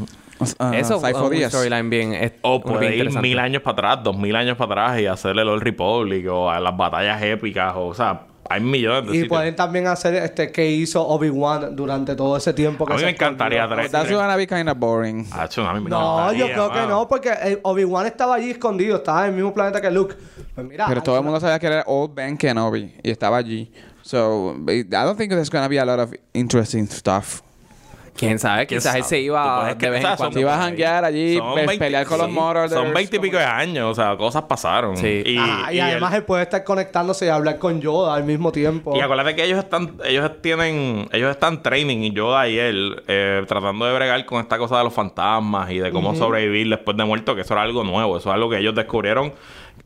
Ah, 0.59 0.73
Eso 0.75 0.97
es 0.97 1.03
Cypher 1.03 1.23
un 1.23 1.31
Díaz. 1.31 1.53
storyline 1.53 1.91
bien, 1.91 2.15
es 2.15 2.33
O 2.43 2.59
bien 2.59 2.63
puede 2.63 2.87
ir 2.87 2.93
interesante. 2.95 3.29
mil 3.29 3.39
años 3.39 3.63
para 3.63 3.91
atrás, 3.91 4.05
dos 4.05 4.17
mil 4.17 4.35
años 4.35 4.57
para 4.57 4.85
atrás 4.87 5.01
y 5.03 5.07
hacerle 5.07 5.43
el 5.43 5.49
Old 5.49 5.63
Republic 5.63 6.27
o 6.29 6.51
a 6.51 6.59
las 6.59 6.75
batallas 6.77 7.23
épicas. 7.23 7.75
O, 7.77 7.89
o 7.89 7.95
sea, 7.95 8.23
hay 8.49 8.61
millones 8.61 9.05
de 9.05 9.11
Y 9.17 9.21
sitios. 9.23 9.29
pueden 9.29 9.57
también 9.57 9.87
hacer 9.87 10.15
este 10.17 10.51
que 10.53 10.69
hizo 10.71 11.07
Obi-Wan 11.07 11.75
durante 11.77 12.15
todo 12.17 12.37
ese 12.37 12.53
tiempo 12.53 12.85
que 12.85 12.93
A 12.93 12.97
mí 12.97 13.01
se 13.01 13.07
me 13.07 13.13
encantaría 13.13 13.63
escondió. 13.63 13.85
traer- 13.87 13.91
That's 13.91 14.11
gonna 14.13 14.37
be 14.37 14.47
kind 14.47 14.69
of 14.69 14.79
boring. 14.79 15.27
Ah, 15.33 15.49
a 15.57 15.75
mí 15.75 15.81
me 15.81 15.91
No, 15.91 16.33
yo 16.33 16.47
encantaría, 16.47 16.53
creo 16.55 16.69
que 16.71 16.79
mano. 16.81 16.89
no, 16.91 17.09
porque 17.09 17.31
eh, 17.31 17.59
Obi-Wan 17.63 18.07
estaba 18.07 18.35
allí 18.35 18.51
escondido, 18.51 18.97
estaba 18.97 19.23
en 19.25 19.31
el 19.31 19.37
mismo 19.37 19.55
planeta 19.55 19.81
que 19.81 19.91
Luke. 19.91 20.15
Pues 20.55 20.67
mira, 20.67 20.87
Pero 20.89 21.03
todo 21.03 21.17
el 21.19 21.25
mundo 21.25 21.41
sabía 21.41 21.59
que 21.59 21.67
era 21.67 21.85
Old 21.87 22.15
Ben 22.15 22.37
Kenobi 22.37 22.95
y 23.03 23.11
estaba 23.11 23.37
allí. 23.39 23.71
So, 24.03 24.57
I 24.69 24.83
don't 24.83 25.17
think 25.17 25.31
there's 25.31 25.49
gonna 25.51 25.69
be 25.69 25.79
a 25.79 25.85
lot 25.85 26.01
of 26.01 26.13
interesting 26.35 26.87
stuff. 26.89 27.41
¿Quién 28.15 28.39
sabe? 28.39 28.67
¿Quién 28.67 28.79
Quizás 28.79 28.95
él 28.95 29.03
sabe? 29.03 29.09
se 29.09 29.17
Tú 29.17 29.23
iba 29.23 29.61
de 29.61 29.65
vez 29.75 29.77
que- 29.77 29.87
en 30.09 30.17
cuando. 30.17 30.39
Si 30.39 30.45
vas 30.45 30.59
a 30.59 30.63
janguear 30.65 31.05
allí, 31.05 31.37
Son 31.39 31.55
pe- 31.55 31.67
20 31.67 31.79
pelear 31.85 32.07
con 32.07 32.19
los 32.19 32.31
Marauders. 32.31 32.73
Son 32.73 32.93
20 32.93 33.17
y 33.17 33.19
como- 33.19 33.23
pico 33.23 33.39
de 33.39 33.45
años, 33.45 33.91
o 33.91 33.95
sea, 33.95 34.17
cosas 34.17 34.43
pasaron. 34.43 34.97
Sí. 34.99 35.23
Y, 35.25 35.39
Ajá, 35.39 35.73
y, 35.73 35.77
y 35.77 35.81
el- 35.81 35.87
además 35.87 36.15
él 36.15 36.23
puede 36.25 36.43
estar 36.43 36.63
conectándose 36.63 37.27
y 37.27 37.29
hablar 37.31 37.59
con 37.59 37.81
Yoda 37.81 38.15
al 38.15 38.25
mismo 38.25 38.53
tiempo. 38.53 38.95
Y 38.97 39.01
acuérdate 39.01 39.35
que 39.35 39.45
ellos 39.45 39.59
están, 39.59 39.97
ellos 40.05 40.31
tienen, 40.43 41.09
ellos 41.11 41.31
están 41.31 41.63
training 41.63 41.99
y 42.03 42.13
Yoda 42.13 42.47
y 42.49 42.59
él 42.59 43.03
eh, 43.09 43.43
tratando 43.49 43.87
de 43.87 43.95
bregar 43.95 44.25
con 44.27 44.41
esta 44.41 44.59
cosa 44.59 44.79
de 44.79 44.85
los 44.85 44.93
fantasmas 44.93 45.71
y 45.71 45.79
de 45.79 45.91
cómo 45.91 46.15
sobrevivir 46.15 46.69
después 46.69 46.97
de 46.97 47.05
muerto, 47.05 47.35
que 47.35 47.41
eso 47.41 47.55
era 47.55 47.63
algo 47.63 47.83
nuevo, 47.83 48.19
eso 48.19 48.29
es 48.29 48.35
algo 48.35 48.51
que 48.51 48.59
ellos 48.59 48.75
descubrieron 48.75 49.33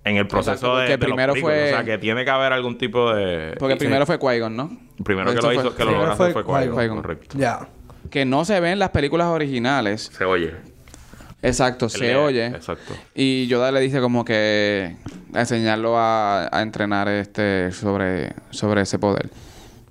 en 0.05 0.17
el 0.17 0.27
proceso 0.27 0.53
Exacto, 0.53 0.77
de, 0.79 0.89
los 0.89 0.99
primero 0.99 1.35
fue- 1.37 1.65
o 1.65 1.69
sea 1.69 1.85
que 1.85 1.97
tiene 1.99 2.25
que 2.25 2.31
haber 2.31 2.53
algún 2.53 2.77
tipo 2.77 3.13
de 3.15 3.55
Porque 3.59 3.75
Sí. 3.75 3.79
primero 3.81 4.05
fue 4.05 4.19
Qui-Gon, 4.19 4.55
¿no? 4.57 4.71
primero 5.05 5.31
que 5.31 5.37
lo 5.37 5.43
fue- 5.43 5.55
hizo, 5.55 5.63
que 5.63 5.69
lo 5.69 5.75
primero 5.91 5.99
logró 6.09 6.13
hacer 6.13 6.33
fue 6.33 6.45
Qui-Gon, 6.45 6.77
Qui-Gon. 6.77 6.97
correcto. 7.03 7.39
Ya. 7.39 7.69
Que 8.17 8.25
no 8.25 8.47
se 8.47 8.61
ven 8.61 8.79
las 8.79 8.89
películas 8.93 9.27
originales. 9.27 10.11
Se 10.17 10.25
oye. 10.25 10.55
Exacto, 11.43 11.91
se 11.91 12.17
oye. 12.17 12.47
Exacto. 12.47 12.95
Y 13.15 13.47
Yoda 13.47 13.71
le 13.71 13.81
dice 13.81 14.01
como 14.01 14.25
que 14.25 14.97
enseñarlo 15.35 15.99
a, 15.99 16.49
a 16.51 16.63
entrenar 16.63 17.09
este 17.09 17.73
sobre, 17.73 18.33
sobre 18.49 18.81
ese 18.81 18.99
poder. 18.99 19.29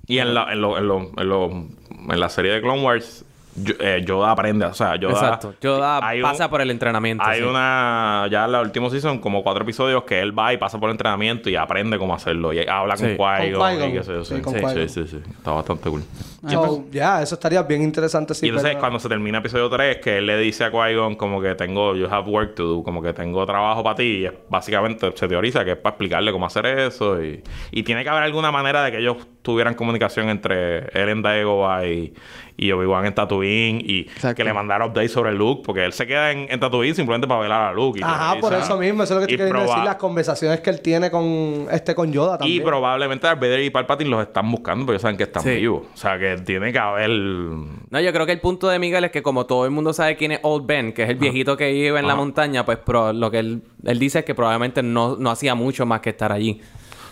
Y 0.08 0.18
en 0.18 0.34
la, 0.34 0.52
en, 0.52 0.60
lo, 0.60 0.76
en, 0.76 0.88
lo, 0.88 1.12
en, 1.16 1.28
lo- 1.28 1.50
en 1.52 2.18
la 2.20 2.28
serie 2.28 2.50
de 2.50 2.60
Clone 2.60 2.82
Wars 2.82 3.24
Yo- 3.56 3.74
eh, 3.80 4.02
Yoda 4.06 4.30
aprende, 4.32 4.66
o 4.66 4.74
sea, 4.74 4.96
Yoda... 4.96 5.12
Exacto. 5.14 5.54
Yoda 5.60 6.06
hay 6.06 6.18
un- 6.20 6.24
pasa 6.30 6.48
por 6.50 6.60
el 6.60 6.70
entrenamiento. 6.70 7.24
Hay 7.24 7.40
sí. 7.40 7.44
una... 7.46 8.26
Ya 8.30 8.44
en 8.44 8.52
la 8.52 8.60
última 8.60 8.90
season, 8.90 9.18
como 9.18 9.42
cuatro 9.42 9.62
episodios 9.62 10.04
que 10.04 10.20
él 10.20 10.38
va 10.38 10.52
y 10.52 10.56
pasa 10.58 10.78
por 10.78 10.88
el 10.90 10.94
entrenamiento 10.94 11.48
y 11.50 11.56
aprende 11.56 11.98
cómo 11.98 12.14
hacerlo. 12.14 12.52
Y 12.52 12.66
habla 12.66 12.96
Sí. 12.96 13.04
con 13.04 13.16
Con 13.16 13.26
Qui-Gon. 13.26 13.88
y 13.88 13.92
qué 13.92 14.02
sé 14.02 14.12
yo. 14.12 14.24
Sí, 14.24 14.34
Sí, 14.36 14.42
sí, 14.44 14.88
sí, 14.88 14.88
sí, 14.88 15.08
sí. 15.08 15.30
Está 15.38 15.52
bastante 15.52 15.88
cool. 15.90 16.02
So, 16.48 16.84
ya, 16.92 17.22
eso 17.22 17.34
estaría 17.34 17.62
bien 17.62 17.82
interesante. 17.82 18.34
Sí, 18.34 18.46
y 18.46 18.48
entonces 18.50 18.70
pero- 18.70 18.80
cuando 18.80 18.98
se 18.98 19.08
termina 19.08 19.38
episodio 19.38 19.68
3, 19.68 19.96
que 19.98 20.18
él 20.18 20.26
le 20.26 20.36
dice 20.38 20.64
a 20.64 20.70
Qui-Gon 20.70 21.16
como 21.16 21.40
que 21.40 21.54
tengo, 21.54 21.96
you 21.96 22.06
have 22.10 22.30
work 22.30 22.54
to 22.54 22.64
do, 22.64 22.82
como 22.82 23.02
que 23.02 23.12
tengo 23.12 23.44
trabajo 23.46 23.82
para 23.82 23.96
ti. 23.96 24.02
Y 24.18 24.26
es- 24.26 24.32
básicamente 24.48 25.10
se 25.14 25.28
teoriza 25.28 25.64
que 25.64 25.72
es 25.72 25.76
para 25.76 25.92
explicarle 25.94 26.30
cómo 26.32 26.46
hacer 26.46 26.66
eso. 26.66 27.22
Y, 27.22 27.42
y 27.72 27.82
tiene 27.82 28.04
que 28.04 28.10
haber 28.10 28.22
alguna 28.22 28.52
manera 28.52 28.84
de 28.84 28.92
que 28.92 28.98
ellos 28.98 29.16
tuvieran 29.42 29.74
comunicación 29.74 30.28
entre 30.28 30.86
él 31.00 31.08
en 31.08 31.22
Dagobah 31.22 31.86
y, 31.86 32.12
y 32.56 32.72
Obi-Wan 32.72 33.06
en 33.06 33.14
Tatooine. 33.14 33.80
Y 33.84 34.00
Exacto. 34.00 34.36
que 34.36 34.44
le 34.44 34.52
mandara 34.52 34.86
updates 34.86 35.12
sobre 35.12 35.32
Luke, 35.34 35.62
porque 35.64 35.84
él 35.84 35.92
se 35.92 36.06
queda 36.06 36.32
en, 36.32 36.46
en 36.50 36.58
Tatooine 36.58 36.94
simplemente 36.94 37.26
para 37.28 37.40
velar 37.40 37.62
a 37.70 37.72
Luke. 37.72 37.98
y 38.00 38.02
Ajá, 38.02 38.36
y 38.38 38.40
por 38.40 38.52
eso 38.54 38.78
mismo. 38.78 39.02
Eso 39.02 39.14
es 39.14 39.20
lo 39.20 39.26
que 39.26 39.34
Y 39.34 39.36
te 39.36 39.44
quería 39.46 39.62
decir. 39.62 39.84
Las 39.84 39.96
conversaciones 39.96 40.60
que 40.60 40.70
él 40.70 40.80
tiene 40.80 41.10
con 41.10 41.66
este 41.70 41.94
con 41.94 42.12
Yoda 42.12 42.36
Y 42.36 42.38
también. 42.38 42.64
probablemente 42.64 43.26
Darth 43.26 43.40
Vader 43.40 43.60
y 43.62 43.70
Palpatine 43.70 44.10
los 44.10 44.22
están 44.22 44.50
buscando 44.50 44.84
porque 44.86 44.94
ellos 44.94 45.02
saben 45.02 45.16
que 45.16 45.24
están 45.24 45.42
Sí. 45.42 45.50
vivos. 45.56 45.82
O 45.92 45.96
sea, 45.96 46.18
que 46.18 46.36
tiene 46.38 46.72
que 46.72 46.78
haber... 46.78 47.10
No, 47.10 48.00
yo 48.00 48.12
creo 48.12 48.26
que 48.26 48.32
el 48.32 48.40
punto 48.40 48.68
de 48.68 48.78
Miguel 48.78 49.04
es 49.04 49.10
que 49.10 49.22
como 49.22 49.46
todo 49.46 49.64
el 49.64 49.70
mundo 49.70 49.92
sabe 49.92 50.16
quién 50.16 50.32
es 50.32 50.40
Old 50.42 50.66
Ben, 50.66 50.92
que 50.92 51.02
es 51.04 51.10
el 51.10 51.16
viejito 51.16 51.56
que 51.56 51.70
vive 51.72 51.98
en 51.98 52.06
la 52.06 52.14
montaña, 52.14 52.64
pues 52.64 52.78
pro- 52.78 53.12
lo 53.12 53.30
que 53.30 53.38
él, 53.40 53.62
él 53.84 53.98
dice 53.98 54.20
es 54.20 54.24
que 54.24 54.34
probablemente 54.34 54.82
no, 54.82 55.16
no 55.16 55.30
hacía 55.30 55.54
mucho 55.54 55.84
más 55.86 56.00
que 56.00 56.10
estar 56.10 56.32
allí. 56.32 56.60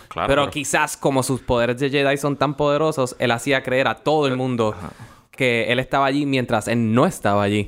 Claro, 0.07 0.27
pero 0.27 0.41
pero- 0.43 0.51
quizás 0.51 0.95
como 0.97 1.23
sus 1.23 1.41
poderes 1.41 1.77
de 1.79 1.89
Jedi 1.89 2.17
son 2.17 2.37
tan 2.37 2.55
poderosos, 2.55 3.15
él 3.19 3.31
hacía 3.31 3.61
creer 3.63 3.87
a 3.87 3.95
todo 3.95 4.27
el 4.27 4.37
mundo 4.37 4.73
que 5.35 5.71
él 5.71 5.79
estaba 5.79 6.05
allí 6.05 6.25
mientras 6.25 6.67
él 6.67 6.93
no 6.93 7.05
estaba 7.05 7.43
allí. 7.43 7.67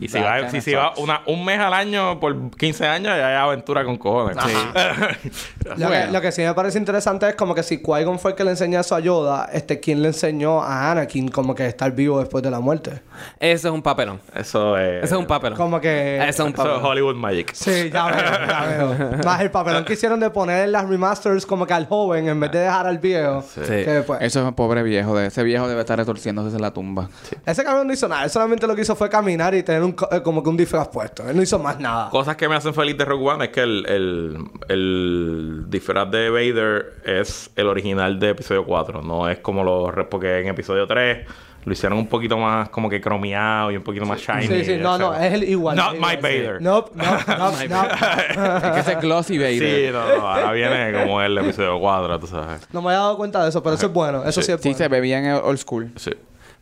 Y 0.00 0.08
si 0.08 0.18
va, 0.18 0.48
si, 0.50 0.60
si 0.60 0.74
va 0.74 0.92
una, 0.96 1.22
un 1.26 1.44
mes 1.44 1.58
al 1.58 1.72
año 1.74 2.18
por 2.20 2.50
15 2.56 2.86
años, 2.86 3.16
ya 3.16 3.28
hay 3.28 3.34
aventura 3.36 3.84
con 3.84 3.96
cojones. 3.96 4.36
Lo, 5.64 5.76
que, 5.76 5.84
Bueno. 5.84 6.12
lo 6.12 6.20
que 6.20 6.32
sí 6.32 6.42
me 6.42 6.54
parece 6.54 6.78
interesante 6.78 7.28
es 7.28 7.34
como 7.34 7.54
que 7.54 7.62
si 7.62 7.78
Qui-Gon 7.82 8.18
fue 8.18 8.30
el 8.30 8.36
que 8.36 8.44
le 8.44 8.50
enseñó 8.50 8.80
eso 8.80 8.94
a 8.94 9.00
Yoda, 9.00 9.48
este, 9.52 9.80
¿quién 9.80 10.00
le 10.02 10.08
enseñó 10.08 10.62
a 10.62 10.90
Anakin 10.90 11.28
como 11.28 11.54
que 11.54 11.66
estar 11.66 11.92
vivo 11.92 12.18
después 12.20 12.42
de 12.42 12.50
la 12.50 12.60
muerte? 12.60 13.02
Eso 13.38 13.68
es 13.68 13.74
un 13.74 13.82
papelón. 13.82 14.20
Eso 14.34 14.78
es... 14.78 15.04
Eso 15.04 15.14
es 15.16 15.20
un 15.20 15.26
papelón. 15.26 15.58
Como 15.58 15.80
que... 15.80 16.16
Eso 16.18 16.28
es 16.28 16.40
un 16.40 16.46
Eso 16.46 16.48
es 16.48 16.56
papelón. 16.56 16.84
Hollywood 16.84 17.16
Magic. 17.16 17.52
Sí, 17.52 17.90
ya 17.92 18.06
veo, 18.06 18.48
ya 18.48 18.66
veo. 18.66 19.10
Más 19.24 19.40
el 19.40 19.50
papelón 19.50 19.84
que 19.84 19.92
hicieron 19.92 20.18
de 20.20 20.30
poner 20.30 20.64
en 20.64 20.72
las 20.72 20.88
remasters 20.88 21.44
como 21.44 21.66
que 21.66 21.74
al 21.74 21.86
joven 21.86 22.28
en 22.28 22.40
vez 22.40 22.50
de 22.52 22.60
dejar 22.60 22.86
al 22.86 22.98
viejo. 22.98 23.42
Sí. 23.42 23.60
Que, 23.60 24.02
pues, 24.06 24.20
Eso 24.22 24.40
es 24.40 24.46
un 24.46 24.54
pobre 24.54 24.82
viejo. 24.82 25.16
De 25.16 25.26
ese 25.26 25.42
viejo 25.42 25.68
debe 25.68 25.80
estar 25.80 25.98
retorciéndose 25.98 26.56
en 26.56 26.62
la 26.68 26.74
tumba. 26.74 27.08
Ese 27.46 27.64
cabrón 27.64 27.86
no 27.86 27.92
hizo 27.92 28.06
nada. 28.08 28.24
Él 28.24 28.30
solamente 28.30 28.66
lo 28.66 28.74
que 28.76 28.82
hizo 28.82 28.94
fue 28.94 29.08
caminar 29.08 29.54
y 29.54 29.62
tener 29.62 29.82
un, 29.82 29.92
co- 29.92 30.08
eh, 30.12 30.22
como 30.22 30.42
que 30.42 30.48
un 30.50 30.56
disfraz 30.56 30.88
puesto. 30.88 31.28
Él 31.28 31.34
no 31.36 31.42
hizo 31.42 31.58
más 31.58 31.78
nada. 31.80 32.10
Cosas 32.10 32.36
que 32.36 32.48
me 32.48 32.54
hacen 32.56 32.74
feliz 32.74 32.96
de 32.96 33.04
Rogue 33.04 33.28
One 33.30 33.44
es 33.46 33.50
que 33.50 33.60
el, 33.62 33.84
el, 33.88 34.38
el 34.68 35.64
disfraz 35.68 36.10
de 36.10 36.30
Vader 36.30 36.94
es 37.04 37.50
el 37.56 37.66
original 37.66 38.18
de 38.18 38.30
episodio 38.30 38.64
4. 38.64 39.02
No 39.02 39.28
es 39.28 39.38
como 39.38 39.64
los... 39.64 39.92
Porque 40.08 40.40
en 40.40 40.48
episodio 40.48 40.86
3 40.86 41.26
lo 41.64 41.72
hicieron 41.72 41.98
un 41.98 42.06
poquito 42.06 42.38
más 42.38 42.70
como 42.70 42.88
que 42.88 42.98
cromeado 43.00 43.70
y 43.70 43.76
un 43.76 43.82
poquito 43.82 44.06
más 44.06 44.20
shiny. 44.20 44.46
Sí, 44.46 44.64
sí, 44.64 44.76
no, 44.76 44.94
o 44.94 44.96
sea, 44.96 45.06
no, 45.06 45.14
es 45.16 45.34
el 45.34 45.44
igual. 45.44 45.76
Not 45.76 45.94
es 45.94 46.00
my. 46.00 46.16
Vader. 46.16 46.62
Nope, 46.62 46.92
nope, 46.94 47.24
nope, 47.38 47.68
nope. 47.68 48.66
es 48.68 48.72
que 48.72 48.80
ese 48.80 48.94
glossy 48.94 49.36
Vader. 49.38 49.58
Sí, 49.86 49.92
no, 49.92 50.16
no, 50.16 50.28
ahora 50.28 50.52
viene 50.52 50.92
como 51.02 51.20
el 51.20 51.36
episodio 51.36 51.78
4, 51.78 52.20
tú 52.20 52.26
sabes. 52.26 52.66
No 52.72 52.80
me 52.80 52.88
había 52.88 53.00
dado 53.00 53.16
cuenta 53.18 53.42
de 53.42 53.50
eso, 53.50 53.62
pero 53.62 53.74
eso 53.74 53.86
es 53.86 53.92
bueno. 53.92 54.24
Eso 54.24 54.40
sí, 54.40 54.52
es 54.52 54.60
Sí, 54.62 54.68
bueno. 54.68 54.78
se 54.78 54.88
ve 54.88 55.00
bien 55.00 55.26
old 55.44 55.58
school. 55.58 55.90
Sí. 55.96 56.12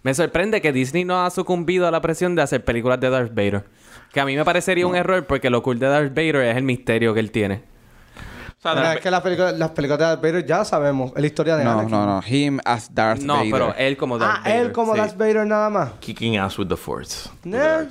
Me 0.07 0.15
sorprende 0.15 0.61
que 0.61 0.71
Disney 0.73 1.05
no 1.05 1.25
ha 1.25 1.31
sucumbido 1.31 1.89
a 1.89 1.91
la 1.91 2.01
presión 2.01 2.37
de 2.37 2.43
hacer 2.43 2.65
películas 2.65 3.01
de 3.01 3.11
Darth 3.11 3.35
Vader. 3.35 3.65
Que 4.13 4.21
a 4.21 4.25
mí 4.25 4.37
me 4.37 4.45
parecería 4.45 4.87
un 4.87 4.95
error 4.95 5.27
porque 5.27 5.51
lo 5.51 5.65
cool 5.65 5.81
de 5.81 5.89
Darth 5.89 6.11
Vader 6.11 6.37
es 6.37 6.57
el 6.57 6.63
misterio 6.63 7.13
que 7.13 7.19
él 7.19 7.33
tiene. 7.33 7.65
O 8.57 8.63
sea, 8.63 8.77
Darth 8.77 8.99
es 8.99 9.03
que 9.03 9.11
las 9.11 9.21
películas, 9.21 9.59
las 9.59 9.71
películas 9.73 9.99
de 9.99 10.05
Darth 10.05 10.23
Vader 10.23 10.47
ya 10.47 10.65
sabemos. 10.65 11.11
Es 11.17 11.21
la 11.21 11.27
historia 11.27 11.57
de 11.57 11.65
No, 11.65 11.73
Anakin. 11.73 11.91
no, 11.91 12.07
no. 12.07 12.23
Him 12.25 12.61
as 12.65 12.95
Darth 12.95 13.19
No, 13.21 13.35
Vader. 13.39 13.51
pero 13.51 13.75
él 13.77 13.97
como 13.97 14.17
Darth 14.17 14.37
Ah, 14.39 14.43
Vader. 14.45 14.61
él 14.67 14.73
como 14.73 14.93
sí. 14.93 14.99
Darth 15.01 15.17
Vader 15.17 15.45
nada 15.45 15.71
más. 15.71 15.91
Kicking 15.99 16.39
Ass 16.39 16.57
with 16.57 16.69
the 16.69 16.77
Force. 16.77 17.29
Yeah. 17.43 17.89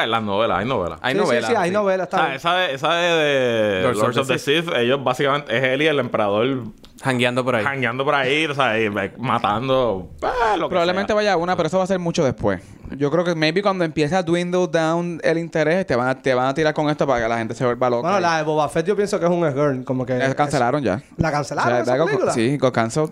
En 0.00 0.10
las 0.10 0.22
novelas, 0.22 0.58
hay 0.58 0.64
novelas. 0.66 0.98
Hay 1.02 1.14
sí, 1.14 1.20
novelas. 1.20 1.46
Sí, 1.46 1.52
sí, 1.52 1.56
hay 1.60 1.68
sí. 1.68 1.74
novelas. 1.74 2.06
está 2.06 2.16
Ah, 2.18 2.26
bien. 2.26 2.36
esa 2.36 2.54
de, 2.56 2.74
esa 2.74 2.94
de, 2.94 3.08
de 3.24 3.82
Lords 3.82 3.98
Lords, 3.98 4.16
of 4.16 4.22
of 4.22 4.28
the 4.28 4.38
Sith, 4.38 4.68
ellos 4.74 5.02
básicamente 5.04 5.56
es 5.56 5.62
él 5.64 5.82
y 5.82 5.86
el 5.86 5.98
emperador 5.98 6.64
Hangueando 7.04 7.44
por 7.44 7.56
ahí. 7.56 7.64
jangueando 7.64 8.04
por 8.04 8.14
ahí, 8.14 8.46
o 8.46 8.54
sea, 8.54 8.78
y, 8.80 8.84
eh, 8.86 9.12
matando. 9.18 10.10
ah, 10.22 10.56
lo 10.56 10.66
que 10.68 10.70
Probablemente 10.70 11.08
sea. 11.08 11.16
vaya 11.16 11.36
una, 11.36 11.56
pero 11.56 11.66
eso 11.66 11.78
va 11.78 11.84
a 11.84 11.86
ser 11.88 11.98
mucho 11.98 12.24
después. 12.24 12.62
Yo 12.96 13.10
creo 13.10 13.24
que 13.24 13.34
maybe 13.34 13.60
cuando 13.62 13.84
empiece 13.84 14.14
a 14.14 14.22
dwindle 14.22 14.68
down 14.70 15.20
el 15.24 15.38
interés, 15.38 15.84
te 15.86 15.96
van 15.96 16.08
a, 16.08 16.14
te 16.22 16.32
van 16.34 16.46
a 16.46 16.54
tirar 16.54 16.74
con 16.74 16.88
esto 16.90 17.06
para 17.06 17.22
que 17.22 17.28
la 17.28 17.38
gente 17.38 17.54
se 17.54 17.64
vuelva 17.64 17.90
loca. 17.90 18.02
Bueno, 18.02 18.20
la 18.20 18.36
de 18.36 18.42
Boba 18.44 18.68
Fett 18.68 18.86
yo 18.86 18.94
pienso 18.94 19.18
que 19.18 19.24
es 19.26 19.30
un 19.32 19.44
error. 19.44 19.82
Como 19.84 20.04
que... 20.06 20.16
La 20.18 20.34
cancelaron 20.34 20.82
ya. 20.82 21.02
¿La 21.16 21.30
O 21.30 21.32
cancelaron 21.32 21.84
sea, 21.84 21.96
esa 21.96 22.32
sí, 22.32 22.56
got 22.58 22.72
canceled. 22.74 23.10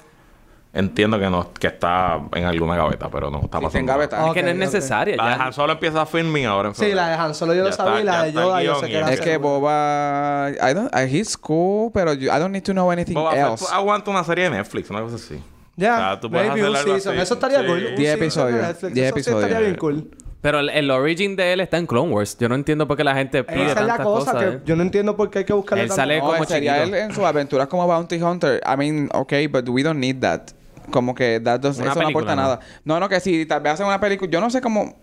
Entiendo 0.73 1.19
que 1.19 1.29
no, 1.29 1.53
que 1.53 1.67
está 1.67 2.21
en 2.33 2.45
alguna 2.45 2.77
gaveta, 2.77 3.09
pero 3.11 3.29
no 3.29 3.41
está 3.41 3.59
Sí, 3.59 3.65
pasando. 3.65 3.67
está 3.67 3.79
en 3.81 3.87
gaveta. 3.87 4.17
nada. 4.19 4.29
Es 4.29 4.35
que 4.35 4.43
no 4.45 4.49
es 4.51 4.57
necesaria. 4.57 5.17
La 5.17 5.27
de. 5.29 5.35
Han 5.43 5.53
Solo 5.53 5.73
empieza 5.73 6.07
filming 6.07 6.47
ahora 6.47 6.69
en 6.69 6.75
Sí, 6.77 6.93
la 6.95 7.09
de 7.09 7.15
Han 7.15 7.35
Solo 7.35 7.55
yo 7.55 7.65
lo 7.65 7.73
sabía 7.73 7.99
está- 7.99 8.01
y 8.01 8.05
la 8.05 8.23
de 8.25 8.33
Yoda 8.33 8.63
yo 8.63 8.75
sé 8.77 8.87
que 8.87 8.97
era 8.99 9.13
Es 9.13 9.21
que. 9.21 9.37
Boba... 9.37 10.51
I 10.51 10.75
don't, 10.75 10.95
he's 11.13 11.37
cool, 11.37 11.91
pero 11.93 12.13
I 12.13 12.27
don't 12.27 12.51
need 12.53 12.63
to 12.63 12.73
know 12.73 12.91
anything 12.91 13.15
Boba 13.15 13.33
Fett 13.33 13.47
else. 13.47 13.67
aguanta 13.73 14.11
una 14.13 14.23
serie 14.23 14.45
de 14.45 14.51
Netflix, 14.51 14.91
una 14.91 15.01
cosa 15.03 15.17
así. 15.17 15.43
Ya, 15.77 15.95
O 15.95 15.99
sea, 15.99 16.21
tú 16.21 16.31
puedes 16.31 16.49
maybe 16.53 16.69
un 16.69 16.77
season. 16.77 17.13
así. 17.15 17.21
Eso 17.23 17.35
estaría 17.35 17.61
Sí. 17.61 17.67
cool. 17.67 17.77
Un 17.87 17.97
Diez 17.97 17.97
season 17.97 18.05
de 18.05 18.13
episodios. 18.13 18.63
Netflix. 18.69 18.95
Diez 18.95 19.07
Eso 19.07 19.15
sí 19.15 19.21
episodios. 19.21 19.43
estaría 19.45 19.67
bien 19.67 19.79
cool. 19.79 20.11
Pero 20.43 20.61
el, 20.61 20.71
el 20.71 20.91
origin 20.91 21.37
de 21.37 21.53
él 21.53 21.61
está 21.61 21.77
en 21.79 21.87
Clone 21.87 22.13
Wars. 22.15 22.37
Yo 22.39 22.49
no 22.49 22.55
entiendo 22.55 22.87
por 22.87 22.97
qué 22.97 23.05
la 23.05 23.15
gente 23.15 23.45
pide 23.45 23.63
Esa 23.63 23.71
es 23.73 23.75
la 23.81 23.87
tantas 23.89 24.07
cosa 24.07 24.33
cosas. 24.33 24.45
que 24.51 24.57
¿eh? 24.57 24.61
yo 24.65 24.77
no 24.77 24.83
entiendo 24.83 25.17
por 25.17 25.31
qué 25.31 25.41
hay 25.41 25.45
que 25.45 25.53
buscarle 25.53 25.83
Él 25.83 25.89
tanto- 25.89 26.01
sale- 26.01 26.19
No, 26.21 26.25
como 26.33 26.45
sería 26.45 26.77
chiquito. 26.79 26.97
él 26.97 27.03
en 27.03 27.15
sus 27.15 27.25
aventuras 27.25 27.67
como 27.67 27.87
Bounty 27.87 28.23
Hunter. 28.23 28.61
I 28.65 28.77
mean, 28.77 29.09
okay, 29.13 29.49
but 29.49 29.69
we 29.69 29.83
don't 29.83 29.99
need 29.99 30.21
that. 30.21 30.53
Como 30.91 31.15
que 31.15 31.41
that 31.41 31.61
does- 31.61 31.79
eso 31.81 32.01
no 32.03 32.09
aporta 32.09 32.35
nada. 32.37 32.61
No, 32.85 32.99
no, 33.01 33.09
que 33.09 33.21
si 33.21 33.47
tal 33.47 33.61
vez 33.63 33.75
hacen 33.75 33.87
una 33.87 34.01
película... 34.01 34.31
Yo 34.31 34.41
no 34.41 34.51
sé 34.51 34.61
cómo... 34.61 34.99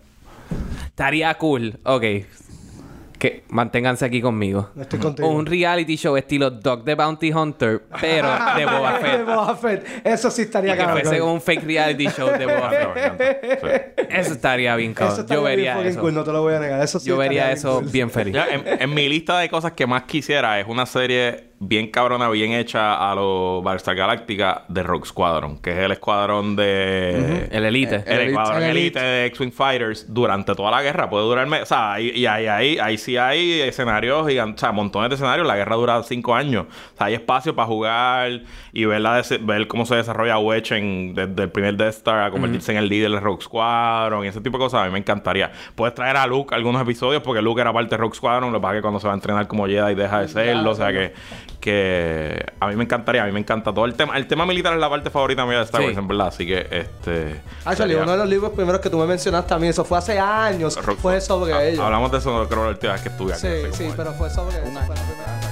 Estaría 0.86 1.32
cool. 1.34 1.78
Ok. 1.84 2.02
Que 3.18 3.42
manténganse 3.48 4.04
aquí 4.04 4.20
conmigo. 4.22 4.70
Estoy 4.80 5.00
contigo. 5.00 5.28
Un 5.28 5.44
reality 5.44 5.96
show 5.96 6.16
estilo 6.16 6.50
Dog 6.52 6.84
the 6.84 6.94
Bounty 6.94 7.32
Hunter, 7.32 7.82
pero 8.00 8.28
de 8.56 8.64
Boba 8.64 8.92
De 8.92 8.98
Fett. 9.00 9.26
Boba 9.26 9.56
Fett. 9.56 9.86
Eso 10.06 10.30
sí 10.30 10.42
estaría 10.42 10.76
que 10.76 10.84
fuese 10.84 11.02
cabrón. 11.04 11.28
un 11.30 11.40
fake 11.40 11.64
reality 11.64 12.06
show 12.08 12.28
de 12.30 12.46
Boba 12.46 12.70
Fett. 12.70 13.94
Sí. 13.98 14.04
Eso 14.10 14.32
estaría 14.34 14.74
bien 14.76 14.92
Eso 14.92 14.98
cabrón. 15.00 15.20
estaría 15.20 15.36
Yo 15.36 15.42
bien 15.44 15.56
vería 15.56 15.74
fucking 15.74 15.90
eso. 15.90 16.00
cool, 16.00 16.14
no 16.14 16.24
te 16.24 16.32
lo 16.32 16.42
voy 16.42 16.54
a 16.54 16.60
negar. 16.60 16.80
Eso 16.82 17.00
sí 17.00 17.08
Yo 17.08 17.16
vería 17.16 17.46
bien 17.46 17.56
eso 17.56 17.80
cool. 17.80 17.90
bien 17.90 18.10
feliz. 18.10 18.34
Ya, 18.34 18.46
en, 18.48 18.62
en 18.82 18.94
mi 18.94 19.08
lista 19.08 19.36
de 19.40 19.48
cosas 19.48 19.72
que 19.72 19.86
más 19.86 20.04
quisiera 20.04 20.60
es 20.60 20.66
una 20.68 20.86
serie 20.86 21.47
bien 21.60 21.90
cabrona, 21.90 22.28
bien 22.30 22.52
hecha 22.52 23.10
a 23.10 23.14
los 23.16 23.64
Battlestar 23.64 23.96
Galactica 23.96 24.64
de 24.68 24.82
Rogue 24.84 25.06
Squadron, 25.06 25.58
que 25.58 25.72
es 25.72 25.78
el 25.78 25.90
escuadrón 25.90 26.54
de... 26.54 27.48
El 27.50 27.64
Elite. 27.64 28.04
El, 28.06 28.20
El 28.20 28.28
escuadrón 28.28 28.62
Elite. 28.62 28.70
elite 28.80 29.00
de 29.00 29.26
X-Wing 29.26 29.50
Fighters 29.52 30.06
durante 30.12 30.54
toda 30.54 30.70
la 30.70 30.82
guerra. 30.82 31.10
Puede 31.10 31.24
durar... 31.24 31.48
O 31.48 31.66
sea, 31.66 31.94
ahí- 31.94 32.12
y 32.14 32.26
ahí, 32.26 32.46
ahí, 32.46 32.78
ahí 32.78 32.96
sí 32.96 33.16
hay 33.16 33.60
escenarios 33.62 34.28
gigantes, 34.28 34.62
o 34.62 34.66
sea, 34.66 34.72
montones 34.72 35.08
de 35.10 35.16
escenarios. 35.16 35.46
La 35.46 35.56
guerra 35.56 35.74
dura 35.74 36.02
cinco 36.04 36.34
años. 36.34 36.66
O 36.94 36.96
sea, 36.96 37.08
hay 37.08 37.14
espacio 37.14 37.56
para 37.56 37.66
jugar 37.66 38.40
y 38.72 38.84
ver, 38.84 39.00
la 39.00 39.20
ver 39.40 39.66
cómo 39.66 39.84
se 39.84 39.96
desarrolla 39.96 40.38
Wedge 40.38 40.72
en, 40.76 41.14
desde 41.14 41.42
el 41.42 41.50
primer 41.50 41.76
Death 41.76 41.94
Star 41.96 42.22
a 42.22 42.30
convertirse 42.30 42.70
en 42.70 42.78
el 42.78 42.88
líder 42.88 43.10
de 43.10 43.20
Rogue 43.20 43.42
Squadron 43.42 44.24
y 44.24 44.28
ese 44.28 44.40
tipo 44.40 44.58
de 44.58 44.64
cosas. 44.64 44.82
A 44.82 44.86
mí 44.86 44.92
me 44.92 44.98
encantaría. 44.98 45.50
Puedes 45.74 45.94
traer 45.94 46.16
a 46.18 46.26
Luke 46.28 46.54
algunos 46.54 46.80
episodios 46.82 47.20
porque 47.22 47.42
Luke 47.42 47.60
era 47.60 47.72
parte 47.72 47.90
de 47.90 47.96
Rogue 47.96 48.14
Squadron. 48.14 48.52
Lo 48.52 48.58
que 48.60 48.62
pasa 48.62 48.74
es 48.74 48.78
que 48.78 48.82
cuando 48.82 49.00
se 49.00 49.06
va 49.08 49.12
a 49.12 49.16
entrenar 49.16 49.48
como 49.48 49.66
Jedi 49.66 49.96
deja 49.96 50.20
de 50.20 50.28
serlo. 50.28 50.70
O 50.70 50.74
sea, 50.76 50.92
que, 50.92 51.12
que 51.60 52.44
a 52.60 52.68
mí 52.68 52.76
me 52.76 52.84
encantaría. 52.84 53.22
A 53.22 53.26
mí 53.26 53.32
me 53.32 53.40
encanta 53.40 53.72
todo 53.74 53.84
el 53.84 53.94
tema. 53.94 54.16
El 54.16 54.26
tema 54.26 54.46
militar 54.46 54.72
es 54.74 54.80
la 54.80 54.88
parte 54.88 55.10
favorita 55.10 55.44
mía 55.46 55.58
de 55.58 55.64
Star 55.64 55.80
Sí. 55.80 55.86
Wars, 55.88 55.98
en 55.98 56.08
verdad. 56.08 56.26
Así 56.28 56.46
que, 56.46 56.60
este... 56.70 57.40
Actually, 57.64 57.92
sería- 57.94 58.02
uno 58.02 58.12
de 58.12 58.18
los 58.18 58.28
libros 58.28 58.52
primeros 58.52 58.80
que 58.80 58.90
tú 58.90 58.98
me 58.98 59.06
mencionaste 59.06 59.48
también, 59.48 59.70
eso 59.70 59.84
fue 59.84 59.98
hace 59.98 60.18
años, 60.18 60.78
fue 61.00 61.20
sobre 61.20 61.52
Ah, 61.52 61.64
ellos. 61.64 61.80
Hablamos 61.84 62.10
de 62.12 62.18
eso, 62.18 62.46
creo, 62.48 62.64
la 62.64 62.70
última 62.70 62.92
vez 62.92 63.02
que 63.02 63.08
estuve 63.08 63.32
aquí. 63.32 63.40
Sí, 63.40 63.72
sí, 63.72 63.92
pero 63.96 64.12
fue 64.14 64.30
sobre 64.30 64.56
eso. 64.56 64.64
fue 64.64 64.72
la 64.72 64.80
primera. 64.86 65.47